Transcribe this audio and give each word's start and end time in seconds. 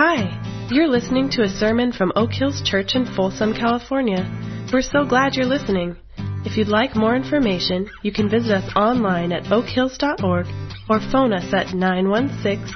Hi, 0.00 0.30
you're 0.70 0.86
listening 0.86 1.28
to 1.30 1.42
a 1.42 1.48
sermon 1.48 1.90
from 1.90 2.12
Oak 2.14 2.30
Hills 2.32 2.62
Church 2.64 2.94
in 2.94 3.04
Folsom, 3.16 3.52
California. 3.52 4.24
We're 4.72 4.80
so 4.80 5.04
glad 5.04 5.34
you're 5.34 5.44
listening. 5.44 5.96
If 6.44 6.56
you'd 6.56 6.68
like 6.68 6.94
more 6.94 7.16
information, 7.16 7.90
you 8.04 8.12
can 8.12 8.30
visit 8.30 8.52
us 8.52 8.72
online 8.76 9.32
at 9.32 9.46
oakhills.org 9.46 10.46
or 10.88 11.00
phone 11.10 11.32
us 11.32 11.52
at 11.52 11.74
916 11.74 12.72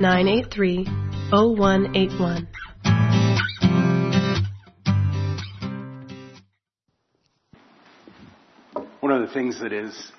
983 0.00 0.86
0181. 1.30 2.48
One 8.98 9.12
of 9.12 9.20
the 9.20 9.32
things 9.32 9.60
that 9.60 9.72
is 9.72 10.10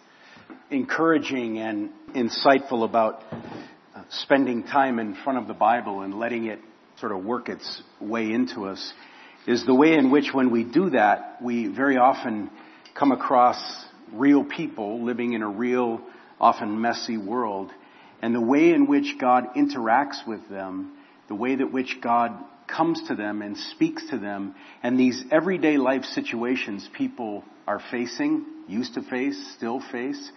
encouraging 0.72 1.58
and 1.58 1.90
insightful 2.16 2.86
about 2.86 3.26
spending 4.10 4.64
time 4.64 5.00
in 5.00 5.16
front 5.24 5.40
of 5.40 5.48
the 5.48 5.54
Bible 5.54 6.02
and 6.02 6.18
letting 6.18 6.46
it 6.46 6.60
sort 7.00 7.12
of 7.12 7.24
work 7.24 7.50
its 7.50 7.82
way 8.00 8.32
into 8.32 8.66
us 8.66 8.94
is 9.46 9.66
the 9.66 9.74
way 9.74 9.94
in 9.94 10.12
which 10.12 10.34
when 10.34 10.52
we 10.52 10.64
do 10.64 10.90
that, 10.90 11.38
we 11.42 11.68
very 11.68 11.98
often 11.98 12.50
come 12.98 13.12
across 13.12 13.58
real 14.14 14.44
people 14.44 15.04
living 15.06 15.34
in 15.34 15.42
a 15.42 15.48
real, 15.48 16.02
often 16.40 16.82
messy 16.82 17.18
world. 17.18 17.72
And 18.22 18.34
the 18.34 18.42
way 18.42 18.72
in 18.72 18.88
which 18.88 19.16
God 19.20 19.46
interacts 19.56 20.26
with 20.28 20.48
them, 20.50 20.98
the 21.28 21.36
way 21.36 21.56
that 21.56 21.72
which 21.72 21.98
God 22.02 22.32
comes 22.68 23.02
to 23.08 23.16
them 23.16 23.42
and 23.42 23.56
speaks 23.56 24.04
to 24.10 24.18
them, 24.18 24.56
and 24.84 25.00
these 25.00 25.24
everyday 25.32 25.78
life 25.78 26.04
situations 26.04 26.90
people 26.98 27.44
are 27.66 27.82
facing, 27.92 28.46
used 28.68 28.96
to 28.96 29.02
face, 29.02 29.38
still 29.56 29.82
face, 29.92 30.32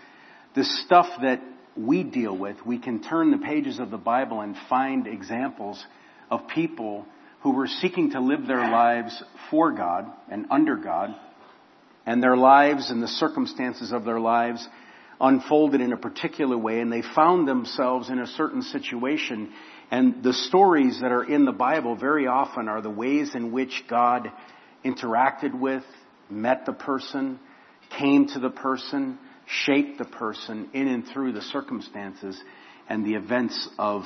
the 0.55 0.65
stuff 0.65 1.07
that 1.23 1.41
we 1.87 2.03
deal 2.03 2.37
with, 2.37 2.57
we 2.65 2.79
can 2.79 3.03
turn 3.03 3.31
the 3.31 3.39
pages 3.39 3.79
of 3.79 3.91
the 3.91 3.99
Bible 3.99 4.41
and 4.41 4.57
find 4.69 5.07
examples 5.07 5.85
of 6.31 6.49
people 6.49 7.07
who 7.43 7.53
were 7.53 7.67
seeking 7.67 8.11
to 8.11 8.21
live 8.21 8.47
their 8.47 8.71
lives 8.71 9.23
for 9.51 9.73
God 9.73 10.07
and 10.31 10.47
under 10.51 10.77
God, 10.77 11.15
and 12.07 12.23
their 12.23 12.37
lives 12.37 12.91
and 12.91 13.03
the 13.03 13.09
circumstances 13.09 13.93
of 13.93 14.05
their 14.05 14.21
lives 14.21 14.67
unfolded 15.21 15.81
in 15.81 15.93
a 15.93 15.97
particular 15.97 16.57
way, 16.57 16.81
and 16.81 16.93
they 16.93 17.03
found 17.15 17.47
themselves 17.47 18.09
in 18.09 18.19
a 18.19 18.27
certain 18.27 18.63
situation. 18.63 19.53
And 19.91 20.23
the 20.23 20.33
stories 20.33 21.01
that 21.01 21.13
are 21.13 21.25
in 21.25 21.45
the 21.45 21.53
Bible 21.53 21.95
very 21.95 22.27
often 22.27 22.69
are 22.69 22.81
the 22.81 22.91
ways 22.91 23.35
in 23.35 23.53
which 23.53 23.85
God 23.89 24.31
interacted 24.85 25.59
with, 25.59 25.85
met 26.31 26.65
the 26.65 26.73
person, 26.73 27.39
came 27.99 28.29
to 28.29 28.39
the 28.39 28.51
person, 28.51 29.19
shaped 29.65 29.99
the 29.99 30.05
person 30.05 30.71
in 30.73 30.87
and 30.87 31.07
through 31.07 31.33
the 31.33 31.43
circumstances 31.43 32.41
and 32.89 33.05
the 33.05 33.15
events 33.15 33.69
of 33.79 34.03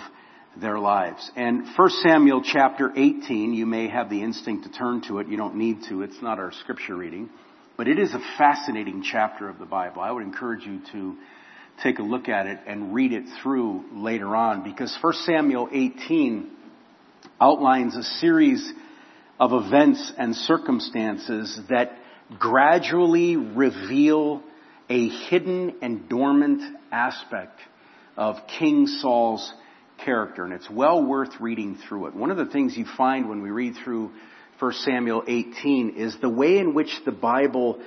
their 0.57 0.79
lives. 0.79 1.31
And 1.37 1.67
1 1.77 1.91
Samuel 2.03 2.43
chapter 2.45 2.93
18, 2.95 3.55
you 3.55 3.67
may 3.67 3.89
have 3.89 4.09
the 4.09 4.23
instinct 4.23 4.65
to 4.65 4.71
turn 4.71 5.03
to 5.09 5.19
it. 5.19 5.29
You 5.29 5.37
don't 5.37 5.57
need 5.57 5.85
to. 5.89 6.03
It's 6.03 6.23
not 6.23 6.39
our 6.39 6.53
scripture 6.53 6.97
reading. 6.97 7.29
But 7.77 7.89
it 7.89 7.99
is 7.99 8.15
a 8.15 8.21
fascinating 8.39 9.03
chapter 9.03 9.49
of 9.49 9.59
the 9.59 9.67
Bible. 9.67 10.01
I 10.01 10.13
would 10.13 10.23
encourage 10.23 10.65
you 10.65 10.81
to 10.93 11.17
take 11.83 11.99
a 11.99 12.03
look 12.03 12.29
at 12.29 12.47
it 12.47 12.61
and 12.67 12.95
read 12.95 13.13
it 13.13 13.25
through 13.43 13.85
later 13.93 14.37
on 14.37 14.63
because 14.63 14.97
1 15.01 15.13
Samuel 15.25 15.69
18 15.73 16.51
outlines 17.41 17.97
a 17.97 18.03
series 18.03 18.73
of 19.41 19.53
events 19.53 20.13
and 20.17 20.37
circumstances 20.37 21.61
that 21.69 21.99
gradually 22.39 23.37
reveal 23.37 24.41
a 24.89 25.09
hidden 25.09 25.77
and 25.83 26.09
dormant 26.09 26.63
aspect 26.93 27.61
of 28.17 28.37
King 28.59 28.87
Saul's 28.87 29.53
character, 30.05 30.45
and 30.45 30.53
it's 30.53 30.69
well 30.71 31.03
worth 31.05 31.41
reading 31.41 31.79
through 31.89 32.07
it. 32.07 32.15
One 32.15 32.31
of 32.31 32.37
the 32.37 32.47
things 32.47 32.77
you 32.77 32.87
find 32.97 33.29
when 33.29 33.43
we 33.43 33.51
read 33.51 33.75
through 33.83 34.11
1 34.59 34.73
Samuel 34.73 35.25
18 35.27 35.97
is 35.97 36.17
the 36.21 36.29
way 36.29 36.59
in 36.59 36.75
which 36.75 36.93
the 37.05 37.13
Bible 37.13 37.81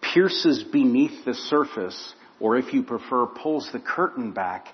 pierces 0.00 0.64
beneath 0.64 1.24
the 1.24 1.34
surface, 1.34 2.14
or 2.40 2.56
if 2.56 2.72
you 2.72 2.82
prefer, 2.82 3.26
pulls 3.26 3.68
the 3.72 3.80
curtain 3.80 4.32
back, 4.32 4.66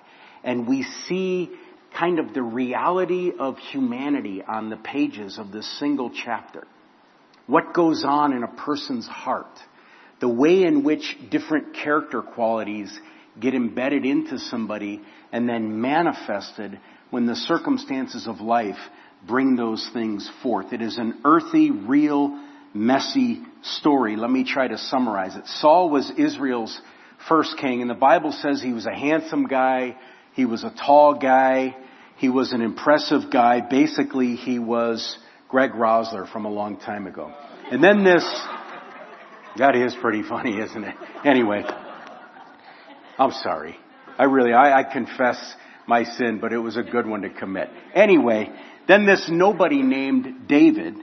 and 0.43 0.67
we 0.67 0.83
see 1.07 1.49
kind 1.97 2.19
of 2.19 2.33
the 2.33 2.43
reality 2.43 3.31
of 3.37 3.57
humanity 3.57 4.43
on 4.43 4.69
the 4.69 4.77
pages 4.77 5.37
of 5.37 5.51
this 5.51 5.79
single 5.79 6.11
chapter. 6.11 6.65
What 7.47 7.73
goes 7.73 8.03
on 8.05 8.33
in 8.33 8.43
a 8.43 8.47
person's 8.47 9.07
heart 9.07 9.47
the 10.21 10.29
way 10.29 10.63
in 10.63 10.83
which 10.83 11.17
different 11.29 11.73
character 11.73 12.21
qualities 12.21 12.97
get 13.39 13.53
embedded 13.53 14.05
into 14.05 14.37
somebody 14.37 15.01
and 15.31 15.49
then 15.49 15.81
manifested 15.81 16.79
when 17.09 17.25
the 17.25 17.35
circumstances 17.35 18.27
of 18.27 18.39
life 18.39 18.77
bring 19.27 19.55
those 19.55 19.89
things 19.93 20.29
forth. 20.43 20.73
It 20.73 20.81
is 20.81 20.97
an 20.97 21.21
earthy, 21.25 21.71
real, 21.71 22.39
messy 22.73 23.41
story. 23.63 24.15
Let 24.15 24.29
me 24.29 24.43
try 24.43 24.67
to 24.67 24.77
summarize 24.77 25.35
it. 25.35 25.47
Saul 25.47 25.89
was 25.89 26.11
Israel's 26.17 26.79
first 27.27 27.57
king, 27.57 27.81
and 27.81 27.89
the 27.89 27.95
Bible 27.95 28.31
says 28.31 28.61
he 28.61 28.73
was 28.73 28.85
a 28.85 28.95
handsome 28.95 29.47
guy, 29.47 29.97
he 30.33 30.45
was 30.45 30.63
a 30.63 30.73
tall 30.85 31.15
guy, 31.15 31.75
he 32.17 32.29
was 32.29 32.51
an 32.51 32.61
impressive 32.61 33.31
guy. 33.31 33.61
Basically, 33.61 34.35
he 34.35 34.59
was 34.59 35.17
Greg 35.49 35.71
Rosler 35.71 36.31
from 36.31 36.45
a 36.45 36.49
long 36.49 36.77
time 36.77 37.07
ago. 37.07 37.33
And 37.71 37.83
then 37.83 38.03
this 38.03 38.23
that 39.57 39.75
is 39.75 39.95
pretty 39.95 40.23
funny, 40.23 40.59
isn't 40.59 40.83
it? 40.83 40.95
Anyway, 41.25 41.63
I'm 43.17 43.31
sorry. 43.31 43.77
I 44.17 44.25
really, 44.25 44.53
I, 44.53 44.79
I 44.79 44.83
confess 44.83 45.55
my 45.87 46.03
sin, 46.03 46.39
but 46.39 46.53
it 46.53 46.57
was 46.57 46.77
a 46.77 46.83
good 46.83 47.05
one 47.05 47.21
to 47.23 47.29
commit. 47.29 47.69
Anyway, 47.93 48.51
then 48.87 49.05
this 49.05 49.29
nobody 49.29 49.81
named 49.81 50.47
David 50.47 50.95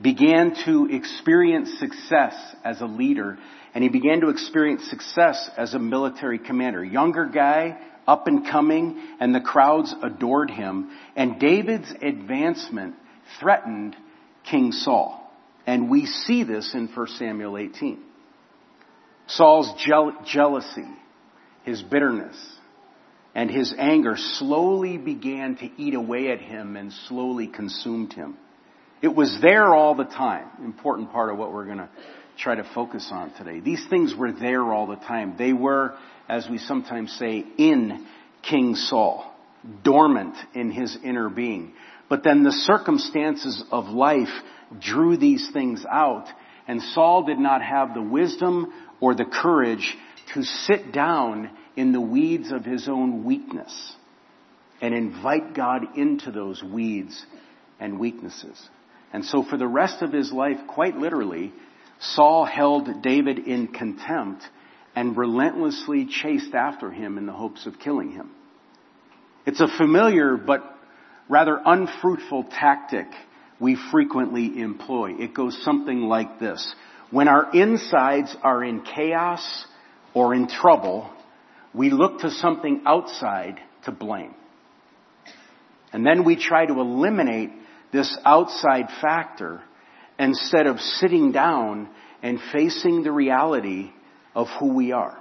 began 0.00 0.54
to 0.64 0.88
experience 0.90 1.78
success 1.78 2.34
as 2.64 2.80
a 2.80 2.86
leader, 2.86 3.38
and 3.74 3.82
he 3.82 3.90
began 3.90 4.20
to 4.20 4.28
experience 4.28 4.88
success 4.88 5.50
as 5.56 5.74
a 5.74 5.78
military 5.78 6.38
commander. 6.38 6.84
Younger 6.84 7.26
guy, 7.26 7.78
up 8.06 8.26
and 8.26 8.46
coming, 8.46 9.00
and 9.20 9.34
the 9.34 9.40
crowds 9.40 9.94
adored 10.02 10.50
him, 10.50 10.90
and 11.16 11.40
David's 11.40 11.92
advancement 12.00 12.94
threatened 13.40 13.96
King 14.44 14.72
Saul. 14.72 15.27
And 15.68 15.90
we 15.90 16.06
see 16.06 16.44
this 16.44 16.72
in 16.72 16.88
1 16.88 17.06
Samuel 17.18 17.58
18. 17.58 18.02
Saul's 19.26 19.70
jealousy, 20.24 20.88
his 21.62 21.82
bitterness, 21.82 22.34
and 23.34 23.50
his 23.50 23.74
anger 23.76 24.14
slowly 24.16 24.96
began 24.96 25.56
to 25.56 25.68
eat 25.76 25.92
away 25.92 26.30
at 26.30 26.40
him 26.40 26.74
and 26.76 26.90
slowly 27.06 27.48
consumed 27.48 28.14
him. 28.14 28.38
It 29.02 29.14
was 29.14 29.40
there 29.42 29.74
all 29.74 29.94
the 29.94 30.04
time. 30.04 30.46
Important 30.64 31.12
part 31.12 31.30
of 31.30 31.36
what 31.38 31.52
we're 31.52 31.66
going 31.66 31.76
to 31.76 31.90
try 32.38 32.54
to 32.54 32.66
focus 32.74 33.06
on 33.12 33.34
today. 33.34 33.60
These 33.60 33.86
things 33.90 34.14
were 34.16 34.32
there 34.32 34.72
all 34.72 34.86
the 34.86 34.96
time. 34.96 35.34
They 35.36 35.52
were, 35.52 35.98
as 36.30 36.48
we 36.50 36.56
sometimes 36.56 37.12
say, 37.18 37.44
in 37.58 38.06
King 38.40 38.74
Saul, 38.74 39.30
dormant 39.84 40.34
in 40.54 40.70
his 40.70 40.96
inner 41.04 41.28
being. 41.28 41.74
But 42.08 42.24
then 42.24 42.42
the 42.42 42.52
circumstances 42.52 43.62
of 43.70 43.88
life 43.88 44.32
drew 44.78 45.16
these 45.16 45.50
things 45.52 45.84
out, 45.90 46.26
and 46.66 46.82
Saul 46.82 47.24
did 47.24 47.38
not 47.38 47.62
have 47.62 47.94
the 47.94 48.02
wisdom 48.02 48.72
or 49.00 49.14
the 49.14 49.24
courage 49.24 49.96
to 50.34 50.42
sit 50.42 50.92
down 50.92 51.50
in 51.76 51.92
the 51.92 52.00
weeds 52.00 52.50
of 52.50 52.64
his 52.64 52.88
own 52.88 53.24
weakness 53.24 53.96
and 54.80 54.94
invite 54.94 55.54
God 55.54 55.96
into 55.96 56.30
those 56.30 56.62
weeds 56.62 57.24
and 57.80 57.98
weaknesses. 57.98 58.60
And 59.12 59.24
so 59.24 59.42
for 59.42 59.56
the 59.56 59.66
rest 59.66 60.02
of 60.02 60.12
his 60.12 60.32
life, 60.32 60.58
quite 60.68 60.96
literally, 60.96 61.52
Saul 62.00 62.44
held 62.44 63.02
David 63.02 63.38
in 63.38 63.68
contempt 63.68 64.42
and 64.94 65.16
relentlessly 65.16 66.06
chased 66.06 66.54
after 66.54 66.90
him 66.90 67.18
in 67.18 67.26
the 67.26 67.32
hopes 67.32 67.66
of 67.66 67.78
killing 67.78 68.12
him. 68.12 68.30
It's 69.46 69.60
a 69.60 69.68
familiar 69.68 70.36
but 70.36 70.62
rather 71.28 71.60
unfruitful 71.64 72.44
tactic 72.44 73.06
we 73.60 73.76
frequently 73.90 74.60
employ. 74.60 75.14
It 75.18 75.34
goes 75.34 75.60
something 75.64 76.02
like 76.02 76.38
this. 76.38 76.74
When 77.10 77.28
our 77.28 77.50
insides 77.52 78.36
are 78.42 78.62
in 78.62 78.82
chaos 78.82 79.66
or 80.14 80.34
in 80.34 80.48
trouble, 80.48 81.10
we 81.74 81.90
look 81.90 82.20
to 82.20 82.30
something 82.30 82.82
outside 82.86 83.58
to 83.84 83.92
blame. 83.92 84.34
And 85.92 86.04
then 86.04 86.24
we 86.24 86.36
try 86.36 86.66
to 86.66 86.80
eliminate 86.80 87.50
this 87.92 88.16
outside 88.24 88.86
factor 89.00 89.62
instead 90.18 90.66
of 90.66 90.80
sitting 90.80 91.32
down 91.32 91.88
and 92.22 92.38
facing 92.52 93.02
the 93.02 93.12
reality 93.12 93.90
of 94.34 94.48
who 94.60 94.74
we 94.74 94.92
are. 94.92 95.18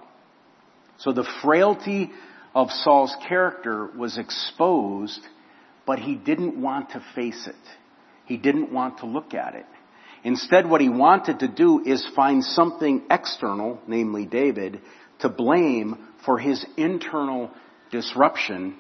So 1.00 1.14
the 1.14 1.28
frailty 1.44 2.12
of 2.56 2.72
Saul's 2.72 3.16
character 3.28 3.88
was 3.96 4.18
exposed, 4.18 5.22
but 5.86 6.00
he 6.00 6.16
didn't 6.16 6.60
want 6.60 6.90
to 6.92 7.04
face 7.16 7.48
it. 7.48 7.56
He 8.28 8.38
didn't 8.38 8.72
want 8.72 9.00
to 9.00 9.06
look 9.06 9.34
at 9.34 9.56
it. 9.56 9.66
Instead, 10.24 10.70
what 10.70 10.82
he 10.82 10.90
wanted 10.90 11.40
to 11.40 11.48
do 11.48 11.84
is 11.86 12.06
find 12.16 12.44
something 12.44 13.04
external, 13.10 13.80
namely 13.88 14.26
David, 14.26 14.82
to 15.20 15.30
blame 15.30 15.98
for 16.26 16.38
his 16.38 16.66
internal 16.76 17.52
disruption. 17.92 18.76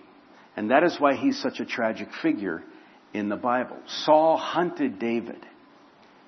And 0.55 0.71
that 0.71 0.83
is 0.83 0.97
why 0.99 1.15
he's 1.15 1.41
such 1.41 1.59
a 1.59 1.65
tragic 1.65 2.09
figure 2.21 2.63
in 3.13 3.29
the 3.29 3.35
Bible. 3.35 3.77
Saul 3.87 4.37
hunted 4.37 4.99
David. 4.99 5.45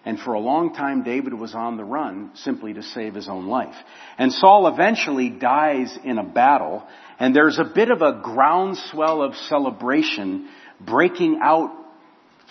And 0.05 0.17
for 0.17 0.33
a 0.33 0.39
long 0.39 0.73
time, 0.73 1.03
David 1.03 1.33
was 1.33 1.53
on 1.53 1.75
the 1.75 1.83
run 1.83 2.31
simply 2.35 2.73
to 2.73 2.81
save 2.81 3.15
his 3.15 3.27
own 3.27 3.47
life. 3.47 3.75
And 4.17 4.31
Saul 4.31 4.67
eventually 4.67 5.29
dies 5.29 5.97
in 6.05 6.17
a 6.17 6.23
battle, 6.23 6.83
and 7.19 7.35
there's 7.35 7.59
a 7.59 7.65
bit 7.65 7.91
of 7.91 8.01
a 8.01 8.21
groundswell 8.23 9.21
of 9.21 9.35
celebration 9.35 10.47
breaking 10.79 11.39
out 11.43 11.71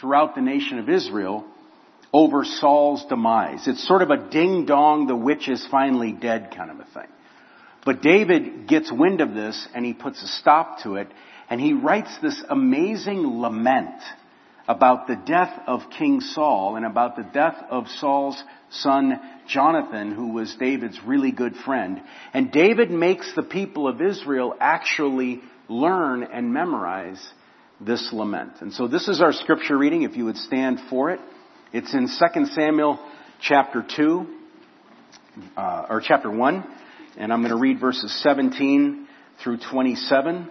throughout 0.00 0.34
the 0.34 0.40
nation 0.40 0.78
of 0.78 0.88
Israel 0.88 1.44
over 2.12 2.44
Saul's 2.44 3.04
demise. 3.06 3.68
It's 3.68 3.86
sort 3.86 4.02
of 4.02 4.10
a 4.10 4.30
ding 4.30 4.64
dong, 4.64 5.06
the 5.06 5.16
witch 5.16 5.48
is 5.48 5.66
finally 5.70 6.12
dead 6.12 6.52
kind 6.56 6.70
of 6.70 6.80
a 6.80 6.84
thing. 6.84 7.08
But 7.84 8.02
David 8.02 8.66
gets 8.66 8.90
wind 8.92 9.20
of 9.20 9.34
this 9.34 9.66
and 9.74 9.84
he 9.84 9.92
puts 9.92 10.22
a 10.22 10.26
stop 10.26 10.82
to 10.82 10.96
it 10.96 11.08
and 11.50 11.60
he 11.60 11.72
writes 11.72 12.10
this 12.22 12.42
amazing 12.48 13.40
lament 13.40 14.02
about 14.66 15.06
the 15.06 15.16
death 15.16 15.58
of 15.66 15.90
King 15.98 16.20
Saul 16.20 16.76
and 16.76 16.84
about 16.84 17.16
the 17.16 17.22
death 17.22 17.56
of 17.70 17.88
Saul's 17.88 18.42
son 18.70 19.18
Jonathan, 19.48 20.12
who 20.12 20.32
was 20.34 20.54
David's 20.56 21.00
really 21.06 21.32
good 21.32 21.56
friend. 21.56 22.02
And 22.34 22.52
David 22.52 22.90
makes 22.90 23.34
the 23.34 23.42
people 23.42 23.88
of 23.88 24.02
Israel 24.02 24.54
actually 24.60 25.40
learn 25.68 26.22
and 26.22 26.52
memorize 26.52 27.26
this 27.80 28.10
lament. 28.12 28.54
And 28.60 28.72
so 28.72 28.88
this 28.88 29.08
is 29.08 29.20
our 29.20 29.32
scripture 29.32 29.76
reading, 29.76 30.02
if 30.02 30.16
you 30.16 30.24
would 30.24 30.36
stand 30.36 30.80
for 30.90 31.10
it. 31.10 31.20
It's 31.72 31.92
in 31.94 32.08
2 32.08 32.46
Samuel 32.46 32.98
chapter 33.40 33.84
2, 33.96 34.26
uh, 35.56 35.86
or 35.88 36.00
chapter 36.00 36.30
1, 36.30 36.64
and 37.18 37.32
I'm 37.32 37.40
going 37.40 37.52
to 37.52 37.60
read 37.60 37.80
verses 37.80 38.12
17 38.22 39.06
through 39.42 39.58
27. 39.70 40.48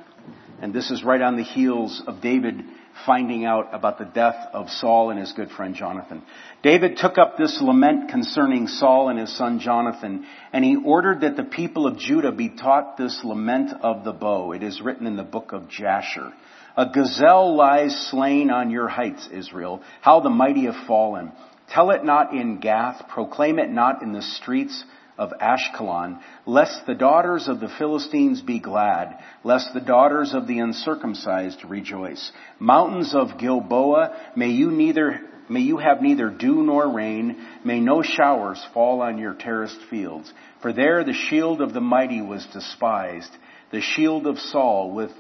And 0.61 0.73
this 0.73 0.89
is 0.91 1.03
right 1.03 1.21
on 1.21 1.37
the 1.37 1.43
heels 1.43 2.01
of 2.07 2.21
David 2.21 2.63
finding 3.05 3.45
out 3.45 3.69
about 3.73 3.99
the 3.99 4.05
death 4.05 4.49
of 4.53 4.69
Saul 4.69 5.11
and 5.11 5.19
his 5.19 5.31
good 5.33 5.51
friend 5.51 5.75
Jonathan. 5.75 6.23
David 6.63 6.97
took 6.97 7.17
up 7.17 7.37
this 7.37 7.59
lament 7.61 8.09
concerning 8.09 8.67
Saul 8.67 9.09
and 9.09 9.19
his 9.19 9.35
son 9.37 9.59
Jonathan, 9.59 10.25
and 10.51 10.65
he 10.65 10.77
ordered 10.83 11.21
that 11.21 11.35
the 11.35 11.43
people 11.43 11.85
of 11.85 11.99
Judah 11.99 12.31
be 12.31 12.49
taught 12.49 12.97
this 12.97 13.19
lament 13.23 13.71
of 13.81 14.03
the 14.03 14.13
bow. 14.13 14.51
It 14.53 14.63
is 14.63 14.81
written 14.81 15.05
in 15.05 15.15
the 15.15 15.23
book 15.23 15.51
of 15.51 15.69
Jasher. 15.69 16.33
A 16.77 16.85
gazelle 16.85 17.55
lies 17.55 18.07
slain 18.11 18.51
on 18.51 18.69
your 18.69 18.87
heights, 18.87 19.27
Israel. 19.33 19.81
How 20.01 20.19
the 20.19 20.29
mighty 20.29 20.65
have 20.65 20.87
fallen. 20.87 21.31
Tell 21.69 21.89
it 21.89 22.05
not 22.05 22.33
in 22.33 22.59
Gath, 22.59 23.09
proclaim 23.09 23.57
it 23.57 23.71
not 23.71 24.03
in 24.03 24.13
the 24.13 24.21
streets 24.21 24.83
of 25.17 25.33
Ashkelon, 25.41 26.19
lest 26.45 26.85
the 26.85 26.93
daughters 26.93 27.47
of 27.47 27.59
the 27.59 27.67
Philistines 27.79 28.41
be 28.41 28.59
glad, 28.59 29.17
lest 29.43 29.73
the 29.73 29.81
daughters 29.81 30.35
of 30.35 30.45
the 30.45 30.59
uncircumcised 30.59 31.65
rejoice. 31.65 32.31
Mountains 32.59 33.15
of 33.15 33.39
Gilboa, 33.39 34.15
may 34.35 34.49
you 34.49 34.71
neither 34.71 35.21
May 35.49 35.61
you 35.61 35.77
have 35.77 36.01
neither 36.01 36.29
dew 36.29 36.61
nor 36.61 36.91
rain. 36.91 37.37
May 37.63 37.79
no 37.79 38.01
showers 38.01 38.61
fall 38.73 39.01
on 39.01 39.17
your 39.17 39.33
terraced 39.33 39.79
fields. 39.89 40.31
For 40.61 40.73
there 40.73 41.05
the 41.05 41.13
shield 41.13 41.61
of 41.61 41.73
the 41.73 41.79
mighty 41.79 42.21
was 42.21 42.45
despised, 42.51 43.31
the 43.71 43.79
shield 43.79 44.27
of 44.27 44.39
Saul 44.39 44.91
with 44.91 45.11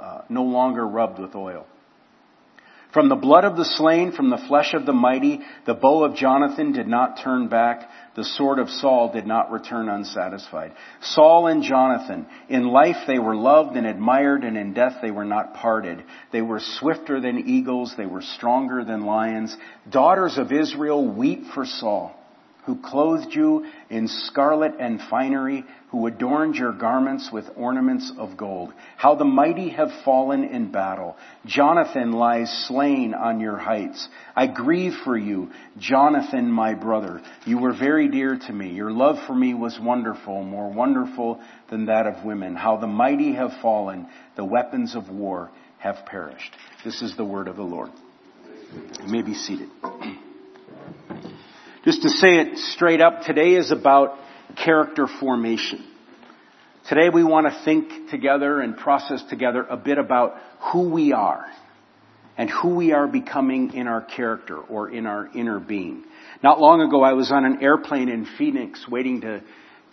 uh, 0.00 0.22
no 0.28 0.44
longer 0.44 0.86
rubbed 0.86 1.18
with 1.18 1.34
oil. 1.34 1.66
From 2.94 3.08
the 3.08 3.16
blood 3.16 3.44
of 3.44 3.56
the 3.56 3.64
slain, 3.64 4.12
from 4.12 4.30
the 4.30 4.40
flesh 4.46 4.72
of 4.72 4.86
the 4.86 4.92
mighty, 4.92 5.40
the 5.66 5.74
bow 5.74 6.04
of 6.04 6.14
Jonathan 6.14 6.70
did 6.70 6.86
not 6.86 7.18
turn 7.24 7.48
back, 7.48 7.90
the 8.14 8.22
sword 8.22 8.60
of 8.60 8.70
Saul 8.70 9.12
did 9.12 9.26
not 9.26 9.50
return 9.50 9.88
unsatisfied. 9.88 10.72
Saul 11.00 11.48
and 11.48 11.64
Jonathan, 11.64 12.24
in 12.48 12.68
life 12.68 12.98
they 13.08 13.18
were 13.18 13.34
loved 13.34 13.76
and 13.76 13.84
admired, 13.84 14.44
and 14.44 14.56
in 14.56 14.74
death 14.74 14.98
they 15.02 15.10
were 15.10 15.24
not 15.24 15.54
parted. 15.54 16.04
They 16.30 16.40
were 16.40 16.60
swifter 16.60 17.20
than 17.20 17.48
eagles, 17.48 17.92
they 17.96 18.06
were 18.06 18.22
stronger 18.22 18.84
than 18.84 19.04
lions. 19.04 19.56
Daughters 19.90 20.38
of 20.38 20.52
Israel, 20.52 21.12
weep 21.12 21.46
for 21.52 21.66
Saul 21.66 22.14
who 22.66 22.80
clothed 22.80 23.34
you 23.34 23.66
in 23.90 24.08
scarlet 24.08 24.72
and 24.78 25.00
finery, 25.10 25.64
who 25.90 26.06
adorned 26.06 26.56
your 26.56 26.72
garments 26.72 27.30
with 27.32 27.44
ornaments 27.56 28.10
of 28.18 28.36
gold. 28.36 28.72
How 28.96 29.14
the 29.14 29.24
mighty 29.24 29.68
have 29.70 29.90
fallen 30.04 30.44
in 30.44 30.72
battle. 30.72 31.16
Jonathan 31.46 32.12
lies 32.12 32.50
slain 32.66 33.14
on 33.14 33.40
your 33.40 33.56
heights. 33.56 34.08
I 34.34 34.46
grieve 34.46 34.94
for 35.04 35.16
you, 35.16 35.50
Jonathan, 35.78 36.50
my 36.50 36.74
brother. 36.74 37.20
You 37.44 37.58
were 37.58 37.76
very 37.76 38.08
dear 38.08 38.38
to 38.46 38.52
me. 38.52 38.70
Your 38.70 38.90
love 38.90 39.16
for 39.26 39.34
me 39.34 39.54
was 39.54 39.78
wonderful, 39.80 40.42
more 40.42 40.72
wonderful 40.72 41.40
than 41.70 41.86
that 41.86 42.06
of 42.06 42.24
women. 42.24 42.56
How 42.56 42.78
the 42.78 42.86
mighty 42.86 43.34
have 43.34 43.52
fallen. 43.60 44.08
The 44.36 44.44
weapons 44.44 44.96
of 44.96 45.10
war 45.10 45.50
have 45.78 46.06
perished. 46.06 46.56
This 46.84 47.02
is 47.02 47.16
the 47.16 47.24
word 47.24 47.46
of 47.46 47.56
the 47.56 47.62
Lord. 47.62 47.90
You 49.02 49.08
may 49.08 49.22
be 49.22 49.34
seated. 49.34 49.68
Just 51.84 52.00
to 52.00 52.08
say 52.08 52.38
it 52.38 52.56
straight 52.56 53.02
up, 53.02 53.24
today 53.24 53.52
is 53.54 53.70
about 53.70 54.18
character 54.56 55.06
formation. 55.06 55.84
Today 56.88 57.10
we 57.12 57.22
want 57.22 57.46
to 57.46 57.62
think 57.62 58.08
together 58.08 58.60
and 58.60 58.74
process 58.74 59.22
together 59.28 59.66
a 59.68 59.76
bit 59.76 59.98
about 59.98 60.34
who 60.72 60.88
we 60.88 61.12
are 61.12 61.44
and 62.38 62.48
who 62.48 62.74
we 62.74 62.92
are 62.92 63.06
becoming 63.06 63.74
in 63.74 63.86
our 63.86 64.00
character 64.00 64.56
or 64.56 64.90
in 64.90 65.04
our 65.04 65.28
inner 65.34 65.60
being. 65.60 66.04
Not 66.42 66.58
long 66.58 66.80
ago 66.80 67.02
I 67.02 67.12
was 67.12 67.30
on 67.30 67.44
an 67.44 67.62
airplane 67.62 68.08
in 68.08 68.26
Phoenix 68.38 68.86
waiting 68.88 69.20
to 69.20 69.42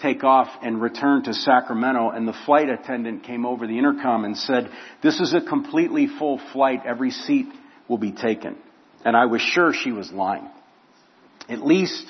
take 0.01 0.23
off 0.23 0.47
and 0.61 0.81
return 0.81 1.23
to 1.23 1.33
Sacramento 1.33 2.09
and 2.11 2.25
the 2.25 2.37
flight 2.45 2.69
attendant 2.69 3.23
came 3.23 3.45
over 3.45 3.67
the 3.67 3.77
intercom 3.77 4.23
and 4.23 4.37
said, 4.37 4.71
this 5.03 5.19
is 5.19 5.33
a 5.33 5.41
completely 5.41 6.07
full 6.07 6.39
flight, 6.53 6.83
every 6.85 7.11
seat 7.11 7.47
will 7.89 7.97
be 7.97 8.13
taken. 8.13 8.55
And 9.03 9.17
I 9.17 9.25
was 9.25 9.41
sure 9.41 9.73
she 9.73 9.91
was 9.91 10.09
lying. 10.13 10.49
At 11.49 11.65
least 11.65 12.05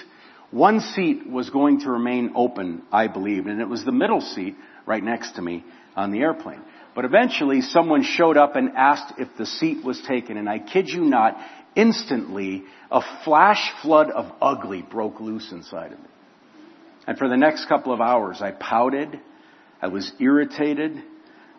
one 0.52 0.80
seat 0.82 1.28
was 1.30 1.50
going 1.50 1.82
to 1.82 1.92
remain 1.92 2.34
open, 2.36 2.84
I 2.92 3.08
believed, 3.08 3.48
and 3.48 3.62
it 3.62 3.70
was 3.70 3.86
the 3.86 3.92
middle 3.92 4.22
seat 4.22 4.56
right 4.86 5.04
next 5.04 5.36
to 5.36 5.42
me 5.42 5.64
on 5.96 6.12
the 6.12 6.20
airplane. 6.20 6.62
But 6.94 7.06
eventually 7.06 7.62
someone 7.62 8.04
showed 8.04 8.38
up 8.38 8.56
and 8.56 8.72
asked 8.76 9.14
if 9.18 9.30
the 9.38 9.46
seat 9.46 9.84
was 9.84 10.02
taken, 10.02 10.38
and 10.38 10.50
I 10.50 10.60
kid 10.60 10.90
you 10.90 11.02
not, 11.02 11.38
instantly 11.76 12.64
a 12.92 13.02
flash 13.24 13.72
flood 13.82 14.10
of 14.12 14.32
ugly 14.42 14.82
broke 14.82 15.22
loose 15.22 15.52
inside 15.52 15.94
of 15.94 16.00
me. 16.00 16.06
And 17.08 17.18
for 17.18 17.30
the 17.30 17.38
next 17.38 17.68
couple 17.68 17.94
of 17.94 18.02
hours 18.02 18.42
I 18.42 18.52
pouted, 18.52 19.20
I 19.82 19.88
was 19.88 20.12
irritated, 20.20 21.02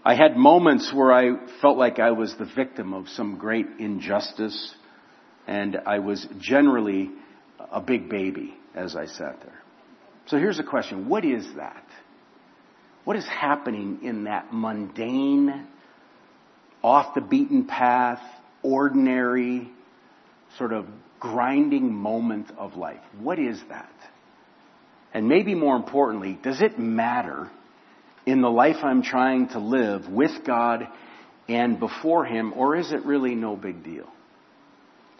I 0.04 0.14
had 0.14 0.36
moments 0.36 0.92
where 0.92 1.12
I 1.12 1.46
felt 1.60 1.78
like 1.78 1.98
I 1.98 2.10
was 2.10 2.34
the 2.36 2.48
victim 2.56 2.92
of 2.92 3.08
some 3.08 3.38
great 3.38 3.66
injustice, 3.78 4.74
and 5.46 5.78
I 5.86 6.00
was 6.00 6.26
generally 6.38 7.10
a 7.70 7.80
big 7.80 8.08
baby 8.08 8.54
as 8.74 8.96
I 8.96 9.06
sat 9.06 9.40
there. 9.42 9.62
So 10.26 10.38
here's 10.38 10.58
a 10.58 10.64
question. 10.64 11.08
What 11.08 11.24
is 11.24 11.46
that? 11.56 11.84
What 13.04 13.16
is 13.16 13.26
happening 13.26 14.00
in 14.02 14.24
that 14.24 14.52
mundane, 14.52 15.66
off 16.82 17.14
the 17.14 17.20
beaten 17.20 17.64
path, 17.66 18.20
ordinary, 18.62 19.68
sort 20.56 20.72
of 20.72 20.86
grinding 21.18 21.92
moment 21.92 22.50
of 22.56 22.76
life? 22.76 23.00
What 23.18 23.38
is 23.38 23.60
that? 23.68 23.92
And 25.12 25.28
maybe 25.28 25.54
more 25.54 25.76
importantly, 25.76 26.38
does 26.42 26.62
it 26.62 26.78
matter 26.78 27.50
in 28.24 28.40
the 28.40 28.50
life 28.50 28.76
I'm 28.82 29.02
trying 29.02 29.48
to 29.48 29.58
live 29.58 30.08
with 30.08 30.44
God 30.46 30.86
and 31.48 31.78
before 31.78 32.24
Him, 32.24 32.52
or 32.54 32.76
is 32.76 32.92
it 32.92 33.04
really 33.04 33.34
no 33.34 33.56
big 33.56 33.82
deal? 33.82 34.08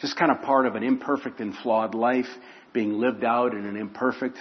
Just 0.03 0.17
kind 0.17 0.31
of 0.31 0.43
part 0.43 0.67
of 0.67 0.75
an 0.75 0.83
imperfect 0.83 1.41
and 1.41 1.57
flawed 1.57 1.95
life 1.95 2.29
being 2.75 2.99
lived 2.99 3.25
out 3.25 3.55
in 3.55 3.65
an 3.65 3.77
imperfect 3.77 4.37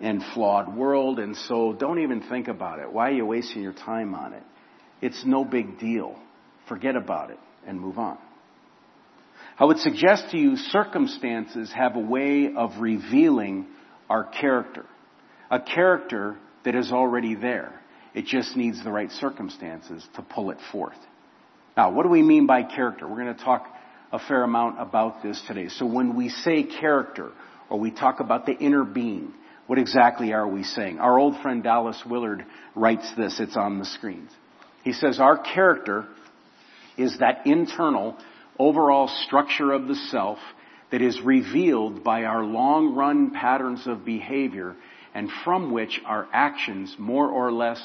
and 0.00 0.22
flawed 0.34 0.76
world. 0.76 1.18
And 1.18 1.36
so 1.36 1.72
don't 1.72 2.00
even 2.00 2.20
think 2.28 2.46
about 2.46 2.78
it. 2.78 2.92
Why 2.92 3.08
are 3.08 3.14
you 3.14 3.26
wasting 3.26 3.62
your 3.62 3.72
time 3.72 4.14
on 4.14 4.34
it? 4.34 4.42
It's 5.00 5.24
no 5.24 5.44
big 5.44 5.80
deal. 5.80 6.16
Forget 6.68 6.94
about 6.94 7.30
it 7.30 7.38
and 7.66 7.80
move 7.80 7.98
on. 7.98 8.18
I 9.58 9.64
would 9.64 9.78
suggest 9.78 10.30
to 10.30 10.38
you 10.38 10.56
circumstances 10.56 11.72
have 11.72 11.96
a 11.96 12.00
way 12.00 12.52
of 12.54 12.78
revealing 12.78 13.66
our 14.08 14.24
character. 14.24 14.84
A 15.50 15.58
character 15.58 16.36
that 16.64 16.74
is 16.74 16.92
already 16.92 17.34
there. 17.34 17.80
It 18.14 18.26
just 18.26 18.56
needs 18.56 18.82
the 18.84 18.90
right 18.90 19.10
circumstances 19.10 20.06
to 20.16 20.22
pull 20.22 20.50
it 20.50 20.58
forth. 20.70 20.98
Now, 21.76 21.90
what 21.92 22.02
do 22.02 22.08
we 22.08 22.22
mean 22.22 22.46
by 22.46 22.62
character? 22.62 23.08
We're 23.08 23.22
going 23.22 23.34
to 23.34 23.44
talk 23.44 23.66
a 24.12 24.18
fair 24.18 24.42
amount 24.42 24.80
about 24.80 25.22
this 25.22 25.42
today. 25.46 25.68
So 25.68 25.86
when 25.86 26.16
we 26.16 26.28
say 26.28 26.62
character, 26.62 27.30
or 27.68 27.78
we 27.78 27.90
talk 27.90 28.20
about 28.20 28.46
the 28.46 28.52
inner 28.52 28.84
being, 28.84 29.34
what 29.66 29.78
exactly 29.78 30.32
are 30.32 30.48
we 30.48 30.62
saying? 30.62 30.98
Our 30.98 31.18
old 31.18 31.40
friend 31.42 31.62
Dallas 31.62 32.02
Willard 32.08 32.44
writes 32.74 33.10
this, 33.16 33.38
it's 33.38 33.56
on 33.56 33.78
the 33.78 33.84
screens. 33.84 34.30
He 34.82 34.92
says, 34.92 35.20
our 35.20 35.36
character 35.36 36.06
is 36.96 37.18
that 37.18 37.46
internal, 37.46 38.16
overall 38.58 39.08
structure 39.26 39.72
of 39.72 39.86
the 39.86 39.94
self 39.94 40.38
that 40.90 41.02
is 41.02 41.20
revealed 41.20 42.02
by 42.02 42.24
our 42.24 42.44
long 42.44 42.94
run 42.94 43.30
patterns 43.30 43.86
of 43.86 44.06
behavior 44.06 44.74
and 45.14 45.30
from 45.44 45.70
which 45.70 46.00
our 46.06 46.26
actions 46.32 46.96
more 46.98 47.28
or 47.28 47.52
less 47.52 47.80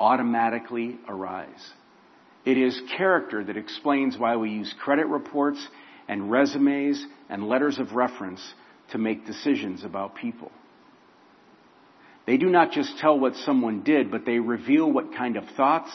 automatically 0.00 0.98
arise. 1.08 1.72
It 2.48 2.56
is 2.56 2.80
character 2.96 3.44
that 3.44 3.58
explains 3.58 4.16
why 4.16 4.36
we 4.36 4.48
use 4.48 4.74
credit 4.80 5.06
reports 5.06 5.68
and 6.08 6.30
resumes 6.30 7.04
and 7.28 7.46
letters 7.46 7.78
of 7.78 7.92
reference 7.92 8.40
to 8.92 8.96
make 8.96 9.26
decisions 9.26 9.84
about 9.84 10.14
people. 10.16 10.50
They 12.24 12.38
do 12.38 12.46
not 12.46 12.72
just 12.72 12.96
tell 13.00 13.20
what 13.20 13.36
someone 13.36 13.82
did, 13.82 14.10
but 14.10 14.24
they 14.24 14.38
reveal 14.38 14.90
what 14.90 15.14
kind 15.14 15.36
of 15.36 15.44
thoughts, 15.58 15.90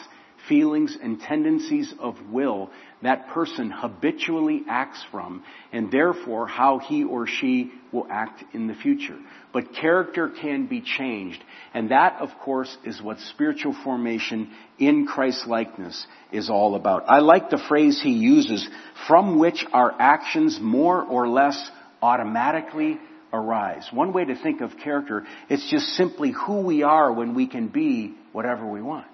feelings, 0.48 0.98
and 1.02 1.20
tendencies 1.20 1.94
of 2.00 2.16
will 2.32 2.70
that 3.02 3.28
person 3.30 3.70
habitually 3.70 4.64
acts 4.68 5.04
from, 5.12 5.44
and 5.72 5.92
therefore 5.92 6.48
how 6.48 6.80
he 6.80 7.04
or 7.04 7.28
she 7.28 7.72
will 7.92 8.08
act 8.10 8.44
in 8.54 8.68
the 8.68 8.74
future. 8.74 9.18
But 9.52 9.74
character 9.74 10.30
can 10.30 10.68
be 10.68 10.82
changed, 10.82 11.44
and 11.74 11.92
that, 11.92 12.18
of 12.20 12.30
course, 12.44 12.76
is 12.86 13.02
what 13.02 13.20
spiritual 13.20 13.76
formation 13.84 14.52
in 14.80 15.06
Christ 15.06 15.48
likeness 15.48 16.08
is 16.32 16.50
all 16.50 16.76
about. 16.76 17.04
I 17.08 17.20
like 17.20 17.50
the 17.50 17.62
phrase 17.68 18.02
he 18.02 18.14
uses, 18.14 18.68
from 19.08 19.38
which 19.38 19.66
our 19.74 19.94
actions 20.00 20.60
more 20.62 21.04
or 21.04 21.28
less 21.28 21.70
automatically 22.02 23.00
arise. 23.32 23.88
One 23.92 24.14
way 24.14 24.26
to 24.26 24.36
think 24.36 24.62
of 24.62 24.78
character, 24.78 25.26
it's 25.50 25.70
just 25.70 25.88
simply 25.98 26.32
who 26.32 26.62
we 26.62 26.84
are 26.84 27.12
when 27.12 27.36
we 27.36 27.48
can 27.48 27.68
be 27.68 28.16
whatever 28.32 28.66
we 28.66 28.82
want. 28.82 29.08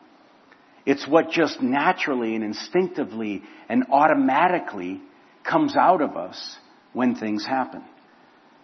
It's 0.89 1.08
what 1.08 1.29
just 1.29 1.62
naturally 1.62 2.34
and 2.34 2.43
instinctively 2.43 3.43
and 3.69 3.86
automatically 3.91 5.00
comes 5.43 5.75
out 5.75 6.01
of 6.01 6.17
us 6.17 6.58
when 6.93 7.13
things 7.13 7.46
happen. 7.46 7.84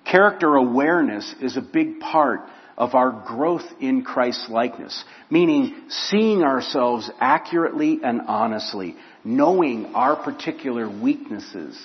Character 0.10 0.55
awareness 0.55 1.36
is 1.39 1.55
a 1.55 1.62
big 1.62 2.00
part 2.00 2.39
of 2.79 2.96
our 2.96 3.12
growth 3.27 3.65
in 3.79 4.01
Christ's 4.03 4.50
likeness, 4.50 5.05
meaning 5.29 5.84
seeing 5.88 6.41
ourselves 6.41 7.12
accurately 7.20 8.00
and 8.03 8.22
honestly, 8.22 8.96
knowing 9.24 9.94
our 9.94 10.15
particular 10.15 10.89
weaknesses 10.89 11.77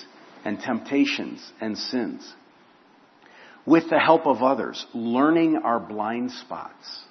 and 0.43 0.59
temptations 0.59 1.39
and 1.61 1.77
sins. 1.77 2.27
With 3.67 3.91
the 3.91 3.99
help 3.99 4.25
of 4.25 4.41
others, 4.41 4.87
learning 4.95 5.57
our 5.57 5.79
blind 5.79 6.31
spots 6.31 7.03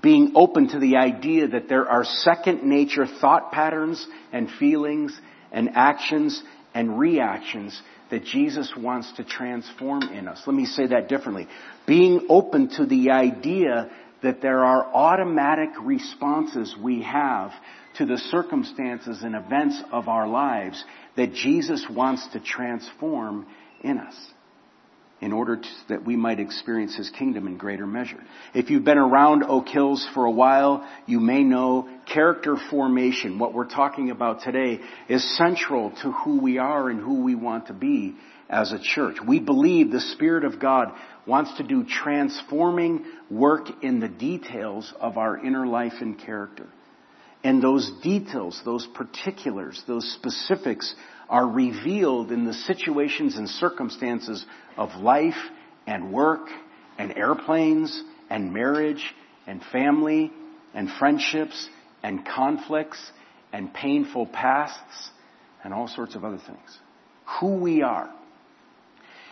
being 0.00 0.32
open 0.34 0.68
to 0.68 0.78
the 0.78 0.96
idea 0.96 1.48
that 1.48 1.68
there 1.68 1.88
are 1.88 2.04
second 2.04 2.62
nature 2.64 3.06
thought 3.06 3.52
patterns 3.52 4.06
and 4.32 4.50
feelings 4.50 5.18
and 5.50 5.70
actions 5.74 6.42
and 6.74 6.98
reactions 6.98 7.80
that 8.10 8.24
Jesus 8.24 8.72
wants 8.76 9.12
to 9.12 9.24
transform 9.24 10.02
in 10.04 10.28
us. 10.28 10.42
Let 10.46 10.54
me 10.54 10.66
say 10.66 10.86
that 10.88 11.08
differently. 11.08 11.48
Being 11.86 12.26
open 12.28 12.68
to 12.76 12.86
the 12.86 13.10
idea 13.10 13.90
that 14.22 14.40
there 14.40 14.64
are 14.64 14.86
automatic 14.86 15.70
responses 15.82 16.74
we 16.80 17.02
have 17.02 17.52
to 17.96 18.06
the 18.06 18.18
circumstances 18.18 19.22
and 19.22 19.34
events 19.34 19.80
of 19.90 20.08
our 20.08 20.26
lives 20.26 20.82
that 21.16 21.34
Jesus 21.34 21.84
wants 21.90 22.26
to 22.28 22.40
transform 22.40 23.46
in 23.82 23.98
us 23.98 24.16
in 25.22 25.32
order 25.32 25.56
to, 25.56 25.68
that 25.88 26.04
we 26.04 26.16
might 26.16 26.40
experience 26.40 26.96
His 26.96 27.08
kingdom 27.10 27.46
in 27.46 27.56
greater 27.56 27.86
measure. 27.86 28.20
If 28.54 28.70
you've 28.70 28.84
been 28.84 28.98
around 28.98 29.44
Oak 29.44 29.68
Hills 29.68 30.06
for 30.12 30.24
a 30.24 30.30
while, 30.30 30.86
you 31.06 31.20
may 31.20 31.44
know 31.44 31.88
character 32.12 32.56
formation, 32.70 33.38
what 33.38 33.54
we're 33.54 33.68
talking 33.68 34.10
about 34.10 34.42
today, 34.42 34.80
is 35.08 35.36
central 35.38 35.92
to 36.02 36.10
who 36.10 36.40
we 36.40 36.58
are 36.58 36.90
and 36.90 37.00
who 37.00 37.22
we 37.22 37.36
want 37.36 37.68
to 37.68 37.72
be 37.72 38.16
as 38.50 38.72
a 38.72 38.80
church. 38.80 39.16
We 39.26 39.38
believe 39.38 39.92
the 39.92 40.00
Spirit 40.00 40.44
of 40.44 40.58
God 40.58 40.88
wants 41.24 41.56
to 41.56 41.62
do 41.62 41.84
transforming 41.84 43.04
work 43.30 43.68
in 43.80 44.00
the 44.00 44.08
details 44.08 44.92
of 45.00 45.18
our 45.18 45.38
inner 45.38 45.68
life 45.68 45.94
and 46.00 46.18
character. 46.18 46.66
And 47.44 47.62
those 47.62 47.90
details, 48.02 48.60
those 48.64 48.86
particulars, 48.94 49.82
those 49.86 50.12
specifics 50.14 50.94
are 51.32 51.48
revealed 51.48 52.30
in 52.30 52.44
the 52.44 52.52
situations 52.52 53.38
and 53.38 53.48
circumstances 53.48 54.44
of 54.76 54.90
life 55.00 55.38
and 55.86 56.12
work 56.12 56.46
and 56.98 57.16
airplanes 57.16 58.02
and 58.28 58.52
marriage 58.52 59.02
and 59.46 59.62
family 59.72 60.30
and 60.74 60.90
friendships 60.98 61.70
and 62.02 62.26
conflicts 62.26 62.98
and 63.50 63.72
painful 63.72 64.26
pasts 64.26 65.10
and 65.64 65.72
all 65.72 65.88
sorts 65.88 66.14
of 66.14 66.22
other 66.22 66.36
things. 66.46 66.78
Who 67.40 67.54
we 67.54 67.80
are 67.80 68.10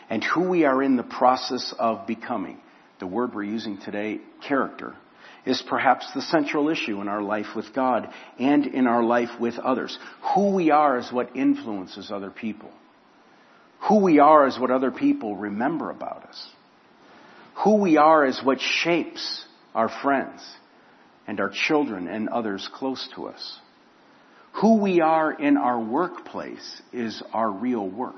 and 0.08 0.24
who 0.24 0.48
we 0.48 0.64
are 0.64 0.82
in 0.82 0.96
the 0.96 1.02
process 1.02 1.74
of 1.78 2.06
becoming. 2.06 2.60
The 2.98 3.06
word 3.06 3.34
we're 3.34 3.44
using 3.44 3.76
today, 3.78 4.20
character, 4.48 4.94
is 5.46 5.62
perhaps 5.68 6.06
the 6.14 6.22
central 6.22 6.68
issue 6.68 7.00
in 7.00 7.08
our 7.08 7.22
life 7.22 7.46
with 7.56 7.74
God 7.74 8.08
and 8.38 8.66
in 8.66 8.86
our 8.86 9.02
life 9.02 9.30
with 9.40 9.58
others. 9.58 9.98
Who 10.34 10.54
we 10.54 10.70
are 10.70 10.98
is 10.98 11.10
what 11.12 11.36
influences 11.36 12.10
other 12.10 12.30
people. 12.30 12.70
Who 13.88 14.00
we 14.00 14.18
are 14.18 14.46
is 14.46 14.58
what 14.58 14.70
other 14.70 14.90
people 14.90 15.36
remember 15.36 15.90
about 15.90 16.24
us. 16.24 16.48
Who 17.64 17.76
we 17.76 17.96
are 17.96 18.26
is 18.26 18.40
what 18.44 18.60
shapes 18.60 19.44
our 19.74 19.88
friends 20.02 20.42
and 21.26 21.40
our 21.40 21.50
children 21.50 22.06
and 22.08 22.28
others 22.28 22.68
close 22.74 23.08
to 23.14 23.26
us. 23.26 23.58
Who 24.60 24.80
we 24.80 25.00
are 25.00 25.32
in 25.32 25.56
our 25.56 25.80
workplace 25.80 26.82
is 26.92 27.22
our 27.32 27.50
real 27.50 27.88
work. 27.88 28.14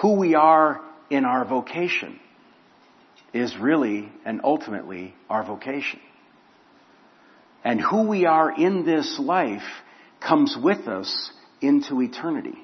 Who 0.00 0.16
we 0.16 0.34
are 0.34 0.80
in 1.10 1.24
our 1.24 1.44
vocation 1.44 2.18
is 3.34 3.54
really 3.58 4.10
and 4.24 4.40
ultimately 4.44 5.14
our 5.28 5.44
vocation. 5.44 6.00
And 7.64 7.80
who 7.80 8.06
we 8.06 8.24
are 8.24 8.50
in 8.50 8.86
this 8.86 9.18
life 9.18 9.62
comes 10.20 10.56
with 10.62 10.86
us 10.86 11.32
into 11.60 12.00
eternity. 12.00 12.56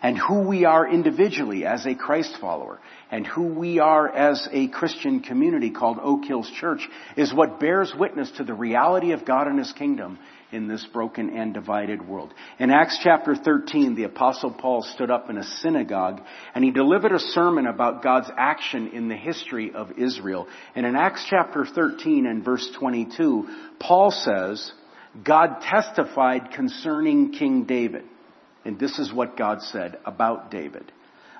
And 0.00 0.16
who 0.16 0.42
we 0.42 0.64
are 0.64 0.88
individually 0.88 1.64
as 1.64 1.84
a 1.84 1.94
Christ 1.96 2.36
follower 2.40 2.78
and 3.10 3.26
who 3.26 3.54
we 3.54 3.80
are 3.80 4.08
as 4.08 4.46
a 4.52 4.68
Christian 4.68 5.20
community 5.20 5.70
called 5.70 5.98
Oak 6.00 6.24
Hills 6.24 6.50
Church 6.60 6.86
is 7.16 7.34
what 7.34 7.58
bears 7.58 7.92
witness 7.98 8.30
to 8.36 8.44
the 8.44 8.54
reality 8.54 9.10
of 9.10 9.24
God 9.24 9.48
and 9.48 9.58
His 9.58 9.72
kingdom 9.72 10.18
in 10.50 10.66
this 10.66 10.86
broken 10.92 11.36
and 11.36 11.52
divided 11.52 12.06
world. 12.06 12.32
In 12.58 12.70
Acts 12.70 12.98
chapter 13.02 13.36
13, 13.36 13.94
the 13.94 14.04
apostle 14.04 14.50
Paul 14.50 14.82
stood 14.82 15.10
up 15.10 15.28
in 15.28 15.36
a 15.36 15.44
synagogue 15.44 16.22
and 16.54 16.64
he 16.64 16.70
delivered 16.70 17.12
a 17.12 17.18
sermon 17.18 17.66
about 17.66 18.02
God's 18.02 18.30
action 18.36 18.88
in 18.88 19.08
the 19.08 19.16
history 19.16 19.72
of 19.74 19.98
Israel. 19.98 20.46
And 20.74 20.86
in 20.86 20.96
Acts 20.96 21.26
chapter 21.28 21.66
13 21.66 22.26
and 22.26 22.44
verse 22.44 22.68
22, 22.78 23.48
Paul 23.78 24.10
says, 24.10 24.72
God 25.24 25.60
testified 25.62 26.52
concerning 26.52 27.32
King 27.32 27.64
David. 27.64 28.04
And 28.64 28.78
this 28.78 28.98
is 28.98 29.12
what 29.12 29.36
God 29.36 29.62
said 29.62 29.98
about 30.04 30.50
David. 30.50 30.92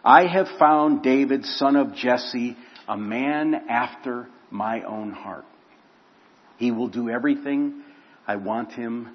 I 0.05 0.27
have 0.27 0.49
found 0.59 1.03
David, 1.03 1.45
son 1.45 1.77
of 1.77 1.95
Jesse, 1.95 2.57
a 2.89 2.97
man 2.97 3.55
after 3.69 4.29
my 4.51 4.83
own 4.83 5.13
heart. 5.13 5.45
He 6.57 6.71
will 6.71 6.89
do 6.89 7.09
everything 7.09 7.83
I 8.29 8.37
want 8.37 8.73
him 8.73 9.09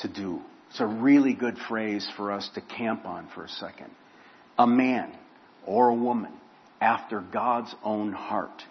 to 0.00 0.08
do. 0.08 0.40
It's 0.70 0.80
a 0.80 0.86
really 0.86 1.32
good 1.32 1.56
phrase 1.68 2.06
for 2.16 2.32
us 2.32 2.48
to 2.56 2.60
camp 2.60 3.06
on 3.06 3.28
for 3.34 3.44
a 3.44 3.48
second. 3.48 3.90
A 4.58 4.66
man 4.66 5.12
or 5.64 5.88
a 5.88 5.94
woman 5.94 6.32
after 6.80 7.20
God's 7.20 7.72
own 7.84 8.12
heart 8.12 8.62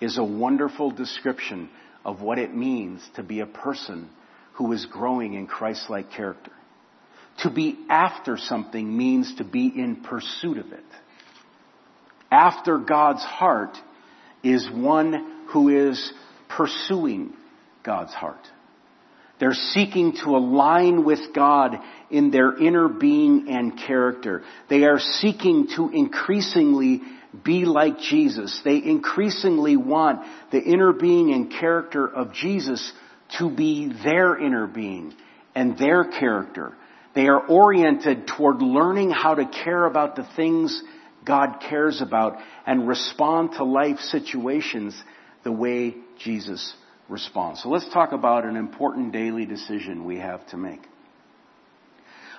is 0.00 0.16
a 0.16 0.24
wonderful 0.24 0.92
description 0.92 1.68
of 2.04 2.22
what 2.22 2.38
it 2.38 2.54
means 2.54 3.02
to 3.16 3.24
be 3.24 3.40
a 3.40 3.46
person 3.46 4.08
who 4.54 4.72
is 4.72 4.86
growing 4.86 5.34
in 5.34 5.48
Christ-like 5.48 6.12
character. 6.12 6.52
To 7.38 7.50
be 7.50 7.76
after 7.90 8.36
something 8.38 8.96
means 8.96 9.34
to 9.36 9.44
be 9.44 9.66
in 9.66 9.96
pursuit 9.96 10.58
of 10.58 10.72
it. 10.72 10.84
After 12.30 12.78
God's 12.78 13.24
heart 13.24 13.76
is 14.44 14.70
one 14.70 15.46
who 15.48 15.68
is 15.68 16.12
pursuing 16.48 17.32
God's 17.82 18.14
heart. 18.14 18.46
They're 19.38 19.52
seeking 19.52 20.16
to 20.24 20.30
align 20.30 21.04
with 21.04 21.34
God 21.34 21.76
in 22.10 22.30
their 22.30 22.56
inner 22.56 22.88
being 22.88 23.48
and 23.48 23.78
character. 23.78 24.42
They 24.70 24.84
are 24.84 24.98
seeking 24.98 25.68
to 25.76 25.90
increasingly 25.92 27.02
be 27.44 27.66
like 27.66 27.98
Jesus. 27.98 28.58
They 28.64 28.76
increasingly 28.82 29.76
want 29.76 30.20
the 30.52 30.62
inner 30.62 30.92
being 30.92 31.34
and 31.34 31.50
character 31.50 32.08
of 32.08 32.32
Jesus 32.32 32.92
to 33.38 33.50
be 33.50 33.92
their 34.02 34.38
inner 34.38 34.66
being 34.66 35.12
and 35.54 35.76
their 35.76 36.04
character. 36.04 36.74
They 37.14 37.28
are 37.28 37.46
oriented 37.46 38.26
toward 38.26 38.62
learning 38.62 39.10
how 39.10 39.34
to 39.34 39.46
care 39.46 39.84
about 39.84 40.16
the 40.16 40.26
things 40.36 40.82
God 41.26 41.60
cares 41.68 42.00
about 42.00 42.38
and 42.66 42.88
respond 42.88 43.52
to 43.52 43.64
life 43.64 43.98
situations 43.98 44.94
the 45.44 45.52
way 45.52 45.96
Jesus 46.18 46.74
response. 47.08 47.62
So 47.62 47.68
let's 47.68 47.88
talk 47.92 48.12
about 48.12 48.44
an 48.44 48.56
important 48.56 49.12
daily 49.12 49.46
decision 49.46 50.04
we 50.04 50.18
have 50.18 50.46
to 50.48 50.56
make. 50.56 50.80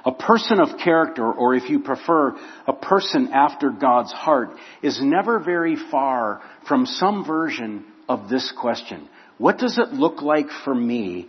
A 0.05 0.11
person 0.11 0.59
of 0.59 0.77
character, 0.83 1.29
or 1.29 1.53
if 1.53 1.69
you 1.69 1.79
prefer, 1.79 2.35
a 2.65 2.73
person 2.73 3.29
after 3.33 3.69
God's 3.69 4.11
heart, 4.11 4.49
is 4.81 4.99
never 5.01 5.39
very 5.39 5.75
far 5.91 6.41
from 6.67 6.85
some 6.85 7.25
version 7.25 7.85
of 8.07 8.29
this 8.29 8.53
question. 8.57 9.09
What 9.37 9.57
does 9.57 9.77
it 9.77 9.93
look 9.93 10.21
like 10.21 10.47
for 10.63 10.73
me, 10.73 11.27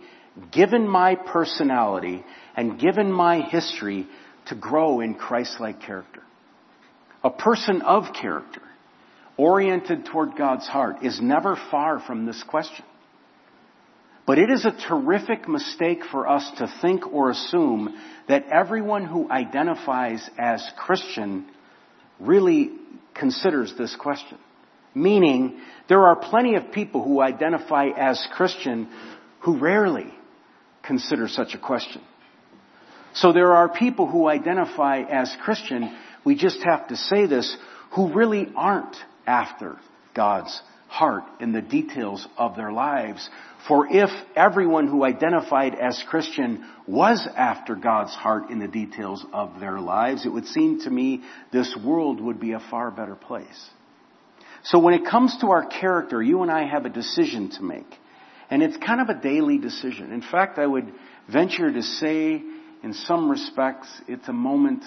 given 0.51 0.87
my 0.87 1.15
personality 1.15 2.23
and 2.55 2.79
given 2.79 3.11
my 3.11 3.41
history, 3.41 4.07
to 4.49 4.55
grow 4.55 4.99
in 4.99 5.13
Christ-like 5.13 5.81
character. 5.81 6.21
A 7.23 7.29
person 7.29 7.81
of 7.81 8.13
character, 8.19 8.61
oriented 9.37 10.05
toward 10.05 10.35
God's 10.37 10.67
heart, 10.67 11.03
is 11.03 11.19
never 11.21 11.57
far 11.69 11.99
from 11.99 12.25
this 12.25 12.43
question. 12.47 12.85
But 14.29 14.37
it 14.37 14.51
is 14.51 14.63
a 14.63 14.77
terrific 14.87 15.49
mistake 15.49 16.03
for 16.11 16.29
us 16.29 16.47
to 16.59 16.71
think 16.83 17.11
or 17.11 17.31
assume 17.31 17.99
that 18.27 18.45
everyone 18.49 19.03
who 19.03 19.27
identifies 19.27 20.29
as 20.37 20.63
Christian 20.77 21.47
really 22.19 22.69
considers 23.15 23.73
this 23.75 23.95
question. 23.95 24.37
Meaning, 24.93 25.59
there 25.87 26.05
are 26.05 26.15
plenty 26.15 26.53
of 26.53 26.71
people 26.71 27.03
who 27.03 27.19
identify 27.19 27.87
as 27.87 28.23
Christian 28.35 28.87
who 29.39 29.57
rarely 29.57 30.13
consider 30.83 31.27
such 31.27 31.55
a 31.55 31.57
question. 31.57 32.03
So 33.15 33.33
there 33.33 33.53
are 33.53 33.67
people 33.67 34.05
who 34.05 34.27
identify 34.27 34.99
as 35.09 35.35
Christian, 35.41 35.97
we 36.23 36.35
just 36.35 36.59
have 36.61 36.89
to 36.89 36.95
say 36.95 37.25
this, 37.25 37.57
who 37.95 38.13
really 38.13 38.51
aren't 38.55 38.95
after 39.25 39.77
God's 40.13 40.61
heart 40.87 41.23
in 41.39 41.51
the 41.51 41.61
details 41.61 42.27
of 42.37 42.55
their 42.55 42.71
lives. 42.71 43.27
For 43.67 43.87
if 43.89 44.09
everyone 44.35 44.87
who 44.87 45.03
identified 45.03 45.75
as 45.75 46.01
Christian 46.07 46.65
was 46.87 47.27
after 47.35 47.75
God's 47.75 48.13
heart 48.13 48.49
in 48.49 48.59
the 48.59 48.67
details 48.67 49.25
of 49.33 49.59
their 49.59 49.79
lives, 49.79 50.25
it 50.25 50.29
would 50.29 50.47
seem 50.47 50.81
to 50.81 50.89
me 50.89 51.23
this 51.51 51.75
world 51.83 52.21
would 52.21 52.39
be 52.39 52.53
a 52.53 52.59
far 52.71 52.89
better 52.89 53.15
place. 53.15 53.69
So 54.63 54.79
when 54.79 54.93
it 54.93 55.05
comes 55.05 55.37
to 55.41 55.47
our 55.47 55.65
character, 55.65 56.21
you 56.21 56.41
and 56.41 56.51
I 56.51 56.67
have 56.67 56.85
a 56.85 56.89
decision 56.89 57.49
to 57.51 57.63
make. 57.63 57.87
And 58.49 58.63
it's 58.63 58.77
kind 58.77 59.01
of 59.01 59.09
a 59.09 59.21
daily 59.21 59.57
decision. 59.57 60.11
In 60.11 60.21
fact, 60.21 60.57
I 60.57 60.65
would 60.65 60.91
venture 61.31 61.71
to 61.71 61.83
say, 61.83 62.41
in 62.83 62.93
some 62.93 63.29
respects, 63.29 63.87
it's 64.07 64.27
a 64.27 64.33
moment 64.33 64.83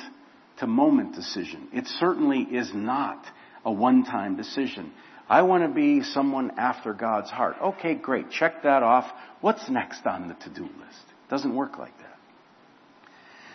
to 0.59 0.67
moment 0.67 1.15
decision. 1.15 1.69
It 1.73 1.87
certainly 1.87 2.41
is 2.41 2.71
not 2.75 3.25
a 3.65 3.73
one 3.73 4.05
time 4.05 4.37
decision. 4.37 4.93
I 5.33 5.41
want 5.41 5.63
to 5.63 5.71
be 5.71 6.03
someone 6.03 6.59
after 6.59 6.93
God's 6.93 7.31
heart. 7.31 7.57
Okay, 7.59 7.95
great. 7.95 8.31
Check 8.31 8.65
that 8.65 8.83
off. 8.83 9.11
What's 9.41 9.67
next 9.71 10.05
on 10.05 10.29
the 10.29 10.35
to 10.35 10.51
do 10.51 10.65
list? 10.65 10.75
It 11.09 11.31
doesn't 11.31 11.57
work 11.57 11.79
like 11.79 11.97
that. 11.97 12.19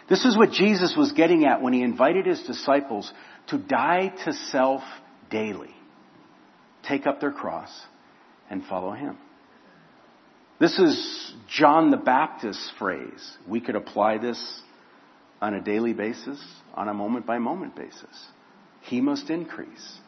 This 0.10 0.25
is 0.25 0.36
what 0.36 0.50
Jesus 0.50 0.96
was 0.98 1.12
getting 1.12 1.46
at 1.46 1.62
when 1.62 1.74
he 1.74 1.84
invited 1.84 2.25
his 2.25 2.41
disciples 2.41 3.13
to 3.50 3.60
die 3.60 4.12
to 4.25 4.34
self 4.34 4.81
daily, 5.29 5.75
take 6.81 7.05
up 7.05 7.22
their 7.22 7.31
cross, 7.31 7.69
and 8.50 8.65
follow 8.65 8.93
him. 8.93 9.15
This 10.60 10.79
is 10.79 11.31
John 11.48 11.91
the 11.91 11.98
Baptist's 11.98 12.72
phrase. 12.79 13.38
We 13.48 13.62
could 13.62 13.75
apply 13.75 14.17
this 14.17 14.62
on 15.39 15.53
a 15.53 15.62
daily 15.62 15.93
basis, 15.93 16.43
on 16.74 16.88
a 16.88 16.93
moment 16.96 17.27
by 17.27 17.38
moment 17.38 17.75
basis. 17.75 18.25
He 18.81 19.00
must 19.00 19.29
increase, 19.29 20.00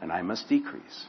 and 0.00 0.10
I 0.10 0.22
must 0.22 0.48
decrease. 0.48 1.04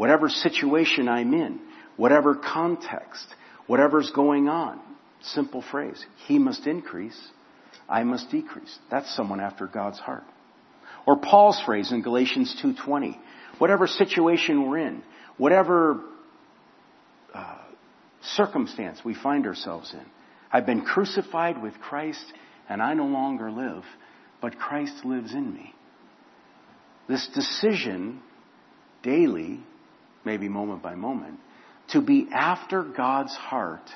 Whatever 0.00 0.30
situation 0.30 1.10
I'm 1.10 1.34
in, 1.34 1.60
whatever 1.98 2.34
context, 2.34 3.26
whatever's 3.66 4.10
going 4.12 4.48
on, 4.48 4.80
simple 5.20 5.60
phrase. 5.60 6.02
He 6.26 6.38
must 6.38 6.66
increase, 6.66 7.20
I 7.86 8.02
must 8.04 8.30
decrease. 8.30 8.78
That's 8.90 9.14
someone 9.14 9.40
after 9.40 9.66
God's 9.66 9.98
heart. 9.98 10.24
Or 11.06 11.18
Paul's 11.18 11.60
phrase 11.66 11.92
in 11.92 12.00
Galatians 12.00 12.56
2:20. 12.62 13.18
Whatever 13.58 13.86
situation 13.86 14.70
we're 14.70 14.78
in, 14.78 15.02
whatever 15.36 16.00
uh, 17.34 17.58
circumstance 18.22 19.04
we 19.04 19.12
find 19.12 19.46
ourselves 19.46 19.92
in, 19.92 20.06
I've 20.50 20.64
been 20.64 20.80
crucified 20.80 21.62
with 21.62 21.78
Christ 21.78 22.24
and 22.70 22.82
I 22.82 22.94
no 22.94 23.04
longer 23.04 23.50
live, 23.50 23.84
but 24.40 24.58
Christ 24.58 25.04
lives 25.04 25.34
in 25.34 25.52
me. 25.52 25.74
This 27.06 27.28
decision 27.34 28.22
daily, 29.02 29.60
maybe 30.24 30.48
moment 30.48 30.82
by 30.82 30.94
moment, 30.94 31.38
to 31.90 32.00
be 32.00 32.28
after 32.32 32.82
God's 32.82 33.34
heart 33.34 33.88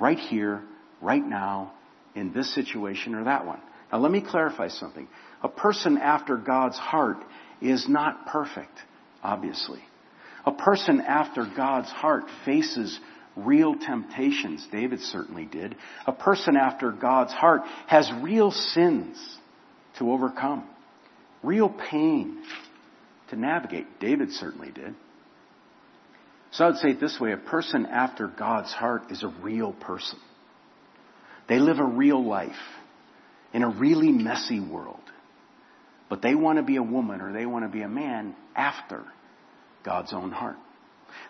right 0.00 0.18
here, 0.18 0.62
right 1.00 1.24
now, 1.24 1.72
in 2.14 2.32
this 2.32 2.54
situation 2.54 3.14
or 3.14 3.24
that 3.24 3.46
one. 3.46 3.60
Now 3.92 3.98
let 3.98 4.12
me 4.12 4.20
clarify 4.20 4.68
something. 4.68 5.08
A 5.42 5.48
person 5.48 5.98
after 5.98 6.36
God's 6.36 6.78
heart 6.78 7.18
is 7.60 7.88
not 7.88 8.26
perfect, 8.26 8.76
obviously. 9.22 9.80
A 10.46 10.52
person 10.52 11.00
after 11.00 11.46
God's 11.56 11.90
heart 11.90 12.24
faces 12.44 12.98
real 13.36 13.74
temptations. 13.74 14.66
David 14.70 15.00
certainly 15.00 15.44
did. 15.44 15.76
A 16.06 16.12
person 16.12 16.56
after 16.56 16.92
God's 16.92 17.32
heart 17.32 17.62
has 17.86 18.10
real 18.22 18.50
sins 18.50 19.16
to 19.98 20.12
overcome, 20.12 20.68
real 21.42 21.68
pain 21.68 22.42
to 23.30 23.36
navigate. 23.36 23.86
David 24.00 24.30
certainly 24.32 24.70
did. 24.70 24.94
So 26.54 26.64
I 26.64 26.68
would 26.68 26.76
say 26.78 26.90
it 26.90 27.00
this 27.00 27.18
way 27.20 27.32
a 27.32 27.36
person 27.36 27.84
after 27.86 28.28
God's 28.28 28.72
heart 28.72 29.10
is 29.10 29.22
a 29.24 29.28
real 29.42 29.72
person. 29.72 30.18
They 31.48 31.58
live 31.58 31.78
a 31.78 31.84
real 31.84 32.24
life 32.24 32.52
in 33.52 33.62
a 33.62 33.68
really 33.68 34.10
messy 34.10 34.60
world. 34.60 35.00
But 36.08 36.22
they 36.22 36.34
want 36.34 36.58
to 36.58 36.62
be 36.62 36.76
a 36.76 36.82
woman 36.82 37.20
or 37.20 37.32
they 37.32 37.44
want 37.44 37.64
to 37.64 37.70
be 37.70 37.82
a 37.82 37.88
man 37.88 38.36
after 38.54 39.02
God's 39.84 40.12
own 40.12 40.30
heart. 40.30 40.56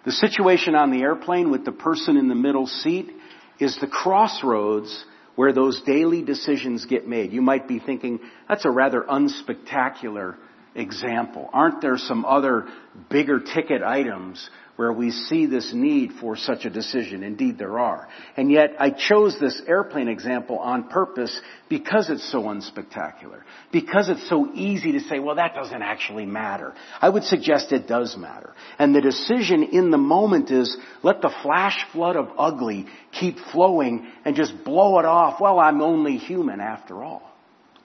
The 0.04 0.12
situation 0.12 0.74
on 0.74 0.90
the 0.90 1.00
airplane 1.00 1.50
with 1.50 1.64
the 1.64 1.72
person 1.72 2.16
in 2.16 2.28
the 2.28 2.34
middle 2.34 2.66
seat 2.66 3.10
is 3.58 3.76
the 3.80 3.86
crossroads 3.86 5.04
where 5.36 5.52
those 5.52 5.80
daily 5.86 6.22
decisions 6.22 6.84
get 6.84 7.08
made. 7.08 7.32
You 7.32 7.40
might 7.42 7.66
be 7.66 7.78
thinking, 7.78 8.20
that's 8.48 8.66
a 8.66 8.70
rather 8.70 9.02
unspectacular 9.02 10.36
example. 10.74 11.48
Aren't 11.52 11.80
there 11.80 11.96
some 11.96 12.24
other 12.24 12.66
bigger 13.10 13.40
ticket 13.40 13.82
items 13.82 14.48
where 14.76 14.92
we 14.92 15.10
see 15.12 15.46
this 15.46 15.72
need 15.72 16.12
for 16.20 16.36
such 16.36 16.64
a 16.64 16.70
decision. 16.70 17.22
Indeed, 17.22 17.58
there 17.58 17.78
are. 17.78 18.08
And 18.36 18.50
yet, 18.50 18.74
I 18.78 18.90
chose 18.90 19.38
this 19.38 19.62
airplane 19.68 20.08
example 20.08 20.58
on 20.58 20.88
purpose 20.88 21.40
because 21.68 22.10
it's 22.10 22.30
so 22.32 22.42
unspectacular. 22.42 23.42
Because 23.70 24.08
it's 24.08 24.28
so 24.28 24.50
easy 24.52 24.92
to 24.92 25.00
say, 25.00 25.20
well, 25.20 25.36
that 25.36 25.54
doesn't 25.54 25.82
actually 25.82 26.26
matter. 26.26 26.74
I 27.00 27.08
would 27.08 27.22
suggest 27.22 27.72
it 27.72 27.86
does 27.86 28.16
matter. 28.16 28.52
And 28.78 28.94
the 28.94 29.00
decision 29.00 29.62
in 29.62 29.90
the 29.90 29.98
moment 29.98 30.50
is, 30.50 30.76
let 31.04 31.22
the 31.22 31.32
flash 31.42 31.84
flood 31.92 32.16
of 32.16 32.30
ugly 32.36 32.86
keep 33.12 33.38
flowing 33.52 34.10
and 34.24 34.34
just 34.34 34.64
blow 34.64 34.98
it 34.98 35.04
off. 35.04 35.40
Well, 35.40 35.60
I'm 35.60 35.82
only 35.82 36.16
human 36.16 36.60
after 36.60 37.04
all. 37.04 37.22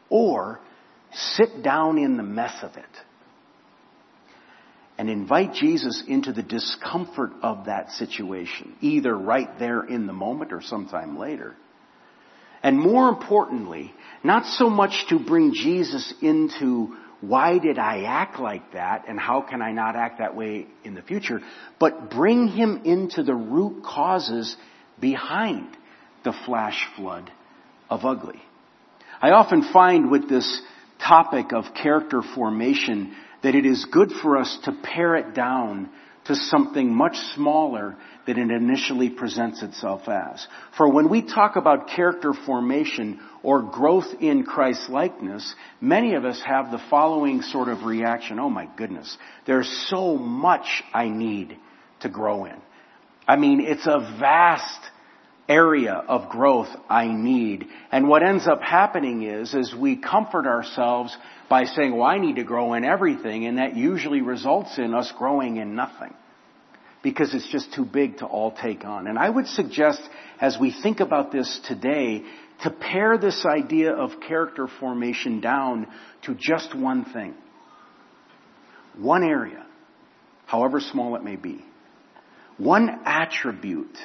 Or, 0.09 0.59
sit 1.13 1.61
down 1.61 1.99
in 1.99 2.17
the 2.17 2.23
mess 2.23 2.55
of 2.63 2.75
it 2.77 2.85
and 4.99 5.09
invite 5.09 5.53
Jesus 5.53 6.03
into 6.09 6.33
the 6.33 6.43
discomfort 6.43 7.31
of 7.41 7.67
that 7.67 7.89
situation, 7.91 8.75
either 8.81 9.17
right 9.17 9.57
there 9.57 9.81
in 9.81 10.07
the 10.07 10.13
moment 10.13 10.51
or 10.51 10.61
sometime 10.61 11.17
later. 11.17 11.55
And 12.61 12.77
more 12.77 13.07
importantly, 13.07 13.93
not 14.25 14.45
so 14.45 14.69
much 14.69 15.05
to 15.07 15.17
bring 15.17 15.53
Jesus 15.53 16.13
into 16.21 16.97
why 17.21 17.59
did 17.59 17.79
I 17.79 18.03
act 18.03 18.41
like 18.41 18.73
that 18.73 19.05
and 19.07 19.17
how 19.17 19.39
can 19.39 19.61
I 19.61 19.71
not 19.71 19.95
act 19.95 20.19
that 20.19 20.35
way 20.35 20.67
in 20.83 20.95
the 20.95 21.01
future, 21.01 21.39
but 21.79 22.11
bring 22.11 22.49
him 22.49 22.81
into 22.83 23.23
the 23.23 23.35
root 23.35 23.85
causes 23.85 24.53
behind 24.99 25.77
the 26.25 26.33
flash 26.45 26.85
flood 26.97 27.31
of 27.89 28.03
ugly. 28.03 28.41
I 29.21 29.31
often 29.31 29.63
find 29.71 30.11
with 30.11 30.27
this 30.27 30.61
topic 31.01 31.53
of 31.53 31.73
character 31.73 32.21
formation 32.35 33.15
that 33.43 33.55
it 33.55 33.65
is 33.65 33.85
good 33.85 34.11
for 34.11 34.37
us 34.37 34.57
to 34.65 34.71
pare 34.83 35.15
it 35.15 35.33
down 35.33 35.89
to 36.25 36.35
something 36.35 36.93
much 36.93 37.15
smaller 37.33 37.95
than 38.27 38.37
it 38.37 38.51
initially 38.51 39.09
presents 39.09 39.63
itself 39.63 40.07
as. 40.07 40.45
For 40.77 40.91
when 40.91 41.09
we 41.09 41.23
talk 41.23 41.55
about 41.55 41.87
character 41.87 42.33
formation 42.33 43.19
or 43.41 43.63
growth 43.63 44.13
in 44.19 44.43
Christ 44.43 44.89
likeness, 44.89 45.55
many 45.81 46.13
of 46.13 46.25
us 46.25 46.39
have 46.45 46.69
the 46.71 46.81
following 46.89 47.41
sort 47.41 47.69
of 47.69 47.83
reaction. 47.83 48.39
Oh 48.39 48.49
my 48.49 48.67
goodness, 48.77 49.17
there's 49.47 49.69
so 49.89 50.17
much 50.17 50.83
I 50.93 51.09
need 51.09 51.57
to 52.01 52.09
grow 52.09 52.45
in. 52.45 52.57
I 53.27 53.35
mean, 53.35 53.61
it's 53.61 53.87
a 53.87 53.99
vast 54.19 54.79
area 55.49 55.93
of 55.93 56.29
growth 56.29 56.69
I 56.87 57.07
need. 57.07 57.65
And 57.91 58.07
what 58.07 58.23
ends 58.23 58.47
up 58.47 58.61
happening 58.61 59.23
is, 59.23 59.53
is 59.55 59.73
we 59.75 59.97
comfort 59.97 60.45
ourselves 60.45 61.17
by 61.49 61.65
saying, 61.65 61.97
well, 61.97 62.07
I 62.07 62.19
need 62.19 62.35
to 62.35 62.43
grow 62.43 62.75
in 62.75 62.85
everything, 62.85 63.45
and 63.45 63.57
that 63.57 63.75
usually 63.75 64.21
results 64.21 64.77
in 64.77 64.93
us 64.93 65.11
growing 65.17 65.57
in 65.57 65.75
nothing. 65.75 66.13
Because 67.01 67.33
it's 67.33 67.49
just 67.51 67.73
too 67.73 67.85
big 67.85 68.19
to 68.19 68.25
all 68.25 68.51
take 68.51 68.85
on. 68.85 69.07
And 69.07 69.17
I 69.17 69.29
would 69.29 69.47
suggest, 69.47 70.01
as 70.39 70.57
we 70.59 70.75
think 70.83 70.99
about 70.99 71.31
this 71.31 71.59
today, 71.67 72.23
to 72.61 72.69
pare 72.69 73.17
this 73.17 73.45
idea 73.45 73.93
of 73.93 74.19
character 74.27 74.67
formation 74.79 75.39
down 75.39 75.87
to 76.23 76.35
just 76.35 76.75
one 76.75 77.05
thing. 77.05 77.33
One 78.97 79.23
area, 79.23 79.65
however 80.45 80.81
small 80.81 81.15
it 81.15 81.23
may 81.23 81.37
be. 81.37 81.65
One 82.57 82.89
attribute 83.05 83.97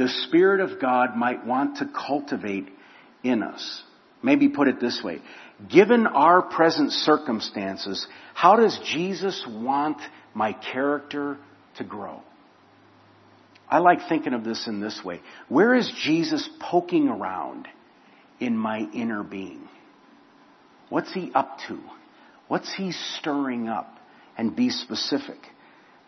the 0.00 0.08
Spirit 0.08 0.60
of 0.60 0.80
God 0.80 1.14
might 1.14 1.46
want 1.46 1.76
to 1.76 1.84
cultivate 1.84 2.70
in 3.22 3.42
us. 3.42 3.82
Maybe 4.22 4.48
put 4.48 4.66
it 4.66 4.80
this 4.80 5.02
way. 5.04 5.20
Given 5.70 6.06
our 6.06 6.40
present 6.40 6.90
circumstances, 6.90 8.06
how 8.32 8.56
does 8.56 8.80
Jesus 8.82 9.44
want 9.46 9.98
my 10.32 10.54
character 10.54 11.36
to 11.76 11.84
grow? 11.84 12.22
I 13.68 13.80
like 13.80 14.08
thinking 14.08 14.32
of 14.32 14.42
this 14.42 14.66
in 14.66 14.80
this 14.80 15.02
way. 15.04 15.20
Where 15.50 15.74
is 15.74 15.92
Jesus 16.02 16.48
poking 16.60 17.08
around 17.08 17.68
in 18.40 18.56
my 18.56 18.88
inner 18.94 19.22
being? 19.22 19.68
What's 20.88 21.12
he 21.12 21.30
up 21.34 21.58
to? 21.68 21.78
What's 22.48 22.74
he 22.74 22.92
stirring 22.92 23.68
up? 23.68 23.98
And 24.38 24.56
be 24.56 24.70
specific. 24.70 25.40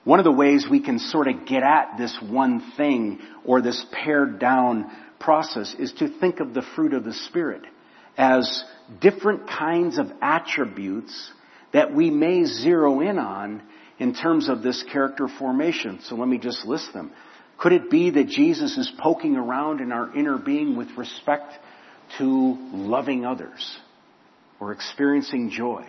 One 0.04 0.18
of 0.18 0.24
the 0.24 0.32
ways 0.32 0.66
we 0.68 0.80
can 0.80 0.98
sort 0.98 1.28
of 1.28 1.46
get 1.46 1.62
at 1.62 1.96
this 1.96 2.16
one 2.20 2.72
thing 2.76 3.20
or 3.44 3.62
this 3.62 3.84
pared 3.92 4.40
down 4.40 4.90
process 5.20 5.74
is 5.78 5.92
to 5.94 6.08
think 6.18 6.40
of 6.40 6.54
the 6.54 6.62
fruit 6.74 6.92
of 6.92 7.04
the 7.04 7.12
Spirit 7.12 7.62
as 8.16 8.64
different 9.00 9.48
kinds 9.48 9.98
of 9.98 10.10
attributes 10.20 11.30
that 11.72 11.94
we 11.94 12.10
may 12.10 12.44
zero 12.44 13.00
in 13.00 13.18
on 13.18 13.62
in 13.98 14.12
terms 14.12 14.48
of 14.48 14.62
this 14.62 14.84
character 14.92 15.28
formation. 15.38 16.00
So 16.02 16.16
let 16.16 16.28
me 16.28 16.38
just 16.38 16.66
list 16.66 16.92
them. 16.92 17.12
Could 17.56 17.72
it 17.72 17.88
be 17.88 18.10
that 18.10 18.26
Jesus 18.26 18.76
is 18.76 18.92
poking 18.98 19.36
around 19.36 19.80
in 19.80 19.92
our 19.92 20.14
inner 20.16 20.36
being 20.36 20.76
with 20.76 20.88
respect 20.96 21.52
to 22.18 22.56
loving 22.72 23.24
others 23.24 23.78
or 24.58 24.72
experiencing 24.72 25.50
joy 25.50 25.86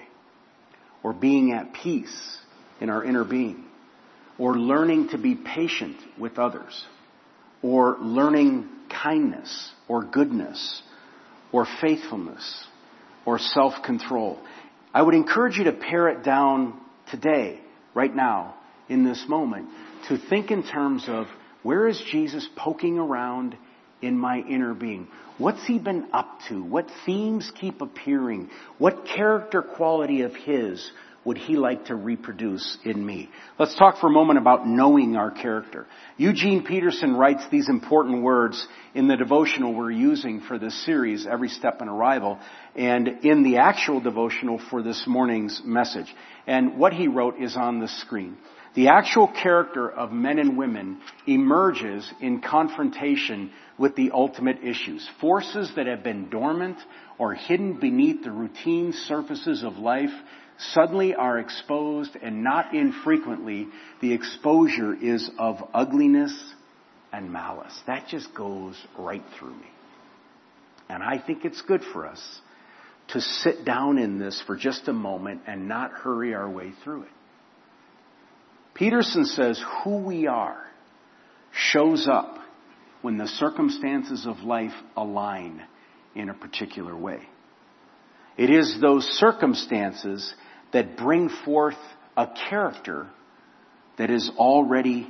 or 1.02 1.14
being 1.14 1.52
at 1.52 1.74
peace 1.74 2.38
in 2.80 2.92
our 2.92 3.04
inner 3.04 3.26
being 3.26 3.66
or 4.38 4.58
learning 4.58 5.10
to 5.10 5.18
be 5.18 5.36
patient 5.36 5.98
with 6.18 6.40
others 6.40 6.86
or 7.62 7.98
learning 8.00 8.68
kindness 8.90 9.72
or 9.88 10.04
goodness 10.04 10.82
or 11.52 11.68
faithfulness 11.82 12.66
or 13.26 13.40
self-control. 13.40 14.40
I 14.94 15.02
would 15.02 15.16
encourage 15.16 15.58
you 15.58 15.66
to 15.66 15.72
pare 15.72 16.10
it 16.10 16.24
down 16.24 16.80
today, 17.10 17.60
right 17.94 18.14
now, 18.14 18.56
in 18.90 19.04
this 19.04 19.26
moment, 19.28 19.70
to 20.10 20.18
think 20.18 20.52
in 20.52 20.64
terms 20.64 21.06
of 21.08 21.28
where 21.64 21.88
is 21.88 22.02
Jesus 22.12 22.48
poking 22.56 23.00
around 23.00 23.56
in 24.02 24.18
my 24.18 24.40
inner 24.40 24.74
being? 24.74 25.08
What's 25.38 25.66
he 25.66 25.80
been 25.80 26.08
up 26.12 26.40
to? 26.50 26.62
What 26.62 26.88
themes 27.06 27.52
keep 27.60 27.82
appearing? 27.82 28.50
What 28.78 29.06
character 29.06 29.62
quality 29.62 30.22
of 30.22 30.36
his 30.36 30.92
would 31.26 31.38
he 31.38 31.56
like 31.56 31.86
to 31.86 31.96
reproduce 31.96 32.78
in 32.84 33.06
me? 33.06 33.30
Let's 33.58 33.76
talk 33.76 34.00
for 34.00 34.08
a 34.08 34.12
moment 34.12 34.40
about 34.40 34.68
knowing 34.68 35.16
our 35.16 35.32
character. 35.32 35.88
Eugene 36.18 36.64
Peterson 36.64 37.16
writes 37.16 37.44
these 37.52 37.70
important 37.70 38.24
words 38.24 38.68
in 38.94 39.08
the 39.08 39.16
devotional 39.16 39.74
we're 39.74 39.92
using 39.92 40.42
for 40.42 40.60
this 40.60 40.86
series, 40.86 41.26
Every 41.26 41.50
Step 41.50 41.82
an 41.82 41.90
Arrival, 41.90 42.40
and 42.76 43.08
in 43.24 43.44
the 43.44 43.58
actual 43.58 44.00
devotional 44.00 44.60
for 44.70 44.84
this 44.84 45.06
morning's 45.08 45.62
message. 45.64 46.14
And 46.46 46.78
what 46.78 46.94
he 46.94 47.08
wrote 47.08 47.40
is 47.40 47.56
on 47.56 47.80
the 47.80 47.88
screen. 47.88 48.38
The 48.76 48.88
actual 48.88 49.28
character 49.28 49.90
of 49.90 50.12
men 50.12 50.40
and 50.40 50.58
women 50.58 51.00
emerges 51.28 52.12
in 52.20 52.42
confrontation 52.42 53.52
with 53.78 53.96
the 53.96 54.12
ultimate 54.12 54.64
issues. 54.64 55.08
Forces 55.22 55.72
that 55.76 55.86
have 55.86 56.04
been 56.04 56.30
dormant 56.30 56.78
or 57.20 57.36
hidden 57.36 57.80
beneath 57.80 58.24
the 58.24 58.32
routine 58.32 58.94
surfaces 59.08 59.64
of 59.64 59.78
life 59.78 60.10
suddenly 60.58 61.16
are 61.16 61.40
exposed 61.40 62.16
and 62.22 62.44
not 62.44 62.74
infrequently 62.74 63.68
the 64.02 64.14
exposure 64.14 64.94
is 64.94 65.30
of 65.38 65.58
ugliness 65.74 66.34
and 67.12 67.32
malice. 67.32 67.78
That 67.88 68.08
just 68.08 68.34
goes 68.34 68.76
right 68.98 69.24
through 69.38 69.56
me. 69.56 69.68
And 70.90 71.02
I 71.02 71.18
think 71.18 71.46
it's 71.46 71.62
good 71.62 71.84
for 71.94 72.06
us 72.06 72.22
to 73.10 73.22
sit 73.22 73.66
down 73.66 73.98
in 73.98 74.20
this 74.20 74.42
for 74.46 74.56
just 74.56 74.88
a 74.88 74.94
moment 74.94 75.42
and 75.48 75.68
not 75.68 75.92
hurry 75.92 76.34
our 76.34 76.50
way 76.50 76.74
through 76.84 77.04
it. 77.04 77.10
Peterson 78.74 79.26
says 79.26 79.64
who 79.84 79.98
we 79.98 80.28
are 80.28 80.64
shows 81.52 82.08
up 82.08 82.40
when 83.02 83.18
the 83.18 83.28
circumstances 83.28 84.26
of 84.26 84.40
life 84.40 84.74
align 84.98 85.62
in 86.16 86.30
a 86.30 86.34
particular 86.34 86.96
way. 86.96 87.20
It 88.38 88.50
is 88.50 88.80
those 88.82 89.06
circumstances 89.06 90.34
that 90.74 90.98
bring 90.98 91.30
forth 91.30 91.78
a 92.18 92.28
character 92.50 93.08
that 93.98 94.10
is 94.10 94.30
already 94.38 95.08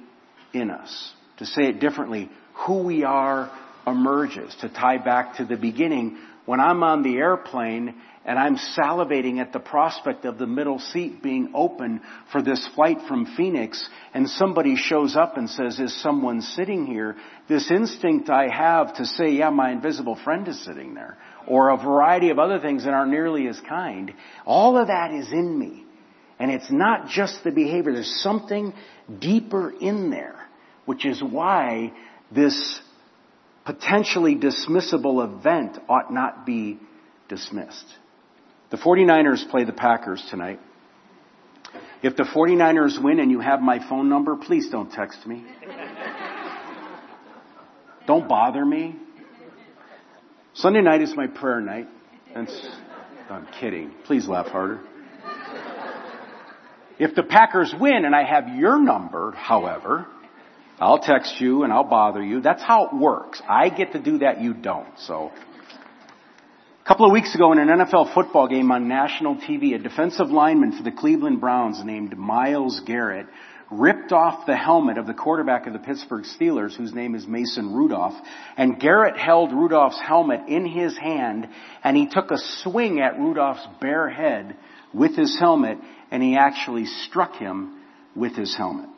in 0.53 0.69
us. 0.69 1.13
To 1.37 1.45
say 1.45 1.63
it 1.63 1.79
differently, 1.79 2.29
who 2.67 2.83
we 2.83 3.03
are 3.03 3.51
emerges. 3.87 4.55
To 4.61 4.69
tie 4.69 4.97
back 4.97 5.37
to 5.37 5.45
the 5.45 5.57
beginning, 5.57 6.17
when 6.45 6.59
I'm 6.59 6.83
on 6.83 7.03
the 7.03 7.15
airplane 7.15 7.95
and 8.25 8.39
I'm 8.39 8.57
salivating 8.57 9.39
at 9.39 9.51
the 9.51 9.59
prospect 9.59 10.25
of 10.25 10.37
the 10.37 10.47
middle 10.47 10.79
seat 10.79 11.21
being 11.21 11.51
open 11.53 12.01
for 12.31 12.41
this 12.41 12.65
flight 12.75 12.97
from 13.07 13.25
Phoenix 13.35 13.87
and 14.13 14.29
somebody 14.29 14.75
shows 14.75 15.15
up 15.15 15.37
and 15.37 15.49
says, 15.49 15.79
is 15.79 16.01
someone 16.01 16.41
sitting 16.41 16.85
here? 16.85 17.17
This 17.49 17.69
instinct 17.69 18.29
I 18.29 18.47
have 18.47 18.95
to 18.95 19.05
say, 19.05 19.31
yeah, 19.31 19.49
my 19.49 19.71
invisible 19.71 20.17
friend 20.23 20.47
is 20.47 20.63
sitting 20.63 20.93
there. 20.93 21.17
Or 21.47 21.69
a 21.69 21.77
variety 21.77 22.29
of 22.29 22.39
other 22.39 22.59
things 22.59 22.85
that 22.85 22.93
aren't 22.93 23.11
nearly 23.11 23.47
as 23.47 23.59
kind. 23.67 24.13
All 24.45 24.77
of 24.77 24.87
that 24.87 25.13
is 25.13 25.31
in 25.31 25.57
me. 25.57 25.85
And 26.39 26.51
it's 26.51 26.71
not 26.71 27.07
just 27.07 27.43
the 27.43 27.51
behavior. 27.51 27.93
There's 27.93 28.21
something 28.21 28.73
deeper 29.19 29.71
in 29.71 30.09
there, 30.09 30.47
which 30.85 31.05
is 31.05 31.21
why 31.21 31.93
this 32.31 32.81
potentially 33.65 34.35
dismissible 34.35 35.23
event 35.23 35.77
ought 35.87 36.11
not 36.11 36.45
be 36.45 36.79
dismissed. 37.29 37.85
The 38.71 38.77
49ers 38.77 39.49
play 39.49 39.63
the 39.63 39.73
Packers 39.73 40.25
tonight. 40.29 40.59
If 42.01 42.17
the 42.17 42.23
49ers 42.23 43.01
win 43.01 43.19
and 43.19 43.31
you 43.31 43.39
have 43.39 43.61
my 43.61 43.87
phone 43.87 44.09
number, 44.09 44.35
please 44.35 44.69
don't 44.69 44.91
text 44.91 45.25
me. 45.25 45.45
don't 48.07 48.27
bother 48.27 48.65
me. 48.65 48.97
Sunday 50.55 50.81
night 50.81 51.01
is 51.01 51.15
my 51.15 51.27
prayer 51.27 51.61
night. 51.61 51.87
And 52.35 52.47
I'm 53.29 53.47
kidding. 53.59 53.91
Please 54.05 54.27
laugh 54.27 54.47
harder. 54.47 54.81
If 56.99 57.15
the 57.15 57.23
Packers 57.23 57.73
win 57.79 58.05
and 58.05 58.15
I 58.15 58.23
have 58.23 58.55
your 58.55 58.79
number, 58.79 59.31
however, 59.31 60.05
I'll 60.79 60.99
text 60.99 61.41
you 61.41 61.63
and 61.63 61.73
I'll 61.73 61.89
bother 61.89 62.23
you. 62.23 62.39
That's 62.39 62.61
how 62.61 62.85
it 62.85 62.95
works. 62.95 63.41
I 63.49 63.69
get 63.69 63.93
to 63.93 63.99
do 63.99 64.19
that, 64.19 64.41
you 64.41 64.53
don't. 64.53 64.99
So 64.99 65.31
a 66.83 66.87
couple 66.87 67.07
of 67.07 67.11
weeks 67.11 67.33
ago 67.33 67.51
in 67.51 67.57
an 67.57 67.67
NFL 67.67 68.13
football 68.13 68.47
game 68.47 68.71
on 68.71 68.87
national 68.87 69.37
TV, 69.37 69.73
a 69.73 69.79
defensive 69.79 70.29
lineman 70.29 70.77
for 70.77 70.83
the 70.83 70.91
Cleveland 70.91 71.41
Browns 71.41 71.83
named 71.83 72.15
Myles 72.15 72.79
Garrett 72.85 73.25
ripped 73.79 74.11
off 74.11 74.45
the 74.45 74.55
helmet 74.55 74.97
of 74.97 75.07
the 75.07 75.13
quarterback 75.13 75.67
of 75.67 75.73
the 75.73 75.79
Pittsburgh 75.79 76.23
Steelers, 76.23 76.75
whose 76.75 76.93
name 76.93 77.15
is 77.15 77.27
Mason 77.27 77.73
Rudolph, 77.73 78.15
and 78.57 78.79
Garrett 78.79 79.17
held 79.17 79.51
Rudolph's 79.51 79.99
helmet 79.99 80.41
in 80.47 80.65
his 80.65 80.97
hand, 80.97 81.47
and 81.83 81.97
he 81.97 82.07
took 82.07 82.31
a 82.31 82.37
swing 82.63 82.99
at 82.99 83.19
Rudolph's 83.19 83.67
bare 83.81 84.09
head 84.09 84.55
with 84.93 85.15
his 85.15 85.37
helmet, 85.39 85.77
and 86.11 86.21
he 86.21 86.35
actually 86.37 86.85
struck 86.85 87.35
him 87.35 87.79
with 88.15 88.35
his 88.35 88.55
helmet. 88.55 88.89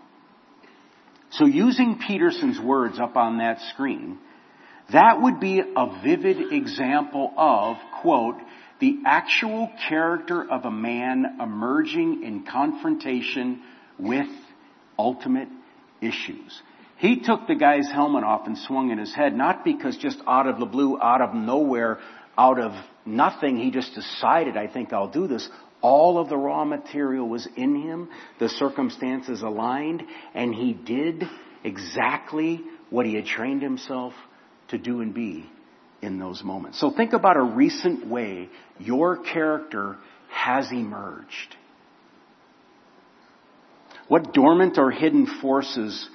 So 1.31 1.45
using 1.45 1.99
Peterson's 2.05 2.59
words 2.59 2.99
up 2.99 3.15
on 3.15 3.39
that 3.39 3.59
screen, 3.73 4.19
that 4.91 5.21
would 5.21 5.39
be 5.39 5.59
a 5.59 6.01
vivid 6.03 6.53
example 6.53 7.33
of, 7.37 7.77
quote, 8.01 8.37
the 8.79 8.99
actual 9.05 9.71
character 9.87 10.45
of 10.49 10.65
a 10.65 10.71
man 10.71 11.37
emerging 11.41 12.23
in 12.23 12.45
confrontation 12.45 13.61
with 13.97 14.27
ultimate 14.97 15.47
issues. 16.01 16.61
He 16.97 17.21
took 17.21 17.47
the 17.47 17.55
guy's 17.55 17.89
helmet 17.91 18.23
off 18.23 18.47
and 18.47 18.57
swung 18.57 18.91
at 18.91 18.97
his 18.97 19.13
head, 19.13 19.35
not 19.35 19.65
because 19.65 19.97
just 19.97 20.17
out 20.27 20.47
of 20.47 20.59
the 20.59 20.65
blue, 20.65 20.99
out 21.01 21.21
of 21.21 21.33
nowhere, 21.33 21.99
out 22.37 22.59
of 22.59 22.71
nothing, 23.05 23.57
he 23.57 23.71
just 23.71 23.93
decided, 23.93 24.55
I 24.57 24.67
think 24.67 24.93
I'll 24.93 25.11
do 25.11 25.27
this. 25.27 25.47
All 25.81 26.17
of 26.17 26.29
the 26.29 26.37
raw 26.37 26.65
material 26.65 27.27
was 27.27 27.47
in 27.55 27.81
him, 27.81 28.09
the 28.39 28.49
circumstances 28.49 29.41
aligned, 29.41 30.03
and 30.33 30.55
he 30.55 30.73
did 30.73 31.23
exactly 31.63 32.61
what 32.89 33.05
he 33.05 33.15
had 33.15 33.25
trained 33.25 33.61
himself 33.61 34.13
to 34.69 34.77
do 34.77 35.01
and 35.01 35.13
be 35.13 35.49
in 36.01 36.17
those 36.17 36.43
moments. 36.43 36.79
So 36.79 36.91
think 36.91 37.13
about 37.13 37.37
a 37.37 37.43
recent 37.43 38.07
way 38.07 38.49
your 38.79 39.17
character 39.17 39.97
has 40.29 40.71
emerged. 40.71 41.55
What 44.07 44.33
dormant 44.33 44.77
or 44.77 44.91
hidden 44.91 45.25
forces 45.41 46.07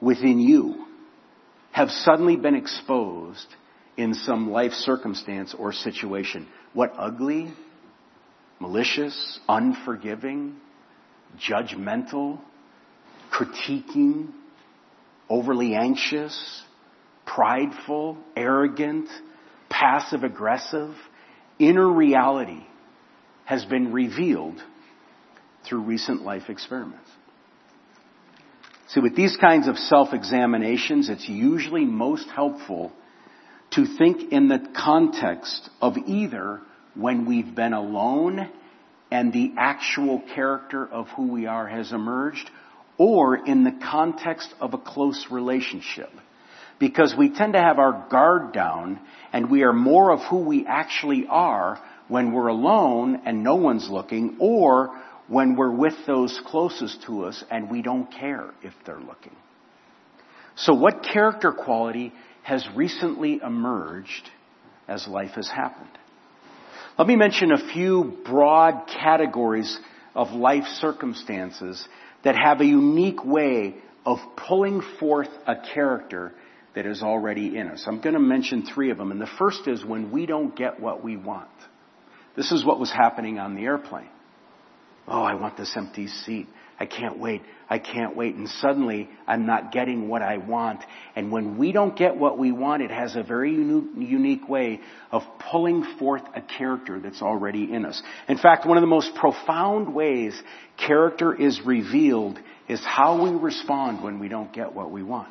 within 0.00 0.40
you 0.40 0.84
have 1.72 1.90
suddenly 1.90 2.36
been 2.36 2.54
exposed 2.54 3.46
in 3.96 4.14
some 4.14 4.50
life 4.50 4.72
circumstance 4.72 5.54
or 5.56 5.72
situation? 5.72 6.48
What 6.72 6.92
ugly, 6.96 7.52
malicious, 8.58 9.38
unforgiving, 9.48 10.56
judgmental, 11.38 12.40
critiquing, 13.32 14.32
overly 15.28 15.74
anxious, 15.74 16.62
prideful, 17.26 18.18
arrogant, 18.36 19.08
passive 19.68 20.24
aggressive, 20.24 20.94
inner 21.58 21.88
reality 21.88 22.64
has 23.44 23.64
been 23.64 23.92
revealed 23.92 24.60
through 25.64 25.82
recent 25.82 26.22
life 26.22 26.48
experiments. 26.48 27.08
See, 28.88 29.00
with 29.00 29.16
these 29.16 29.36
kinds 29.36 29.66
of 29.66 29.76
self-examinations, 29.76 31.08
it's 31.08 31.28
usually 31.28 31.84
most 31.84 32.28
helpful 32.28 32.92
to 33.72 33.84
think 33.84 34.32
in 34.32 34.46
the 34.46 34.64
context 34.76 35.68
of 35.80 35.96
either 36.06 36.60
when 36.94 37.26
we've 37.26 37.52
been 37.52 37.72
alone 37.72 38.48
and 39.10 39.32
the 39.32 39.52
actual 39.58 40.22
character 40.34 40.86
of 40.86 41.08
who 41.08 41.26
we 41.26 41.46
are 41.46 41.66
has 41.66 41.92
emerged, 41.92 42.48
or 42.96 43.36
in 43.36 43.64
the 43.64 43.76
context 43.90 44.54
of 44.60 44.72
a 44.72 44.78
close 44.78 45.26
relationship. 45.30 46.10
Because 46.78 47.14
we 47.16 47.34
tend 47.34 47.54
to 47.54 47.60
have 47.60 47.78
our 47.78 48.06
guard 48.08 48.52
down 48.52 49.00
and 49.32 49.50
we 49.50 49.62
are 49.64 49.72
more 49.72 50.12
of 50.12 50.20
who 50.30 50.38
we 50.38 50.64
actually 50.66 51.26
are 51.28 51.80
when 52.08 52.32
we're 52.32 52.48
alone 52.48 53.22
and 53.26 53.42
no 53.42 53.56
one's 53.56 53.88
looking, 53.90 54.36
or 54.38 54.96
when 55.28 55.56
we're 55.56 55.74
with 55.74 55.94
those 56.06 56.40
closest 56.46 57.02
to 57.06 57.24
us 57.24 57.42
and 57.50 57.70
we 57.70 57.82
don't 57.82 58.10
care 58.12 58.50
if 58.62 58.72
they're 58.84 59.00
looking. 59.00 59.34
So 60.56 60.74
what 60.74 61.02
character 61.02 61.52
quality 61.52 62.12
has 62.42 62.66
recently 62.74 63.40
emerged 63.44 64.30
as 64.88 65.06
life 65.06 65.32
has 65.32 65.48
happened? 65.48 65.90
Let 66.98 67.08
me 67.08 67.16
mention 67.16 67.52
a 67.52 67.72
few 67.72 68.16
broad 68.24 68.86
categories 68.88 69.78
of 70.14 70.30
life 70.30 70.64
circumstances 70.80 71.86
that 72.24 72.36
have 72.36 72.60
a 72.60 72.64
unique 72.64 73.22
way 73.24 73.74
of 74.06 74.18
pulling 74.36 74.80
forth 74.98 75.28
a 75.46 75.56
character 75.74 76.32
that 76.74 76.86
is 76.86 77.02
already 77.02 77.56
in 77.56 77.68
us. 77.68 77.84
I'm 77.86 78.00
going 78.00 78.14
to 78.14 78.20
mention 78.20 78.64
three 78.64 78.90
of 78.90 78.98
them. 78.98 79.10
And 79.10 79.20
the 79.20 79.28
first 79.38 79.66
is 79.66 79.84
when 79.84 80.10
we 80.10 80.24
don't 80.24 80.56
get 80.56 80.80
what 80.80 81.02
we 81.02 81.16
want. 81.16 81.48
This 82.36 82.52
is 82.52 82.64
what 82.64 82.78
was 82.78 82.90
happening 82.90 83.38
on 83.38 83.54
the 83.54 83.64
airplane. 83.64 84.08
Oh, 85.08 85.22
I 85.22 85.34
want 85.34 85.56
this 85.56 85.76
empty 85.76 86.08
seat. 86.08 86.48
I 86.78 86.84
can't 86.84 87.18
wait. 87.18 87.42
I 87.70 87.78
can't 87.78 88.14
wait. 88.14 88.34
And 88.34 88.48
suddenly 88.48 89.08
I'm 89.26 89.46
not 89.46 89.72
getting 89.72 90.08
what 90.08 90.20
I 90.20 90.36
want. 90.36 90.80
And 91.14 91.32
when 91.32 91.56
we 91.56 91.72
don't 91.72 91.96
get 91.96 92.16
what 92.16 92.38
we 92.38 92.52
want, 92.52 92.82
it 92.82 92.90
has 92.90 93.16
a 93.16 93.22
very 93.22 93.52
unique 93.54 94.48
way 94.48 94.80
of 95.10 95.22
pulling 95.50 95.84
forth 95.98 96.22
a 96.34 96.42
character 96.42 97.00
that's 97.00 97.22
already 97.22 97.72
in 97.72 97.86
us. 97.86 98.02
In 98.28 98.36
fact, 98.36 98.66
one 98.66 98.76
of 98.76 98.82
the 98.82 98.88
most 98.88 99.14
profound 99.14 99.94
ways 99.94 100.40
character 100.76 101.34
is 101.34 101.60
revealed 101.64 102.38
is 102.68 102.80
how 102.84 103.22
we 103.22 103.30
respond 103.30 104.02
when 104.02 104.18
we 104.18 104.28
don't 104.28 104.52
get 104.52 104.74
what 104.74 104.90
we 104.90 105.02
want. 105.02 105.28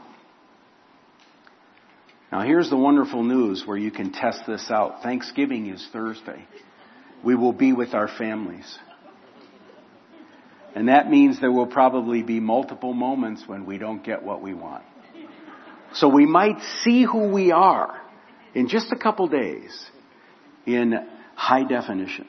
Now 2.32 2.42
here's 2.42 2.70
the 2.70 2.78
wonderful 2.78 3.24
news 3.24 3.64
where 3.66 3.78
you 3.78 3.92
can 3.92 4.12
test 4.12 4.42
this 4.48 4.72
out. 4.72 5.04
Thanksgiving 5.04 5.68
is 5.68 5.88
Thursday. 5.94 6.44
We 7.24 7.36
will 7.36 7.54
be 7.54 7.72
with 7.72 7.94
our 7.94 8.08
families. 8.08 8.80
And 10.76 10.90
that 10.90 11.10
means 11.10 11.40
there 11.40 11.52
will 11.52 11.68
probably 11.68 12.22
be 12.22 12.42
multiple 12.42 12.94
moments 12.94 13.44
when 13.48 13.66
we 13.66 13.78
don't 13.78 14.04
get 14.04 14.24
what 14.24 14.42
we 14.42 14.54
want. 14.54 14.84
So 15.94 16.10
we 16.10 16.26
might 16.26 16.62
see 16.84 17.06
who 17.06 17.30
we 17.30 17.54
are 17.54 18.02
in 18.54 18.68
just 18.68 18.92
a 18.92 18.98
couple 18.98 19.28
days 19.28 19.90
in 20.66 20.94
high 21.36 21.64
definition. 21.64 22.28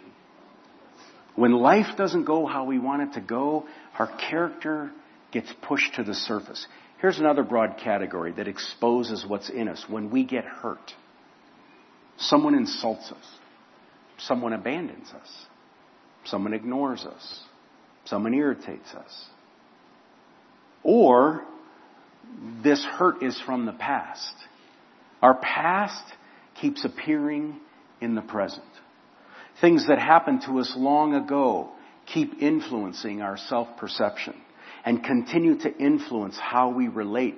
When 1.34 1.52
life 1.52 1.96
doesn't 1.96 2.24
go 2.24 2.46
how 2.46 2.64
we 2.64 2.78
want 2.78 3.02
it 3.02 3.12
to 3.14 3.20
go, 3.20 3.66
our 3.98 4.06
character 4.30 4.92
gets 5.32 5.52
pushed 5.62 5.96
to 5.96 6.04
the 6.04 6.14
surface. 6.14 6.66
Here's 7.00 7.18
another 7.18 7.42
broad 7.42 7.78
category 7.82 8.32
that 8.32 8.46
exposes 8.46 9.26
what's 9.26 9.50
in 9.50 9.68
us. 9.68 9.84
When 9.88 10.10
we 10.10 10.24
get 10.24 10.44
hurt, 10.44 10.94
someone 12.16 12.54
insults 12.54 13.10
us, 13.10 13.24
someone 14.18 14.52
abandons 14.52 15.10
us, 15.10 15.46
someone 16.24 16.54
ignores 16.54 17.04
us, 17.04 17.40
Someone 18.06 18.34
irritates 18.34 18.94
us. 18.94 19.24
Or 20.82 21.44
this 22.62 22.84
hurt 22.84 23.22
is 23.22 23.40
from 23.44 23.66
the 23.66 23.72
past. 23.72 24.34
Our 25.22 25.34
past 25.34 26.04
keeps 26.60 26.84
appearing 26.84 27.58
in 28.00 28.14
the 28.14 28.22
present. 28.22 28.64
Things 29.60 29.86
that 29.88 29.98
happened 29.98 30.42
to 30.46 30.58
us 30.58 30.72
long 30.76 31.14
ago 31.14 31.70
keep 32.12 32.40
influencing 32.40 33.22
our 33.22 33.36
self-perception 33.36 34.34
and 34.84 35.02
continue 35.02 35.58
to 35.58 35.76
influence 35.76 36.38
how 36.38 36.70
we 36.70 36.88
relate 36.88 37.36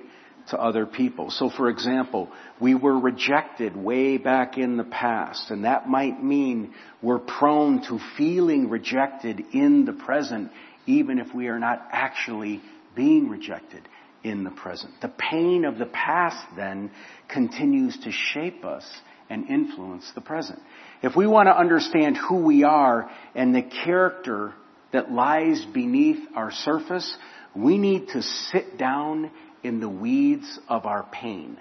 to 0.49 0.59
other 0.59 0.85
people. 0.85 1.29
So 1.31 1.49
for 1.49 1.69
example, 1.69 2.29
we 2.59 2.75
were 2.75 2.97
rejected 2.99 3.75
way 3.75 4.17
back 4.17 4.57
in 4.57 4.77
the 4.77 4.83
past, 4.83 5.51
and 5.51 5.65
that 5.65 5.87
might 5.87 6.23
mean 6.23 6.73
we're 7.01 7.19
prone 7.19 7.81
to 7.87 7.99
feeling 8.17 8.69
rejected 8.69 9.43
in 9.53 9.85
the 9.85 9.93
present, 9.93 10.51
even 10.85 11.19
if 11.19 11.33
we 11.33 11.47
are 11.47 11.59
not 11.59 11.87
actually 11.91 12.61
being 12.95 13.29
rejected 13.29 13.87
in 14.23 14.43
the 14.43 14.51
present. 14.51 14.93
The 15.01 15.13
pain 15.17 15.65
of 15.65 15.77
the 15.77 15.85
past 15.85 16.45
then 16.55 16.91
continues 17.27 17.97
to 17.99 18.11
shape 18.11 18.65
us 18.65 18.85
and 19.29 19.47
influence 19.49 20.11
the 20.15 20.21
present. 20.21 20.59
If 21.01 21.15
we 21.15 21.27
want 21.27 21.47
to 21.47 21.57
understand 21.57 22.17
who 22.17 22.43
we 22.43 22.63
are 22.63 23.09
and 23.35 23.55
the 23.55 23.61
character 23.61 24.53
that 24.91 25.11
lies 25.11 25.65
beneath 25.73 26.19
our 26.35 26.51
surface, 26.51 27.15
we 27.55 27.77
need 27.77 28.09
to 28.09 28.21
sit 28.21 28.77
down 28.77 29.31
in 29.63 29.79
the 29.79 29.89
weeds 29.89 30.59
of 30.67 30.85
our 30.85 31.03
pain 31.11 31.57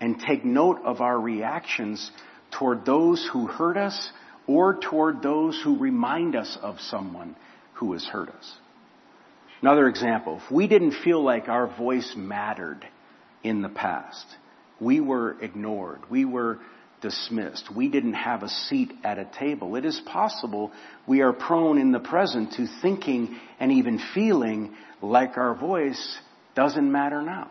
and 0.00 0.20
take 0.20 0.44
note 0.44 0.80
of 0.84 1.00
our 1.00 1.18
reactions 1.18 2.10
toward 2.50 2.84
those 2.84 3.28
who 3.32 3.46
hurt 3.46 3.76
us 3.76 4.10
or 4.46 4.78
toward 4.78 5.22
those 5.22 5.60
who 5.62 5.78
remind 5.78 6.36
us 6.36 6.56
of 6.62 6.80
someone 6.80 7.36
who 7.74 7.92
has 7.92 8.04
hurt 8.04 8.28
us. 8.28 8.54
Another 9.60 9.88
example, 9.88 10.40
if 10.44 10.50
we 10.50 10.68
didn't 10.68 10.94
feel 11.02 11.22
like 11.22 11.48
our 11.48 11.66
voice 11.76 12.14
mattered 12.16 12.86
in 13.42 13.60
the 13.60 13.68
past, 13.68 14.24
we 14.80 15.00
were 15.00 15.36
ignored, 15.40 16.00
we 16.08 16.24
were 16.24 16.60
dismissed, 17.00 17.74
we 17.74 17.88
didn't 17.88 18.14
have 18.14 18.42
a 18.42 18.48
seat 18.48 18.92
at 19.04 19.18
a 19.18 19.28
table, 19.38 19.76
it 19.76 19.84
is 19.84 20.00
possible 20.06 20.72
we 21.06 21.20
are 21.20 21.32
prone 21.32 21.78
in 21.78 21.92
the 21.92 22.00
present 22.00 22.52
to 22.52 22.66
thinking 22.82 23.38
and 23.60 23.72
even 23.72 24.00
feeling 24.14 24.74
like 25.00 25.36
our 25.36 25.54
voice 25.54 26.18
doesn't 26.54 26.90
matter 26.90 27.22
now. 27.22 27.50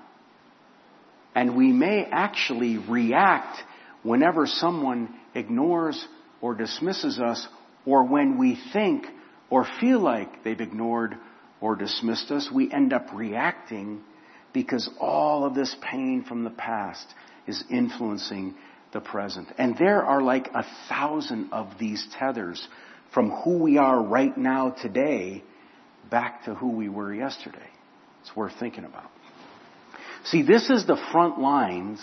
And 1.33 1.55
we 1.55 1.71
may 1.71 2.03
actually 2.03 2.77
react 2.77 3.57
whenever 4.03 4.47
someone 4.47 5.13
ignores 5.35 6.07
or 6.41 6.55
dismisses 6.55 7.19
us 7.19 7.47
or 7.85 8.03
when 8.03 8.37
we 8.37 8.59
think 8.73 9.05
or 9.49 9.65
feel 9.79 9.99
like 9.99 10.43
they've 10.43 10.59
ignored 10.59 11.15
or 11.61 11.75
dismissed 11.75 12.31
us, 12.31 12.49
we 12.53 12.71
end 12.71 12.91
up 12.93 13.07
reacting 13.13 14.01
because 14.53 14.89
all 14.99 15.45
of 15.45 15.55
this 15.55 15.75
pain 15.81 16.23
from 16.27 16.43
the 16.43 16.49
past 16.49 17.05
is 17.45 17.63
influencing 17.69 18.55
the 18.93 18.99
present. 18.99 19.47
And 19.57 19.77
there 19.77 20.03
are 20.03 20.21
like 20.21 20.49
a 20.53 20.65
thousand 20.89 21.51
of 21.51 21.77
these 21.79 22.05
tethers 22.17 22.65
from 23.13 23.31
who 23.31 23.57
we 23.59 23.77
are 23.77 24.01
right 24.01 24.37
now 24.37 24.71
today 24.71 25.43
back 26.09 26.45
to 26.45 26.55
who 26.55 26.71
we 26.71 26.89
were 26.89 27.13
yesterday. 27.13 27.69
It's 28.21 28.35
worth 28.35 28.53
thinking 28.59 28.85
about. 28.85 29.09
See, 30.25 30.41
this 30.41 30.69
is 30.69 30.85
the 30.85 30.97
front 31.11 31.39
lines 31.39 31.99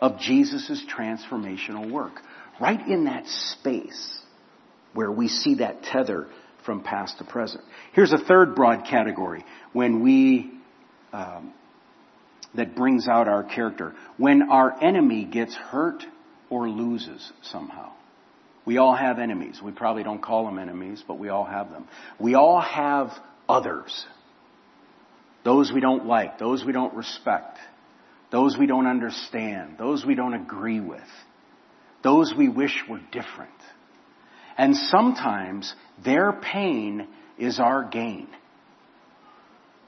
of 0.00 0.20
Jesus' 0.20 0.84
transformational 0.96 1.90
work. 1.90 2.20
Right 2.60 2.86
in 2.88 3.04
that 3.04 3.26
space 3.26 4.20
where 4.94 5.10
we 5.10 5.28
see 5.28 5.56
that 5.56 5.82
tether 5.82 6.26
from 6.64 6.82
past 6.82 7.18
to 7.18 7.24
present. 7.24 7.62
Here's 7.92 8.12
a 8.12 8.18
third 8.18 8.54
broad 8.54 8.84
category 8.84 9.44
when 9.72 10.02
we, 10.02 10.50
um, 11.12 11.52
that 12.58 12.76
brings 12.76 13.08
out 13.08 13.26
our 13.26 13.42
character. 13.42 13.94
When 14.16 14.50
our 14.50 14.72
enemy 14.82 15.24
gets 15.24 15.54
hurt 15.54 16.04
or 16.50 16.68
loses 16.68 17.32
somehow. 17.42 17.92
We 18.64 18.76
all 18.76 18.94
have 18.94 19.18
enemies. 19.18 19.60
We 19.64 19.72
probably 19.72 20.02
don't 20.02 20.22
call 20.22 20.44
them 20.44 20.58
enemies, 20.58 21.02
but 21.08 21.18
we 21.18 21.30
all 21.30 21.44
have 21.44 21.70
them. 21.70 21.88
We 22.20 22.34
all 22.34 22.60
have 22.60 23.10
others 23.48 24.06
those 25.48 25.72
we 25.72 25.80
don't 25.80 26.06
like, 26.06 26.38
those 26.38 26.62
we 26.62 26.72
don't 26.72 26.94
respect, 26.94 27.56
those 28.30 28.56
we 28.58 28.66
don't 28.66 28.86
understand, 28.86 29.76
those 29.78 30.04
we 30.04 30.14
don't 30.14 30.34
agree 30.34 30.78
with, 30.78 31.00
those 32.02 32.34
we 32.36 32.50
wish 32.50 32.84
were 32.86 33.00
different. 33.12 33.50
And 34.58 34.76
sometimes 34.76 35.74
their 36.04 36.32
pain 36.32 37.08
is 37.38 37.60
our 37.60 37.84
gain. 37.84 38.28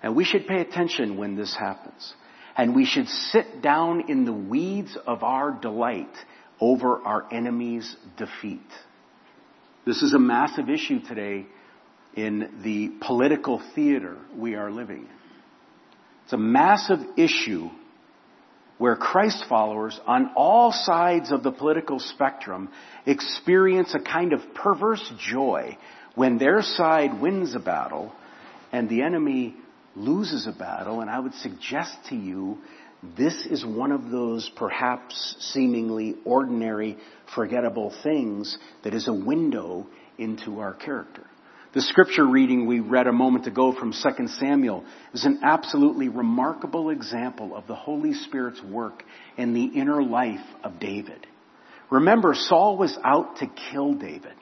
And 0.02 0.16
we 0.16 0.24
should 0.24 0.46
pay 0.46 0.60
attention 0.60 1.18
when 1.18 1.36
this 1.36 1.54
happens. 1.54 2.14
And 2.56 2.74
we 2.74 2.84
should 2.84 3.08
sit 3.08 3.62
down 3.62 4.10
in 4.10 4.24
the 4.24 4.32
weeds 4.32 4.96
of 5.06 5.22
our 5.22 5.52
delight 5.52 6.14
over 6.60 6.98
our 6.98 7.26
enemy's 7.32 7.96
defeat. 8.16 8.60
This 9.86 10.02
is 10.02 10.12
a 10.12 10.18
massive 10.18 10.68
issue 10.68 11.00
today 11.00 11.46
in 12.14 12.60
the 12.62 12.92
political 13.06 13.62
theater 13.74 14.18
we 14.36 14.54
are 14.54 14.70
living 14.70 15.02
in. 15.02 15.08
It's 16.24 16.32
a 16.32 16.38
massive 16.38 17.00
issue 17.16 17.70
where 18.78 18.96
Christ 18.96 19.44
followers 19.48 19.98
on 20.06 20.30
all 20.36 20.72
sides 20.72 21.32
of 21.32 21.42
the 21.42 21.50
political 21.50 21.98
spectrum 21.98 22.70
experience 23.04 23.94
a 23.94 24.00
kind 24.00 24.32
of 24.32 24.40
perverse 24.54 25.12
joy 25.18 25.76
when 26.14 26.38
their 26.38 26.62
side 26.62 27.20
wins 27.20 27.54
a 27.54 27.58
battle 27.58 28.12
and 28.72 28.88
the 28.88 29.02
enemy 29.02 29.54
loses 29.96 30.46
a 30.46 30.52
battle. 30.52 31.00
And 31.00 31.10
I 31.10 31.18
would 31.18 31.34
suggest 31.34 31.96
to 32.08 32.16
you 32.16 32.58
this 33.16 33.46
is 33.46 33.64
one 33.64 33.92
of 33.92 34.10
those 34.10 34.50
perhaps 34.56 35.36
seemingly 35.52 36.16
ordinary, 36.24 36.98
forgettable 37.34 37.94
things 38.02 38.58
that 38.84 38.94
is 38.94 39.08
a 39.08 39.12
window 39.12 39.86
into 40.18 40.60
our 40.60 40.74
character. 40.74 41.24
The 41.72 41.80
scripture 41.80 42.26
reading 42.26 42.66
we 42.66 42.80
read 42.80 43.06
a 43.06 43.12
moment 43.12 43.46
ago 43.46 43.72
from 43.72 43.92
2 43.92 44.26
Samuel 44.26 44.84
is 45.14 45.24
an 45.24 45.40
absolutely 45.44 46.08
remarkable 46.08 46.90
example 46.90 47.54
of 47.54 47.68
the 47.68 47.76
Holy 47.76 48.12
Spirit's 48.12 48.60
work 48.62 49.04
in 49.36 49.54
the 49.54 49.64
inner 49.64 50.02
life 50.02 50.44
of 50.64 50.80
David. 50.80 51.26
Remember, 51.88 52.34
Saul 52.34 52.76
was 52.76 52.98
out 53.04 53.36
to 53.36 53.46
kill 53.70 53.94
David. 53.94 54.34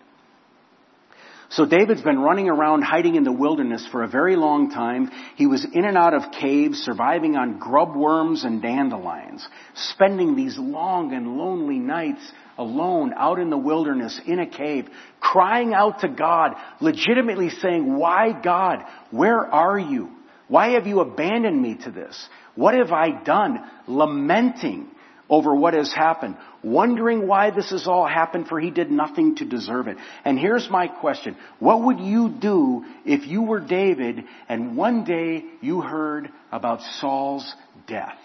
So 1.50 1.64
David's 1.64 2.02
been 2.02 2.18
running 2.18 2.50
around 2.50 2.82
hiding 2.82 3.14
in 3.14 3.24
the 3.24 3.32
wilderness 3.32 3.86
for 3.90 4.02
a 4.02 4.08
very 4.08 4.36
long 4.36 4.70
time. 4.70 5.10
He 5.36 5.46
was 5.46 5.66
in 5.72 5.86
and 5.86 5.96
out 5.96 6.12
of 6.12 6.30
caves, 6.30 6.78
surviving 6.80 7.36
on 7.36 7.58
grub 7.58 7.96
worms 7.96 8.44
and 8.44 8.60
dandelions, 8.60 9.46
spending 9.74 10.36
these 10.36 10.58
long 10.58 11.14
and 11.14 11.38
lonely 11.38 11.78
nights 11.78 12.20
alone 12.58 13.14
out 13.16 13.38
in 13.38 13.48
the 13.48 13.56
wilderness 13.56 14.20
in 14.26 14.40
a 14.40 14.46
cave, 14.46 14.88
crying 15.20 15.72
out 15.72 16.00
to 16.00 16.08
God, 16.08 16.54
legitimately 16.80 17.48
saying, 17.48 17.96
why 17.96 18.32
God? 18.32 18.84
Where 19.10 19.46
are 19.46 19.78
you? 19.78 20.10
Why 20.48 20.72
have 20.72 20.86
you 20.86 21.00
abandoned 21.00 21.60
me 21.60 21.76
to 21.84 21.90
this? 21.90 22.28
What 22.56 22.74
have 22.74 22.92
I 22.92 23.22
done? 23.22 23.64
Lamenting 23.86 24.88
over 25.30 25.54
what 25.54 25.74
has 25.74 25.92
happened, 25.92 26.36
wondering 26.62 27.26
why 27.26 27.50
this 27.50 27.70
has 27.70 27.86
all 27.86 28.06
happened 28.06 28.48
for 28.48 28.58
he 28.58 28.70
did 28.70 28.90
nothing 28.90 29.36
to 29.36 29.44
deserve 29.44 29.86
it. 29.86 29.98
And 30.24 30.38
here's 30.38 30.68
my 30.70 30.88
question. 30.88 31.36
What 31.58 31.82
would 31.82 32.00
you 32.00 32.30
do 32.30 32.84
if 33.04 33.26
you 33.26 33.42
were 33.42 33.60
David 33.60 34.24
and 34.48 34.76
one 34.76 35.04
day 35.04 35.44
you 35.60 35.82
heard 35.82 36.30
about 36.50 36.80
Saul's 37.00 37.54
death? 37.86 38.18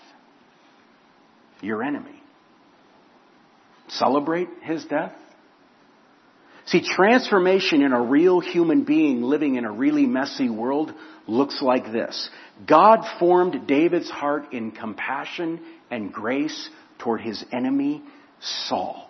Your 1.61 1.83
enemy. 1.83 2.21
Celebrate 3.89 4.47
his 4.61 4.83
death? 4.85 5.13
See, 6.65 6.81
transformation 6.81 7.81
in 7.81 7.91
a 7.91 8.01
real 8.01 8.39
human 8.39 8.85
being 8.85 9.21
living 9.21 9.55
in 9.55 9.65
a 9.65 9.71
really 9.71 10.05
messy 10.05 10.49
world 10.49 10.93
looks 11.27 11.61
like 11.61 11.91
this. 11.91 12.29
God 12.65 12.99
formed 13.19 13.67
David's 13.67 14.09
heart 14.09 14.53
in 14.53 14.71
compassion 14.71 15.59
and 15.91 16.11
grace 16.11 16.69
toward 16.99 17.21
his 17.21 17.43
enemy, 17.51 18.01
Saul. 18.39 19.09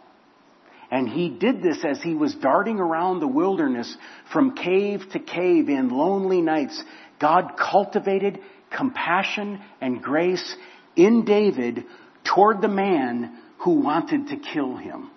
And 0.91 1.09
he 1.09 1.29
did 1.29 1.63
this 1.63 1.83
as 1.83 2.01
he 2.01 2.13
was 2.13 2.35
darting 2.35 2.79
around 2.79 3.19
the 3.19 3.27
wilderness 3.27 3.97
from 4.31 4.55
cave 4.55 5.01
to 5.13 5.19
cave 5.19 5.69
in 5.69 5.89
lonely 5.89 6.41
nights. 6.41 6.81
God 7.19 7.53
cultivated 7.57 8.39
compassion 8.69 9.59
and 9.81 10.01
grace 10.01 10.55
in 10.95 11.25
David 11.25 11.85
toward 12.23 12.61
the 12.61 12.67
man 12.67 13.37
who 13.59 13.79
wanted 13.79 14.27
to 14.27 14.37
kill 14.37 14.75
him. 14.75 15.09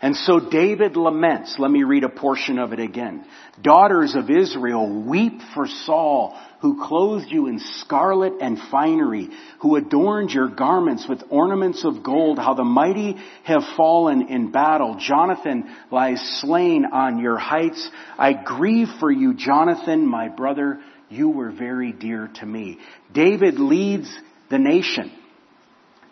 And 0.00 0.14
so 0.14 0.38
David 0.38 0.96
laments. 0.96 1.56
Let 1.58 1.70
me 1.72 1.82
read 1.82 2.04
a 2.04 2.08
portion 2.08 2.58
of 2.60 2.72
it 2.72 2.78
again. 2.78 3.24
Daughters 3.60 4.14
of 4.14 4.30
Israel, 4.30 5.04
weep 5.04 5.40
for 5.54 5.66
Saul, 5.66 6.38
who 6.60 6.86
clothed 6.86 7.26
you 7.30 7.48
in 7.48 7.58
scarlet 7.58 8.34
and 8.40 8.60
finery, 8.70 9.28
who 9.60 9.74
adorned 9.74 10.30
your 10.30 10.48
garments 10.48 11.08
with 11.08 11.24
ornaments 11.30 11.84
of 11.84 12.04
gold, 12.04 12.38
how 12.38 12.54
the 12.54 12.62
mighty 12.62 13.16
have 13.42 13.64
fallen 13.76 14.28
in 14.28 14.52
battle. 14.52 14.98
Jonathan 15.00 15.68
lies 15.90 16.20
slain 16.40 16.84
on 16.84 17.18
your 17.18 17.36
heights. 17.36 17.90
I 18.16 18.34
grieve 18.34 18.88
for 19.00 19.10
you, 19.10 19.34
Jonathan, 19.34 20.06
my 20.06 20.28
brother. 20.28 20.78
You 21.08 21.30
were 21.30 21.50
very 21.50 21.90
dear 21.90 22.30
to 22.36 22.46
me. 22.46 22.78
David 23.12 23.58
leads 23.58 24.08
the 24.48 24.58
nation 24.58 25.10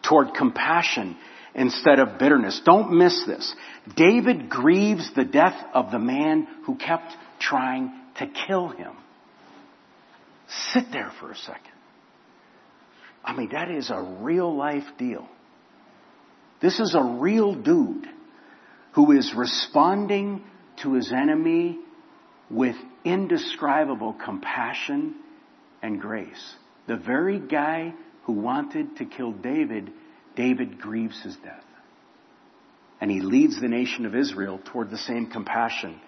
toward 0.02 0.34
compassion 0.34 1.16
instead 1.56 1.98
of 1.98 2.18
bitterness. 2.18 2.60
Don't 2.64 2.92
miss 2.92 3.24
this. 3.26 3.52
David 3.96 4.48
grieves 4.48 5.10
the 5.16 5.24
death 5.24 5.58
of 5.74 5.90
the 5.90 5.98
man 5.98 6.46
who 6.66 6.76
kept 6.76 7.12
trying 7.40 7.90
to 8.18 8.26
kill 8.46 8.68
him. 8.68 8.92
Sit 10.72 10.84
there 10.92 11.10
for 11.18 11.32
a 11.32 11.36
second. 11.36 11.72
I 13.24 13.34
mean, 13.34 13.48
that 13.52 13.70
is 13.70 13.90
a 13.90 14.00
real 14.20 14.54
life 14.54 14.84
deal. 14.98 15.26
This 16.60 16.78
is 16.78 16.94
a 16.94 17.02
real 17.02 17.54
dude 17.54 18.06
who 18.92 19.12
is 19.12 19.34
responding 19.36 20.44
to 20.82 20.94
his 20.94 21.12
enemy 21.12 21.78
with 22.50 22.76
indescribable 23.04 24.14
compassion 24.24 25.16
and 25.82 26.00
grace. 26.00 26.54
The 26.86 26.96
very 26.96 27.40
guy 27.40 27.94
who 28.24 28.34
wanted 28.34 28.96
to 28.98 29.04
kill 29.04 29.32
David, 29.32 29.90
David 30.36 30.80
grieves 30.80 31.20
his 31.22 31.36
death. 31.36 31.64
And 33.00 33.10
he 33.10 33.20
leads 33.20 33.60
the 33.60 33.68
nation 33.68 34.06
of 34.06 34.14
Israel 34.14 34.60
toward 34.72 34.90
the 34.90 34.98
same 34.98 35.26
compassion 35.26 36.00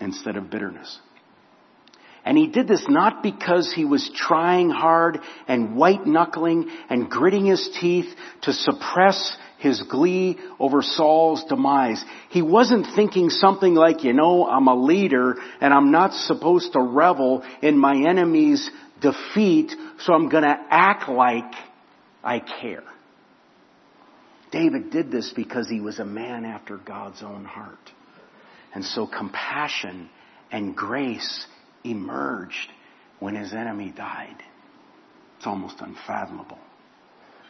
instead 0.00 0.36
of 0.36 0.50
bitterness. 0.50 1.00
And 2.24 2.36
he 2.36 2.48
did 2.48 2.68
this 2.68 2.84
not 2.88 3.22
because 3.22 3.72
he 3.74 3.84
was 3.84 4.10
trying 4.14 4.68
hard 4.68 5.20
and 5.48 5.74
white 5.74 6.06
knuckling 6.06 6.70
and 6.90 7.08
gritting 7.08 7.46
his 7.46 7.70
teeth 7.80 8.06
to 8.42 8.52
suppress 8.52 9.36
his 9.58 9.82
glee 9.82 10.38
over 10.58 10.82
Saul's 10.82 11.44
demise. 11.44 12.04
He 12.28 12.42
wasn't 12.42 12.86
thinking 12.94 13.30
something 13.30 13.74
like, 13.74 14.04
you 14.04 14.12
know, 14.12 14.46
I'm 14.46 14.68
a 14.68 14.74
leader 14.74 15.36
and 15.60 15.72
I'm 15.72 15.90
not 15.90 16.12
supposed 16.12 16.74
to 16.74 16.80
revel 16.80 17.42
in 17.62 17.78
my 17.78 17.94
enemy's 18.08 18.70
defeat, 19.00 19.72
so 20.00 20.12
I'm 20.12 20.28
gonna 20.28 20.58
act 20.70 21.08
like 21.08 21.52
I 22.22 22.40
care. 22.40 22.84
David 24.50 24.90
did 24.90 25.10
this 25.10 25.32
because 25.34 25.68
he 25.68 25.80
was 25.80 25.98
a 25.98 26.04
man 26.04 26.44
after 26.44 26.76
God's 26.76 27.22
own 27.22 27.44
heart. 27.44 27.78
And 28.74 28.84
so 28.84 29.06
compassion 29.06 30.08
and 30.50 30.74
grace 30.76 31.46
emerged 31.84 32.70
when 33.18 33.34
his 33.34 33.52
enemy 33.52 33.92
died. 33.96 34.36
It's 35.36 35.46
almost 35.46 35.76
unfathomable. 35.80 36.58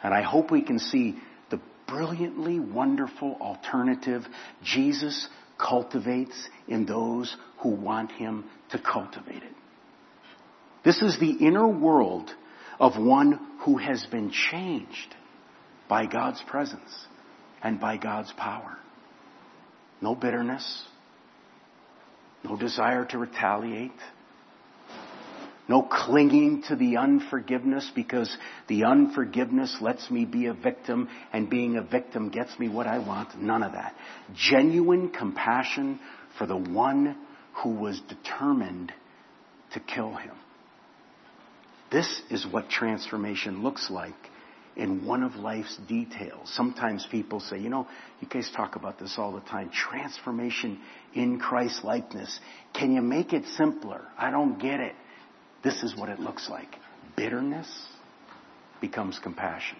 And 0.03 0.13
I 0.13 0.21
hope 0.21 0.51
we 0.51 0.61
can 0.61 0.79
see 0.79 1.17
the 1.49 1.59
brilliantly 1.87 2.59
wonderful 2.59 3.37
alternative 3.39 4.23
Jesus 4.63 5.27
cultivates 5.57 6.49
in 6.67 6.85
those 6.85 7.35
who 7.59 7.69
want 7.69 8.11
him 8.11 8.45
to 8.71 8.79
cultivate 8.79 9.43
it. 9.43 9.53
This 10.83 11.01
is 11.01 11.19
the 11.19 11.31
inner 11.31 11.67
world 11.67 12.31
of 12.79 12.97
one 12.97 13.39
who 13.65 13.77
has 13.77 14.05
been 14.07 14.31
changed 14.31 15.15
by 15.91 16.05
God's 16.05 16.41
presence 16.47 16.89
and 17.61 17.77
by 17.77 17.97
God's 17.97 18.31
power. 18.37 18.77
No 19.99 20.15
bitterness, 20.15 20.83
no 22.45 22.55
desire 22.55 23.03
to 23.07 23.17
retaliate, 23.17 23.91
no 25.67 25.81
clinging 25.81 26.63
to 26.69 26.77
the 26.77 26.95
unforgiveness 26.95 27.91
because 27.93 28.33
the 28.69 28.85
unforgiveness 28.85 29.79
lets 29.81 30.09
me 30.09 30.23
be 30.23 30.45
a 30.45 30.53
victim 30.53 31.09
and 31.33 31.49
being 31.49 31.75
a 31.75 31.81
victim 31.81 32.29
gets 32.29 32.57
me 32.57 32.69
what 32.69 32.87
I 32.87 32.99
want. 32.99 33.37
None 33.37 33.61
of 33.61 33.73
that. 33.73 33.93
Genuine 34.33 35.09
compassion 35.09 35.99
for 36.37 36.47
the 36.47 36.55
one 36.55 37.17
who 37.63 37.71
was 37.71 38.01
determined 38.07 38.93
to 39.73 39.81
kill 39.81 40.15
him. 40.15 40.35
This 41.91 42.21
is 42.29 42.47
what 42.49 42.69
transformation 42.69 43.61
looks 43.61 43.91
like 43.91 44.15
in 44.75 45.05
one 45.05 45.23
of 45.23 45.35
life's 45.35 45.77
details. 45.87 46.51
Sometimes 46.55 47.05
people 47.11 47.39
say, 47.39 47.59
you 47.59 47.69
know, 47.69 47.87
you 48.19 48.27
guys 48.27 48.49
talk 48.55 48.75
about 48.75 48.99
this 48.99 49.15
all 49.17 49.33
the 49.33 49.41
time. 49.41 49.69
Transformation 49.69 50.79
in 51.13 51.39
Christ 51.39 51.83
likeness. 51.83 52.39
Can 52.73 52.93
you 52.93 53.01
make 53.01 53.33
it 53.33 53.45
simpler? 53.57 54.01
I 54.17 54.31
don't 54.31 54.59
get 54.59 54.79
it. 54.79 54.95
This 55.63 55.83
is 55.83 55.95
what 55.95 56.09
it 56.09 56.19
looks 56.19 56.49
like. 56.49 56.75
Bitterness 57.15 57.69
becomes 58.79 59.19
compassion. 59.21 59.77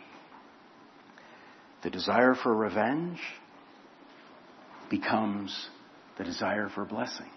The 1.83 1.89
desire 1.89 2.35
for 2.35 2.53
revenge 2.53 3.19
becomes 4.89 5.69
the 6.17 6.23
desire 6.23 6.69
for 6.69 6.85
blessing. 6.85 7.29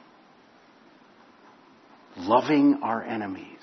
Loving 2.17 2.81
our 2.83 3.03
enemies 3.03 3.61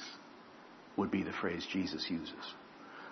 would 0.97 1.11
be 1.11 1.23
the 1.23 1.31
phrase 1.31 1.65
Jesus 1.71 2.05
uses. 2.09 2.33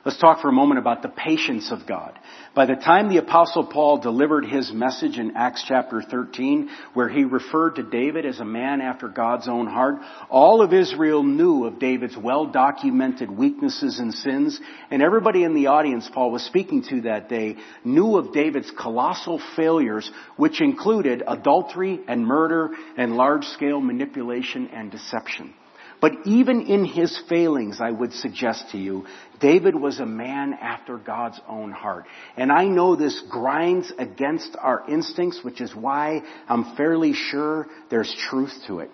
Let's 0.06 0.18
talk 0.18 0.42
for 0.42 0.48
a 0.48 0.54
moment 0.54 0.80
about 0.80 1.02
the 1.02 1.10
patience 1.10 1.72
of 1.74 1.86
God. 1.86 2.18
By 2.56 2.66
the 2.66 2.76
time 2.76 3.10
the 3.10 3.18
apostle 3.18 3.66
Paul 3.66 3.98
delivered 3.98 4.46
his 4.46 4.72
message 4.72 5.18
in 5.18 5.36
Acts 5.36 5.66
chapter 5.68 6.02
13, 6.02 6.70
where 6.94 7.10
he 7.10 7.26
referred 7.26 7.76
to 7.76 7.84
David 7.84 8.26
as 8.26 8.40
a 8.40 8.46
man 8.46 8.80
after 8.80 9.10
God's 9.10 9.50
own 9.50 9.68
heart, 9.68 9.96
all 10.30 10.62
of 10.62 10.74
Israel 10.74 11.22
knew 11.22 11.66
of 11.66 11.80
David's 11.80 12.16
well-documented 12.16 13.30
weaknesses 13.30 14.00
and 14.00 14.14
sins, 14.14 14.58
and 14.90 15.02
everybody 15.02 15.44
in 15.44 15.54
the 15.54 15.68
audience 15.68 16.10
Paul 16.14 16.32
was 16.32 16.44
speaking 16.44 16.82
to 16.90 17.02
that 17.02 17.28
day 17.28 17.58
knew 17.84 18.16
of 18.16 18.32
David's 18.32 18.72
colossal 18.72 19.42
failures, 19.58 20.10
which 20.38 20.62
included 20.62 21.24
adultery 21.28 22.00
and 22.08 22.26
murder 22.26 22.70
and 22.96 23.18
large-scale 23.18 23.82
manipulation 23.82 24.70
and 24.70 24.92
deception. 24.92 25.54
But 26.02 26.14
even 26.26 26.62
in 26.62 26.86
his 26.86 27.18
failings, 27.28 27.82
I 27.82 27.92
would 27.92 28.14
suggest 28.14 28.72
to 28.72 28.78
you, 28.78 29.06
David 29.40 29.76
was 29.76 30.00
a 30.00 30.06
man 30.06 30.54
after 30.54 30.98
God's 30.98 31.40
own 31.48 31.72
heart. 31.72 32.06
And 32.38 32.52
I 32.52 32.66
know 32.66 32.96
this 32.96 33.22
grinds 33.30 33.92
against 33.98 34.56
our 34.60 34.90
instincts, 34.90 35.44
which 35.44 35.60
is 35.60 35.76
why 35.76 36.24
I'm 36.48 36.76
fairly 36.76 37.14
sure 37.14 37.68
there's 37.90 38.14
truth 38.30 38.54
to 38.68 38.80
it. 38.80 38.92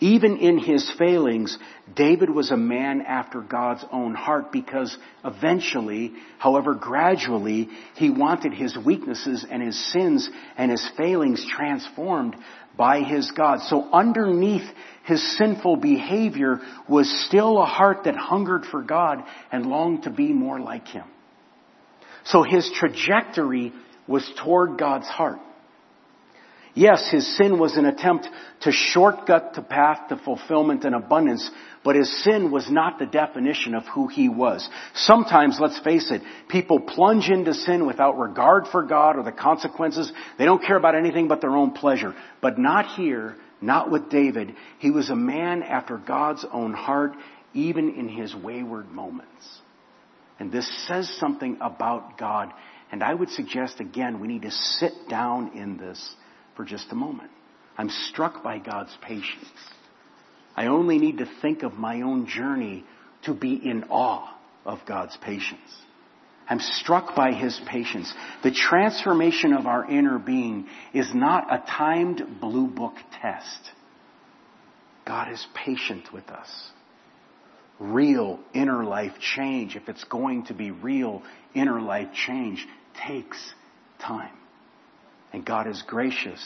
Even 0.00 0.36
in 0.36 0.58
his 0.58 0.90
failings, 0.96 1.58
David 1.96 2.30
was 2.30 2.52
a 2.52 2.56
man 2.56 3.02
after 3.02 3.40
God's 3.40 3.84
own 3.90 4.14
heart 4.14 4.52
because 4.52 4.96
eventually, 5.24 6.12
however 6.38 6.74
gradually, 6.74 7.68
he 7.96 8.08
wanted 8.08 8.54
his 8.54 8.76
weaknesses 8.78 9.44
and 9.50 9.60
his 9.60 9.92
sins 9.92 10.30
and 10.56 10.70
his 10.70 10.88
failings 10.96 11.44
transformed 11.50 12.36
by 12.76 13.00
his 13.00 13.32
God. 13.32 13.60
So 13.62 13.90
underneath 13.92 14.68
his 15.04 15.36
sinful 15.36 15.76
behavior 15.78 16.60
was 16.88 17.10
still 17.26 17.60
a 17.60 17.66
heart 17.66 18.04
that 18.04 18.14
hungered 18.14 18.66
for 18.66 18.82
God 18.82 19.24
and 19.50 19.66
longed 19.66 20.04
to 20.04 20.10
be 20.10 20.32
more 20.32 20.60
like 20.60 20.86
him. 20.86 21.06
So 22.24 22.44
his 22.44 22.70
trajectory 22.72 23.72
was 24.06 24.30
toward 24.44 24.78
God's 24.78 25.08
heart. 25.08 25.40
Yes, 26.78 27.10
his 27.10 27.36
sin 27.36 27.58
was 27.58 27.76
an 27.76 27.86
attempt 27.86 28.28
to 28.60 28.70
shortcut 28.70 29.54
the 29.54 29.62
path 29.62 30.10
to 30.10 30.16
fulfillment 30.16 30.84
and 30.84 30.94
abundance, 30.94 31.50
but 31.82 31.96
his 31.96 32.22
sin 32.22 32.52
was 32.52 32.70
not 32.70 33.00
the 33.00 33.06
definition 33.06 33.74
of 33.74 33.82
who 33.88 34.06
he 34.06 34.28
was. 34.28 34.68
Sometimes, 34.94 35.58
let's 35.60 35.80
face 35.80 36.12
it, 36.12 36.22
people 36.48 36.78
plunge 36.78 37.30
into 37.30 37.52
sin 37.52 37.84
without 37.84 38.16
regard 38.16 38.68
for 38.68 38.84
God 38.84 39.16
or 39.16 39.24
the 39.24 39.32
consequences. 39.32 40.12
They 40.38 40.44
don't 40.44 40.62
care 40.62 40.76
about 40.76 40.94
anything 40.94 41.26
but 41.26 41.40
their 41.40 41.56
own 41.56 41.72
pleasure. 41.72 42.14
But 42.40 42.60
not 42.60 42.94
here, 42.94 43.34
not 43.60 43.90
with 43.90 44.08
David. 44.08 44.54
He 44.78 44.92
was 44.92 45.10
a 45.10 45.16
man 45.16 45.64
after 45.64 45.98
God's 45.98 46.46
own 46.52 46.74
heart, 46.74 47.14
even 47.54 47.96
in 47.96 48.08
his 48.08 48.36
wayward 48.36 48.88
moments. 48.92 49.62
And 50.38 50.52
this 50.52 50.70
says 50.86 51.12
something 51.18 51.58
about 51.60 52.18
God. 52.18 52.52
And 52.92 53.02
I 53.02 53.14
would 53.14 53.30
suggest 53.30 53.80
again, 53.80 54.20
we 54.20 54.28
need 54.28 54.42
to 54.42 54.52
sit 54.52 54.92
down 55.08 55.56
in 55.56 55.76
this 55.76 56.14
for 56.58 56.64
just 56.64 56.90
a 56.90 56.96
moment. 56.96 57.30
I'm 57.78 57.88
struck 57.88 58.42
by 58.42 58.58
God's 58.58 58.94
patience. 59.00 59.46
I 60.56 60.66
only 60.66 60.98
need 60.98 61.18
to 61.18 61.30
think 61.40 61.62
of 61.62 61.74
my 61.74 62.02
own 62.02 62.26
journey 62.26 62.84
to 63.22 63.32
be 63.32 63.54
in 63.54 63.84
awe 63.84 64.36
of 64.66 64.80
God's 64.84 65.16
patience. 65.18 65.70
I'm 66.48 66.58
struck 66.58 67.14
by 67.14 67.32
His 67.32 67.60
patience. 67.68 68.12
The 68.42 68.50
transformation 68.50 69.52
of 69.52 69.66
our 69.68 69.88
inner 69.88 70.18
being 70.18 70.66
is 70.92 71.14
not 71.14 71.46
a 71.48 71.64
timed 71.64 72.40
blue 72.40 72.66
book 72.66 72.94
test. 73.22 73.70
God 75.06 75.30
is 75.30 75.46
patient 75.54 76.12
with 76.12 76.28
us. 76.28 76.50
Real 77.78 78.40
inner 78.52 78.82
life 78.82 79.12
change, 79.20 79.76
if 79.76 79.88
it's 79.88 80.02
going 80.04 80.46
to 80.46 80.54
be 80.54 80.72
real 80.72 81.22
inner 81.54 81.80
life 81.80 82.08
change, 82.12 82.66
takes 83.06 83.38
time. 84.00 84.32
And 85.32 85.44
God 85.44 85.66
is 85.66 85.82
gracious 85.86 86.42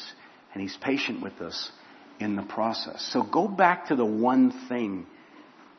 and 0.52 0.62
He's 0.62 0.76
patient 0.76 1.22
with 1.22 1.40
us 1.40 1.70
in 2.20 2.36
the 2.36 2.42
process. 2.42 3.08
So 3.12 3.22
go 3.22 3.48
back 3.48 3.88
to 3.88 3.96
the 3.96 4.04
one 4.04 4.68
thing 4.68 5.06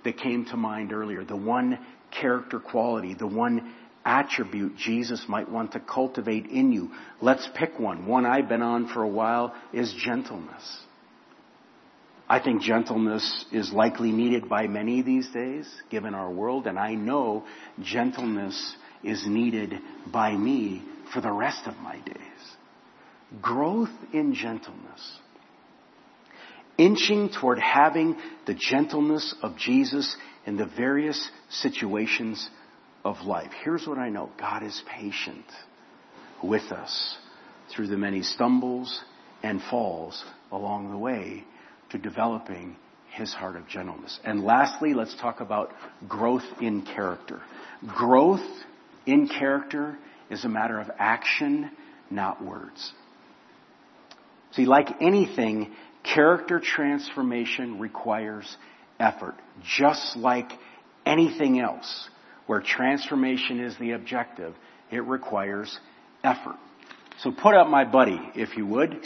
that 0.04 0.18
came 0.18 0.46
to 0.46 0.58
mind 0.58 0.92
earlier, 0.92 1.24
the 1.24 1.36
one 1.36 1.80
character 2.12 2.60
quality, 2.60 3.14
the 3.14 3.28
one 3.28 3.74
attribute 4.06 4.76
Jesus 4.76 5.26
might 5.30 5.50
want 5.50 5.74
to 5.74 5.80
cultivate 5.80 6.48
in 6.48 6.72
you. 6.74 6.92
Let's 7.22 7.48
pick 7.56 7.80
one. 7.80 8.06
One 8.06 8.26
I've 8.26 8.50
been 8.50 8.62
on 8.62 8.88
for 8.88 9.04
a 9.04 9.08
while 9.08 9.56
is 9.72 9.94
gentleness. 9.94 10.80
I 12.28 12.40
think 12.40 12.62
gentleness 12.62 13.46
is 13.52 13.72
likely 13.72 14.12
needed 14.12 14.50
by 14.50 14.68
many 14.68 15.02
these 15.02 15.30
days, 15.30 15.70
given 15.90 16.14
our 16.16 16.32
world, 16.32 16.68
and 16.68 16.80
I 16.80 16.96
know 16.96 17.46
gentleness 17.82 18.76
is 19.04 19.26
needed 19.28 19.74
by 20.12 20.36
me 20.36 20.84
for 21.14 21.22
the 21.22 21.32
rest 21.32 21.68
of 21.68 21.76
my 21.78 22.00
days 22.00 22.53
growth 23.42 23.90
in 24.12 24.34
gentleness. 24.34 25.20
Inching 26.78 27.30
toward 27.30 27.60
having 27.60 28.18
the 28.48 28.56
gentleness 28.56 29.36
of 29.42 29.58
Jesus 29.58 30.16
in 30.46 30.58
the 30.58 30.66
various 30.66 31.30
situations 31.50 32.50
of 33.06 33.22
life. 33.22 33.52
Here's 33.64 33.86
what 33.86 33.98
I 33.98 34.10
know. 34.10 34.32
God 34.40 34.64
is 34.64 34.82
patient 34.88 35.46
with 36.42 36.72
us 36.72 37.18
through 37.70 37.88
the 37.88 37.98
many 37.98 38.22
stumbles 38.22 39.02
and 39.44 39.62
falls 39.70 40.24
along 40.52 40.92
the 40.92 40.98
way 40.98 41.44
to 41.92 41.98
developing 41.98 42.76
his 43.12 43.34
heart 43.34 43.56
of 43.56 43.68
gentleness. 43.68 44.20
And 44.24 44.44
lastly, 44.44 44.94
let's 44.94 45.16
talk 45.22 45.40
about 45.40 45.72
growth 46.08 46.46
in 46.60 46.82
character. 46.84 47.42
Growth 47.88 48.46
in 49.06 49.28
character 49.28 49.98
is 50.30 50.44
a 50.44 50.50
matter 50.50 50.80
of 50.80 50.90
action, 50.98 51.70
not 52.10 52.44
words. 52.44 52.94
See, 54.56 54.66
like 54.66 55.02
anything, 55.02 55.74
character 56.04 56.60
transformation 56.60 57.80
requires 57.80 58.58
effort, 59.00 59.36
just 59.64 60.16
like 60.18 60.52
anything 61.06 61.60
else. 61.60 62.10
Where 62.46 62.62
transformation 62.62 63.60
is 63.60 63.76
the 63.80 63.92
objective, 63.92 64.54
it 64.92 65.04
requires 65.06 65.80
effort. 66.24 66.58
So 67.20 67.32
put 67.32 67.56
up 67.56 67.68
my 67.68 67.86
buddy, 67.86 68.20
if 68.36 68.58
you 68.58 68.66
would. 68.68 69.00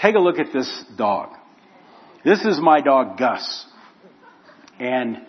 Take 0.00 0.14
a 0.14 0.20
look 0.20 0.38
at 0.38 0.52
this 0.52 0.84
dog. 0.96 1.30
This 2.24 2.44
is 2.44 2.58
my 2.60 2.80
dog 2.80 3.18
Gus. 3.18 3.66
And 4.78 5.22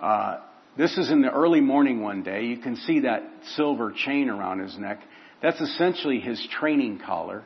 uh, 0.00 0.38
this 0.76 0.96
is 0.96 1.10
in 1.10 1.22
the 1.22 1.30
early 1.30 1.60
morning 1.60 2.02
one 2.02 2.22
day. 2.22 2.46
You 2.46 2.58
can 2.58 2.76
see 2.76 3.00
that 3.00 3.22
silver 3.54 3.92
chain 3.92 4.28
around 4.28 4.60
his 4.60 4.76
neck. 4.78 5.00
That's 5.42 5.60
essentially 5.60 6.18
his 6.18 6.44
training 6.50 7.00
collar. 7.04 7.44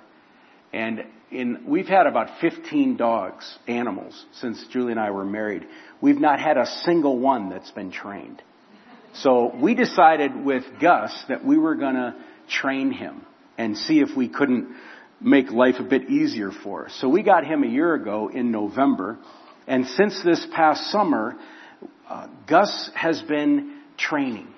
And 0.73 1.05
in, 1.31 1.65
we've 1.67 1.87
had 1.87 2.07
about 2.07 2.41
15 2.41 2.97
dogs, 2.97 3.59
animals, 3.67 4.25
since 4.35 4.65
Julie 4.73 4.93
and 4.93 5.01
I 5.01 5.11
were 5.11 5.25
married. 5.25 5.67
We've 6.01 6.21
not 6.21 6.41
had 6.41 6.57
a 6.57 6.67
single 6.85 7.19
one 7.19 7.51
that's 7.51 7.71
been 7.71 7.91
trained. 7.91 8.43
So 9.15 9.55
we 9.55 9.75
decided 9.75 10.45
with 10.45 10.65
Gus 10.81 11.13
that 11.29 11.45
we 11.45 11.59
were 11.59 11.75
gonna 11.75 12.17
train 12.49 12.93
him 12.93 13.23
and 13.59 13.77
see 13.77 14.01
if 14.01 14.17
we 14.17 14.29
couldn't 14.29 14.75
make 15.21 15.51
life 15.51 15.77
a 15.79 15.83
bit 15.85 16.09
easier 16.09 16.51
for 16.51 16.87
us. 16.87 16.95
So 17.01 17.09
we 17.09 17.23
got 17.23 17.45
him 17.45 17.63
a 17.63 17.67
year 17.67 17.95
ago 17.95 18.29
in 18.29 18.51
November, 18.51 19.19
and 19.67 19.87
since 19.87 20.23
this 20.23 20.47
past 20.55 20.91
summer, 20.91 21.37
uh, 22.09 22.29
Gus 22.47 22.91
has 22.95 23.21
been 23.23 23.81
training, 23.97 24.49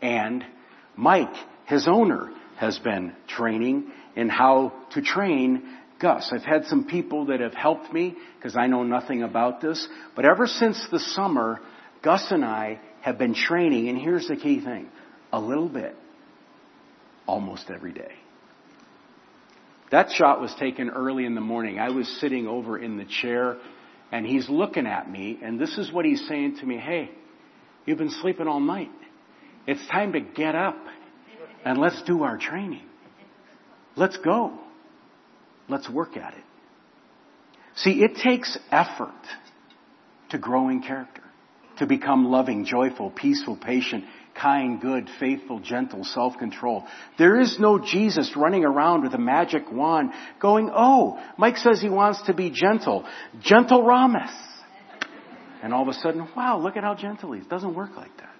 and 0.00 0.44
Mike, 0.96 1.34
his 1.66 1.88
owner, 1.88 2.30
has 2.56 2.78
been 2.78 3.12
training 3.26 3.90
in 4.16 4.28
how 4.28 4.72
to 4.92 5.02
train 5.02 5.78
Gus. 6.00 6.30
I've 6.32 6.42
had 6.42 6.66
some 6.66 6.84
people 6.84 7.26
that 7.26 7.40
have 7.40 7.54
helped 7.54 7.92
me 7.92 8.16
because 8.36 8.56
I 8.56 8.66
know 8.66 8.82
nothing 8.82 9.22
about 9.22 9.60
this, 9.60 9.86
but 10.16 10.24
ever 10.24 10.46
since 10.46 10.84
the 10.90 10.98
summer, 10.98 11.60
Gus 12.02 12.26
and 12.30 12.44
I 12.44 12.80
have 13.02 13.18
been 13.18 13.34
training, 13.34 13.88
and 13.88 13.98
here's 13.98 14.28
the 14.28 14.36
key 14.36 14.60
thing 14.60 14.88
a 15.32 15.40
little 15.40 15.68
bit, 15.68 15.94
almost 17.26 17.70
every 17.70 17.92
day. 17.92 18.12
That 19.90 20.10
shot 20.10 20.40
was 20.40 20.54
taken 20.58 20.90
early 20.90 21.24
in 21.24 21.34
the 21.34 21.40
morning. 21.40 21.78
I 21.78 21.90
was 21.90 22.08
sitting 22.20 22.46
over 22.46 22.78
in 22.78 22.96
the 22.96 23.04
chair, 23.04 23.58
and 24.10 24.26
he's 24.26 24.48
looking 24.48 24.86
at 24.86 25.10
me, 25.10 25.38
and 25.42 25.60
this 25.60 25.76
is 25.78 25.92
what 25.92 26.04
he's 26.04 26.26
saying 26.28 26.58
to 26.58 26.66
me 26.66 26.78
Hey, 26.78 27.10
you've 27.86 27.98
been 27.98 28.10
sleeping 28.10 28.48
all 28.48 28.60
night. 28.60 28.90
It's 29.66 29.86
time 29.88 30.12
to 30.14 30.20
get 30.20 30.54
up 30.54 30.76
and 31.64 31.78
let's 31.78 32.02
do 32.02 32.24
our 32.24 32.36
training. 32.36 32.84
Let's 33.96 34.16
go. 34.18 34.58
Let's 35.68 35.88
work 35.88 36.16
at 36.16 36.34
it. 36.34 36.44
See, 37.76 38.02
it 38.02 38.16
takes 38.16 38.58
effort 38.70 39.10
to 40.30 40.38
grow 40.38 40.68
in 40.68 40.82
character, 40.82 41.22
to 41.78 41.86
become 41.86 42.26
loving, 42.26 42.64
joyful, 42.64 43.10
peaceful, 43.10 43.56
patient, 43.56 44.04
kind, 44.34 44.80
good, 44.80 45.08
faithful, 45.20 45.60
gentle, 45.60 46.04
self-control. 46.04 46.84
There 47.18 47.40
is 47.40 47.58
no 47.58 47.78
Jesus 47.78 48.32
running 48.36 48.64
around 48.64 49.02
with 49.02 49.14
a 49.14 49.18
magic 49.18 49.70
wand 49.70 50.10
going, 50.40 50.70
oh, 50.72 51.22
Mike 51.36 51.56
says 51.58 51.80
he 51.80 51.88
wants 51.88 52.22
to 52.26 52.34
be 52.34 52.50
gentle. 52.50 53.06
Gentle 53.40 53.84
Ramus. 53.84 54.30
And 55.62 55.72
all 55.72 55.82
of 55.82 55.88
a 55.88 55.94
sudden, 55.94 56.28
wow, 56.36 56.58
look 56.58 56.76
at 56.76 56.82
how 56.82 56.94
gentle 56.94 57.32
he 57.32 57.40
is. 57.40 57.46
Doesn't 57.46 57.74
work 57.74 57.90
like 57.96 58.16
that. 58.18 58.30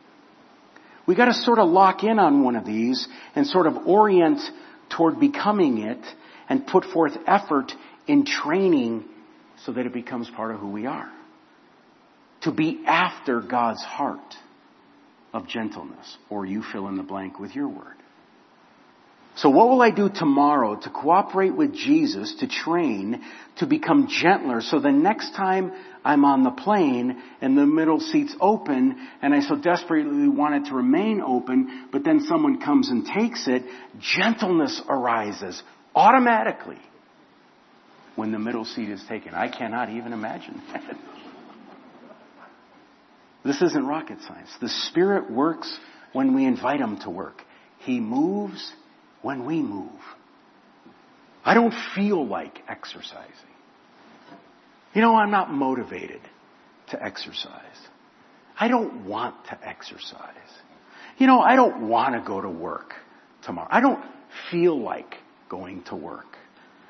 We 1.06 1.14
gotta 1.14 1.34
sort 1.34 1.58
of 1.58 1.68
lock 1.68 2.04
in 2.04 2.18
on 2.18 2.42
one 2.42 2.56
of 2.56 2.64
these 2.64 3.06
and 3.34 3.46
sort 3.46 3.66
of 3.66 3.86
orient 3.86 4.40
toward 4.96 5.18
becoming 5.18 5.78
it 5.78 6.04
and 6.48 6.66
put 6.66 6.84
forth 6.84 7.12
effort 7.26 7.72
in 8.06 8.24
training 8.24 9.04
so 9.64 9.72
that 9.72 9.86
it 9.86 9.92
becomes 9.92 10.28
part 10.30 10.52
of 10.52 10.60
who 10.60 10.68
we 10.68 10.86
are. 10.86 11.10
To 12.42 12.52
be 12.52 12.82
after 12.86 13.40
God's 13.40 13.82
heart 13.82 14.34
of 15.32 15.48
gentleness, 15.48 16.16
or 16.28 16.44
you 16.44 16.62
fill 16.72 16.88
in 16.88 16.96
the 16.96 17.02
blank 17.02 17.38
with 17.38 17.54
your 17.54 17.68
word. 17.68 17.96
So 19.36 19.48
what 19.48 19.70
will 19.70 19.80
I 19.80 19.90
do 19.90 20.10
tomorrow 20.10 20.76
to 20.76 20.90
cooperate 20.90 21.56
with 21.56 21.74
Jesus 21.74 22.34
to 22.40 22.46
train 22.46 23.22
to 23.58 23.66
become 23.66 24.08
gentler 24.08 24.60
so 24.60 24.78
the 24.78 24.92
next 24.92 25.34
time 25.34 25.72
I'm 26.04 26.24
on 26.24 26.42
the 26.42 26.50
plane 26.50 27.22
and 27.40 27.56
the 27.56 27.66
middle 27.66 28.00
seat's 28.00 28.34
open 28.40 29.08
and 29.20 29.34
I 29.34 29.40
so 29.40 29.56
desperately 29.56 30.28
want 30.28 30.54
it 30.54 30.68
to 30.70 30.74
remain 30.74 31.20
open, 31.20 31.88
but 31.92 32.04
then 32.04 32.20
someone 32.20 32.60
comes 32.60 32.90
and 32.90 33.06
takes 33.06 33.46
it, 33.46 33.62
gentleness 34.00 34.80
arises 34.88 35.62
automatically 35.94 36.78
when 38.16 38.32
the 38.32 38.38
middle 38.38 38.64
seat 38.64 38.88
is 38.88 39.02
taken. 39.08 39.34
I 39.34 39.48
cannot 39.48 39.90
even 39.90 40.12
imagine 40.12 40.60
that. 40.72 40.96
This 43.44 43.60
isn't 43.60 43.86
rocket 43.86 44.18
science. 44.26 44.50
The 44.60 44.68
Spirit 44.68 45.30
works 45.30 45.76
when 46.12 46.34
we 46.34 46.44
invite 46.44 46.80
Him 46.80 46.98
to 47.00 47.10
work. 47.10 47.42
He 47.78 47.98
moves 47.98 48.72
when 49.22 49.44
we 49.46 49.60
move. 49.60 49.90
I 51.44 51.54
don't 51.54 51.74
feel 51.94 52.24
like 52.24 52.60
exercising. 52.68 53.26
You 54.94 55.00
know, 55.00 55.16
I'm 55.16 55.30
not 55.30 55.52
motivated 55.52 56.20
to 56.90 57.02
exercise. 57.02 57.62
I 58.58 58.68
don't 58.68 59.06
want 59.06 59.34
to 59.46 59.58
exercise. 59.66 60.36
You 61.18 61.26
know, 61.26 61.40
I 61.40 61.56
don't 61.56 61.88
want 61.88 62.14
to 62.14 62.20
go 62.26 62.40
to 62.40 62.48
work 62.48 62.94
tomorrow. 63.42 63.68
I 63.70 63.80
don't 63.80 64.04
feel 64.50 64.78
like 64.80 65.14
going 65.48 65.82
to 65.84 65.96
work. 65.96 66.36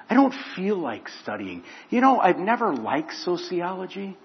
I 0.08 0.14
don't 0.14 0.34
feel 0.56 0.76
like 0.76 1.08
studying. 1.22 1.64
You 1.90 2.00
know, 2.00 2.18
I've 2.18 2.38
never 2.38 2.74
liked 2.74 3.12
sociology, 3.24 4.16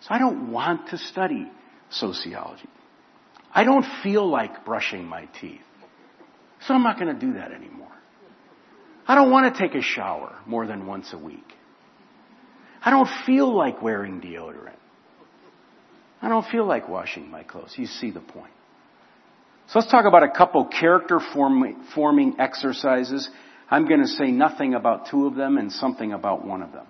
so 0.00 0.08
I 0.10 0.18
don't 0.18 0.50
want 0.50 0.88
to 0.88 0.98
study 0.98 1.50
sociology. 1.90 2.68
I 3.52 3.64
don't 3.64 3.84
feel 4.02 4.28
like 4.28 4.64
brushing 4.64 5.04
my 5.04 5.28
teeth. 5.40 5.60
So 6.66 6.74
I'm 6.74 6.82
not 6.82 6.98
going 6.98 7.12
to 7.12 7.20
do 7.20 7.34
that 7.34 7.52
anymore. 7.52 7.88
I 9.06 9.14
don't 9.14 9.30
want 9.30 9.54
to 9.54 9.60
take 9.60 9.74
a 9.74 9.82
shower 9.82 10.38
more 10.46 10.66
than 10.66 10.86
once 10.86 11.12
a 11.12 11.18
week. 11.18 11.52
I 12.82 12.90
don't 12.90 13.08
feel 13.26 13.54
like 13.54 13.82
wearing 13.82 14.20
deodorant. 14.20 14.76
I 16.22 16.28
don't 16.28 16.46
feel 16.46 16.66
like 16.66 16.88
washing 16.88 17.30
my 17.30 17.42
clothes. 17.42 17.74
You 17.76 17.86
see 17.86 18.10
the 18.10 18.20
point. 18.20 18.52
So 19.68 19.78
let's 19.78 19.90
talk 19.90 20.04
about 20.04 20.22
a 20.22 20.30
couple 20.30 20.64
character 20.66 21.20
forming 21.20 22.36
exercises. 22.38 23.28
I'm 23.70 23.86
going 23.86 24.00
to 24.00 24.08
say 24.08 24.30
nothing 24.30 24.74
about 24.74 25.08
two 25.10 25.26
of 25.26 25.34
them 25.36 25.58
and 25.58 25.70
something 25.70 26.12
about 26.12 26.44
one 26.44 26.62
of 26.62 26.72
them. 26.72 26.86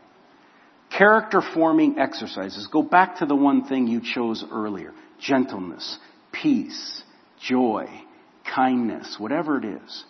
Character 0.97 1.43
forming 1.43 1.99
exercises. 1.99 2.66
Go 2.66 2.82
back 2.82 3.18
to 3.18 3.26
the 3.26 3.36
one 3.36 3.64
thing 3.66 3.86
you 3.86 4.01
chose 4.03 4.45
earlier. 4.51 4.93
Gentleness, 5.20 5.99
peace, 6.32 7.03
joy, 7.41 7.86
kindness, 8.53 9.16
whatever 9.18 9.59
it 9.59 9.64
is. 9.64 10.05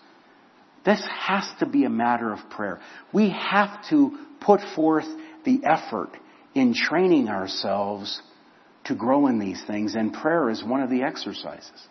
This 0.84 1.04
has 1.26 1.44
to 1.58 1.66
be 1.66 1.84
a 1.84 1.90
matter 1.90 2.32
of 2.32 2.38
prayer. 2.50 2.80
We 3.12 3.30
have 3.30 3.86
to 3.90 4.16
put 4.40 4.60
forth 4.74 5.04
the 5.44 5.60
effort 5.64 6.10
in 6.54 6.74
training 6.74 7.28
ourselves 7.28 8.20
to 8.84 8.94
grow 8.94 9.26
in 9.26 9.38
these 9.38 9.62
things, 9.66 9.94
and 9.94 10.12
prayer 10.12 10.50
is 10.50 10.64
one 10.64 10.82
of 10.82 10.90
the 10.90 11.02
exercises. 11.02 11.88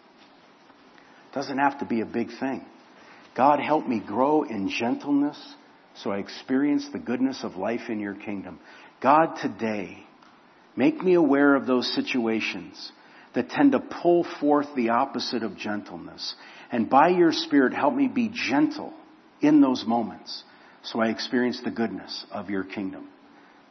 Doesn't 1.34 1.58
have 1.58 1.80
to 1.80 1.86
be 1.86 2.02
a 2.02 2.06
big 2.06 2.30
thing. 2.40 2.66
God 3.36 3.60
help 3.60 3.88
me 3.88 4.02
grow 4.06 4.44
in 4.44 4.70
gentleness 4.70 5.38
so 5.96 6.12
I 6.12 6.18
experience 6.18 6.88
the 6.92 7.00
goodness 7.00 7.44
of 7.44 7.56
life 7.56 7.90
in 7.90 8.00
your 8.00 8.16
kingdom. 8.16 8.60
God 9.02 9.36
today, 9.42 10.04
make 10.76 11.02
me 11.02 11.14
aware 11.14 11.56
of 11.56 11.68
those 11.68 11.94
situations 11.94 12.92
that 13.36 13.50
tend 13.50 13.74
to 13.74 13.80
pull 13.80 14.26
forth 14.40 14.68
the 14.76 14.90
opposite 14.90 15.44
of 15.44 15.58
gentleness. 15.58 16.36
And 16.72 16.90
by 16.90 17.10
your 17.10 17.32
Spirit, 17.32 17.74
help 17.74 17.94
me 17.94 18.08
be 18.08 18.32
gentle 18.34 18.94
in 19.42 19.62
those 19.62 19.86
moments 19.86 20.44
so 20.84 21.00
I 21.00 21.10
experience 21.10 21.62
the 21.64 21.72
goodness 21.72 22.26
of 22.32 22.50
your 22.50 22.64
kingdom. 22.64 23.10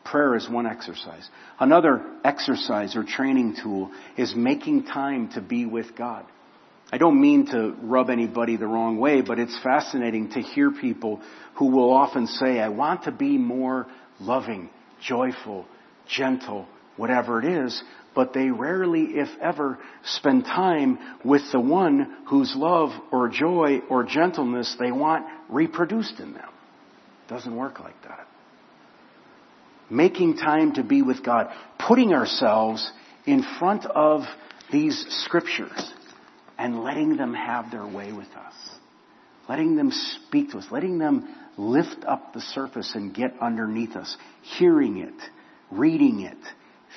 Prayer 0.04 0.34
is 0.36 0.48
one 0.48 0.66
exercise. 0.66 1.28
Another 1.60 2.02
exercise 2.24 2.96
or 2.96 3.04
training 3.04 3.56
tool 3.62 3.90
is 4.16 4.34
making 4.34 4.84
time 4.84 5.28
to 5.34 5.40
be 5.40 5.66
with 5.66 5.96
God. 5.96 6.24
I 6.90 6.96
don't 6.96 7.20
mean 7.20 7.46
to 7.46 7.74
rub 7.82 8.08
anybody 8.08 8.56
the 8.56 8.66
wrong 8.66 8.98
way, 8.98 9.20
but 9.20 9.38
it's 9.38 9.58
fascinating 9.62 10.30
to 10.30 10.40
hear 10.40 10.70
people 10.70 11.20
who 11.56 11.66
will 11.66 11.92
often 11.92 12.26
say, 12.26 12.60
I 12.60 12.70
want 12.70 13.02
to 13.02 13.12
be 13.12 13.36
more 13.36 13.86
loving, 14.20 14.70
joyful, 15.02 15.66
gentle, 16.08 16.66
whatever 16.96 17.40
it 17.40 17.66
is, 17.66 17.82
but 18.14 18.32
they 18.32 18.50
rarely, 18.50 19.02
if 19.02 19.28
ever, 19.40 19.78
spend 20.04 20.44
time 20.44 20.98
with 21.24 21.42
the 21.52 21.60
one 21.60 22.16
whose 22.28 22.54
love 22.56 22.90
or 23.12 23.28
joy 23.28 23.80
or 23.90 24.02
gentleness 24.02 24.74
they 24.78 24.90
want 24.90 25.26
reproduced 25.50 26.18
in 26.18 26.32
them. 26.32 26.48
It 27.26 27.30
Doesn't 27.30 27.54
work 27.54 27.80
like 27.80 28.00
that. 28.04 28.27
Making 29.90 30.36
time 30.36 30.74
to 30.74 30.82
be 30.82 31.02
with 31.02 31.24
God, 31.24 31.48
putting 31.78 32.12
ourselves 32.12 32.90
in 33.26 33.44
front 33.58 33.86
of 33.86 34.22
these 34.70 35.06
scriptures 35.24 35.92
and 36.58 36.82
letting 36.82 37.16
them 37.16 37.34
have 37.34 37.70
their 37.70 37.86
way 37.86 38.12
with 38.12 38.28
us. 38.28 38.54
Letting 39.48 39.76
them 39.76 39.90
speak 39.90 40.50
to 40.50 40.58
us, 40.58 40.66
letting 40.70 40.98
them 40.98 41.34
lift 41.56 42.04
up 42.06 42.34
the 42.34 42.40
surface 42.40 42.92
and 42.94 43.14
get 43.14 43.34
underneath 43.40 43.96
us, 43.96 44.16
hearing 44.42 44.98
it, 44.98 45.14
reading 45.70 46.20
it, 46.20 46.36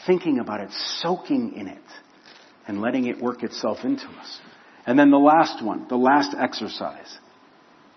thinking 0.05 0.39
about 0.39 0.61
it, 0.61 0.71
soaking 0.71 1.53
in 1.53 1.67
it, 1.67 1.81
and 2.67 2.81
letting 2.81 3.05
it 3.05 3.21
work 3.21 3.43
itself 3.43 3.79
into 3.83 4.05
us. 4.05 4.39
And 4.85 4.97
then 4.97 5.11
the 5.11 5.17
last 5.17 5.63
one, 5.63 5.87
the 5.87 5.95
last 5.95 6.35
exercise, 6.37 7.17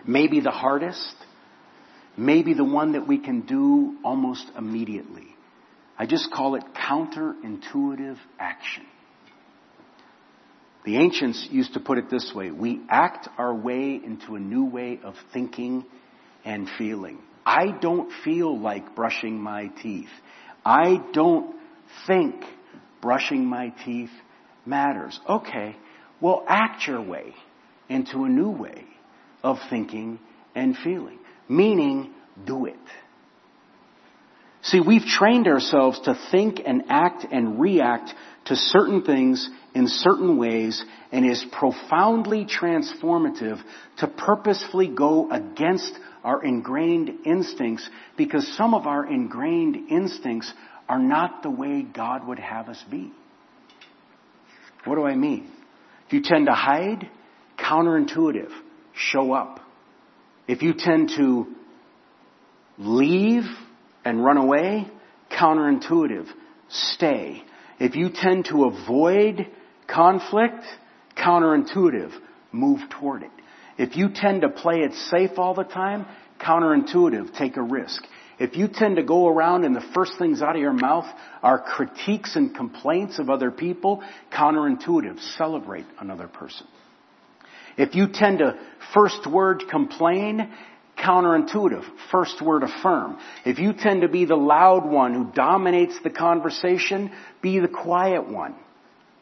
maybe 0.06 0.40
the 0.40 0.50
hardest, 0.50 1.14
maybe 2.16 2.54
the 2.54 2.64
one 2.64 2.92
that 2.92 3.06
we 3.06 3.18
can 3.18 3.42
do 3.42 3.96
almost 4.04 4.50
immediately. 4.56 5.26
I 5.98 6.06
just 6.06 6.30
call 6.32 6.56
it 6.56 6.64
counterintuitive 6.74 8.18
action. 8.38 8.84
The 10.84 10.98
ancients 10.98 11.48
used 11.50 11.74
to 11.74 11.80
put 11.80 11.98
it 11.98 12.10
this 12.10 12.32
way 12.34 12.50
we 12.50 12.82
act 12.90 13.28
our 13.38 13.54
way 13.54 14.00
into 14.04 14.34
a 14.34 14.40
new 14.40 14.66
way 14.66 15.00
of 15.02 15.14
thinking 15.32 15.84
and 16.44 16.68
feeling. 16.76 17.18
I 17.46 17.72
don't 17.80 18.10
feel 18.24 18.58
like 18.58 18.94
brushing 18.94 19.40
my 19.40 19.68
teeth. 19.82 20.10
I 20.64 21.00
don't 21.12 21.56
think 22.06 22.42
brushing 23.00 23.44
my 23.44 23.72
teeth 23.84 24.10
matters. 24.66 25.18
Okay, 25.28 25.76
well, 26.20 26.44
act 26.48 26.86
your 26.86 27.02
way 27.02 27.34
into 27.88 28.24
a 28.24 28.28
new 28.28 28.50
way 28.50 28.84
of 29.42 29.58
thinking 29.68 30.18
and 30.54 30.76
feeling. 30.76 31.18
Meaning, 31.48 32.12
do 32.46 32.66
it. 32.66 32.76
See, 34.62 34.80
we've 34.80 35.04
trained 35.04 35.46
ourselves 35.46 36.00
to 36.00 36.18
think 36.30 36.60
and 36.64 36.84
act 36.88 37.26
and 37.30 37.60
react 37.60 38.14
to 38.46 38.56
certain 38.56 39.02
things 39.02 39.48
in 39.74 39.86
certain 39.88 40.38
ways 40.38 40.82
and 41.12 41.30
is 41.30 41.44
profoundly 41.52 42.46
transformative 42.46 43.60
to 43.98 44.06
purposefully 44.06 44.88
go 44.88 45.30
against 45.30 45.92
our 46.22 46.42
ingrained 46.42 47.26
instincts 47.26 47.88
because 48.16 48.46
some 48.56 48.72
of 48.72 48.86
our 48.86 49.06
ingrained 49.06 49.90
instincts 49.90 50.52
are 50.88 50.98
not 50.98 51.42
the 51.42 51.50
way 51.50 51.82
God 51.82 52.26
would 52.26 52.38
have 52.38 52.68
us 52.68 52.82
be. 52.90 53.12
What 54.84 54.96
do 54.96 55.04
I 55.04 55.14
mean? 55.14 55.50
If 56.06 56.12
you 56.12 56.22
tend 56.22 56.46
to 56.46 56.52
hide, 56.52 57.08
counterintuitive, 57.58 58.50
show 58.94 59.32
up. 59.32 59.60
If 60.46 60.62
you 60.62 60.74
tend 60.76 61.10
to 61.16 61.46
leave 62.78 63.44
and 64.04 64.24
run 64.24 64.36
away, 64.36 64.86
counterintuitive, 65.30 66.26
stay. 66.68 67.42
If 67.78 67.96
you 67.96 68.10
tend 68.14 68.46
to 68.46 68.64
avoid 68.64 69.46
conflict, 69.86 70.64
counterintuitive, 71.16 72.12
move 72.52 72.80
toward 72.90 73.22
it. 73.22 73.30
If 73.78 73.96
you 73.96 74.08
tend 74.14 74.42
to 74.42 74.48
play 74.48 74.80
it 74.80 74.92
safe 74.94 75.38
all 75.38 75.54
the 75.54 75.64
time, 75.64 76.06
counterintuitive, 76.40 77.36
take 77.36 77.56
a 77.56 77.62
risk. 77.62 78.02
If 78.38 78.56
you 78.56 78.68
tend 78.68 78.96
to 78.96 79.02
go 79.02 79.28
around 79.28 79.64
and 79.64 79.74
the 79.74 79.84
first 79.94 80.18
things 80.18 80.42
out 80.42 80.56
of 80.56 80.60
your 80.62 80.72
mouth 80.72 81.06
are 81.42 81.60
critiques 81.60 82.36
and 82.36 82.54
complaints 82.54 83.18
of 83.18 83.30
other 83.30 83.50
people, 83.50 84.02
counterintuitive, 84.32 85.20
celebrate 85.36 85.86
another 86.00 86.26
person. 86.26 86.66
If 87.76 87.94
you 87.94 88.08
tend 88.12 88.38
to 88.38 88.58
first 88.92 89.26
word 89.26 89.64
complain, 89.70 90.52
counterintuitive, 90.98 91.84
first 92.12 92.40
word 92.40 92.62
affirm. 92.62 93.18
If 93.44 93.58
you 93.58 93.72
tend 93.72 94.02
to 94.02 94.08
be 94.08 94.24
the 94.26 94.36
loud 94.36 94.84
one 94.86 95.12
who 95.12 95.32
dominates 95.32 95.98
the 96.04 96.10
conversation, 96.10 97.10
be 97.42 97.58
the 97.58 97.68
quiet 97.68 98.28
one. 98.28 98.54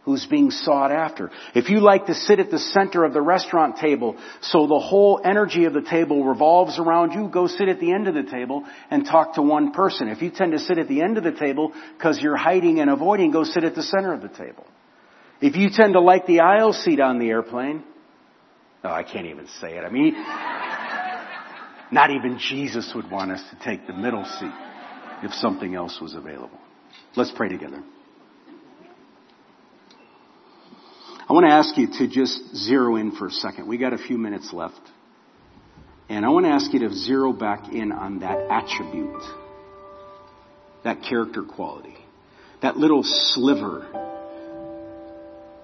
who's 0.04 0.26
being 0.26 0.50
sought 0.50 0.90
after. 0.90 1.30
If 1.54 1.68
you 1.68 1.80
like 1.80 2.06
to 2.06 2.14
sit 2.14 2.40
at 2.40 2.50
the 2.50 2.58
center 2.58 3.04
of 3.04 3.12
the 3.12 3.22
restaurant 3.22 3.76
table 3.76 4.16
so 4.40 4.66
the 4.66 4.80
whole 4.80 5.20
energy 5.24 5.64
of 5.64 5.74
the 5.74 5.82
table 5.82 6.24
revolves 6.24 6.78
around 6.78 7.12
you, 7.12 7.28
go 7.28 7.46
sit 7.46 7.68
at 7.68 7.78
the 7.78 7.92
end 7.92 8.08
of 8.08 8.14
the 8.14 8.24
table 8.24 8.64
and 8.90 9.06
talk 9.06 9.34
to 9.34 9.42
one 9.42 9.72
person. 9.72 10.08
If 10.08 10.20
you 10.20 10.30
tend 10.30 10.52
to 10.52 10.58
sit 10.58 10.78
at 10.78 10.88
the 10.88 11.02
end 11.02 11.18
of 11.18 11.24
the 11.24 11.32
table 11.32 11.72
because 11.96 12.20
you're 12.20 12.36
hiding 12.36 12.80
and 12.80 12.90
avoiding, 12.90 13.30
go 13.30 13.44
sit 13.44 13.64
at 13.64 13.74
the 13.74 13.82
center 13.82 14.12
of 14.12 14.22
the 14.22 14.28
table. 14.28 14.66
If 15.40 15.56
you 15.56 15.70
tend 15.70 15.94
to 15.94 16.00
like 16.00 16.26
the 16.26 16.40
aisle 16.40 16.72
seat 16.72 17.00
on 17.00 17.18
the 17.18 17.28
airplane, 17.28 17.84
oh, 18.84 18.90
I 18.90 19.02
can't 19.02 19.26
even 19.26 19.46
say 19.60 19.76
it. 19.76 19.84
I 19.84 19.90
mean, 19.90 20.14
not 21.92 22.10
even 22.10 22.38
Jesus 22.38 22.92
would 22.94 23.10
want 23.10 23.30
us 23.30 23.42
to 23.50 23.64
take 23.64 23.86
the 23.86 23.92
middle 23.92 24.24
seat 24.24 24.52
if 25.22 25.32
something 25.34 25.74
else 25.74 25.98
was 26.00 26.14
available. 26.14 26.58
Let's 27.16 27.32
pray 27.34 27.48
together. 27.48 27.82
I 31.28 31.32
want 31.32 31.46
to 31.46 31.52
ask 31.52 31.78
you 31.78 31.86
to 31.98 32.08
just 32.08 32.56
zero 32.56 32.96
in 32.96 33.12
for 33.12 33.28
a 33.28 33.30
second. 33.30 33.68
We 33.68 33.78
got 33.78 33.92
a 33.92 33.98
few 33.98 34.18
minutes 34.18 34.52
left. 34.52 34.80
And 36.08 36.26
I 36.26 36.28
want 36.28 36.44
to 36.44 36.50
ask 36.50 36.72
you 36.74 36.80
to 36.80 36.94
zero 36.94 37.32
back 37.32 37.72
in 37.72 37.92
on 37.92 38.18
that 38.20 38.38
attribute, 38.50 39.22
that 40.84 41.02
character 41.08 41.42
quality, 41.42 41.96
that 42.60 42.76
little 42.76 43.02
sliver 43.02 43.86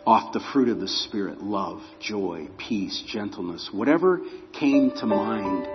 off 0.08 0.32
the 0.32 0.40
fruit 0.54 0.70
of 0.70 0.80
the 0.80 0.88
Spirit 0.88 1.42
love, 1.42 1.82
joy, 2.00 2.48
peace, 2.56 3.04
gentleness, 3.12 3.68
whatever 3.70 4.22
came 4.58 4.90
to 4.92 5.04
mind 5.04 5.68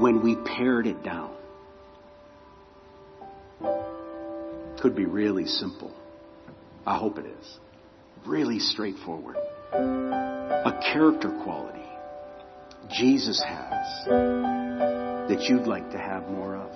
when 0.00 0.22
we 0.22 0.36
pared 0.56 0.86
it 0.86 1.02
down. 1.02 1.34
Could 4.80 4.94
be 4.94 5.06
really 5.06 5.46
simple. 5.46 5.92
I 6.86 6.96
hope 6.98 7.18
it 7.18 7.26
is 7.26 7.58
really 8.24 8.60
straightforward. 8.60 9.34
A 9.72 10.80
character 10.92 11.36
quality 11.42 11.82
Jesus 12.96 13.42
has 13.44 14.04
that 14.06 15.46
you'd 15.48 15.66
like 15.66 15.90
to 15.90 15.98
have 15.98 16.28
more 16.28 16.54
of. 16.54 16.70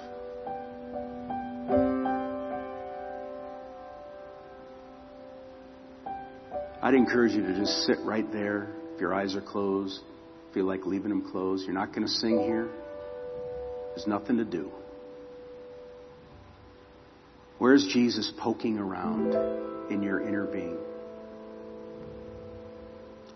I'd 6.81 6.95
encourage 6.95 7.33
you 7.33 7.43
to 7.43 7.55
just 7.55 7.87
sit 7.87 7.99
right 8.05 8.31
there. 8.33 8.69
If 8.95 9.01
your 9.01 9.13
eyes 9.15 9.35
are 9.35 9.41
closed, 9.41 10.01
feel 10.55 10.65
like 10.65 10.87
leaving 10.87 11.09
them 11.11 11.31
closed. 11.31 11.65
You're 11.65 11.75
not 11.75 11.93
going 11.93 12.07
to 12.07 12.13
sing 12.13 12.41
here. 12.41 12.69
There's 13.95 14.07
nothing 14.07 14.37
to 14.37 14.45
do. 14.45 14.71
Where's 17.59 17.85
Jesus 17.93 18.33
poking 18.39 18.79
around 18.79 19.35
in 19.91 20.03
your 20.03 20.21
inner 20.21 20.47
being? 20.47 20.79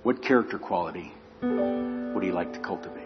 What 0.04 0.22
character 0.22 0.58
quality 0.58 1.12
would 1.42 2.22
he 2.22 2.30
like 2.30 2.52
to 2.52 2.60
cultivate? 2.60 3.02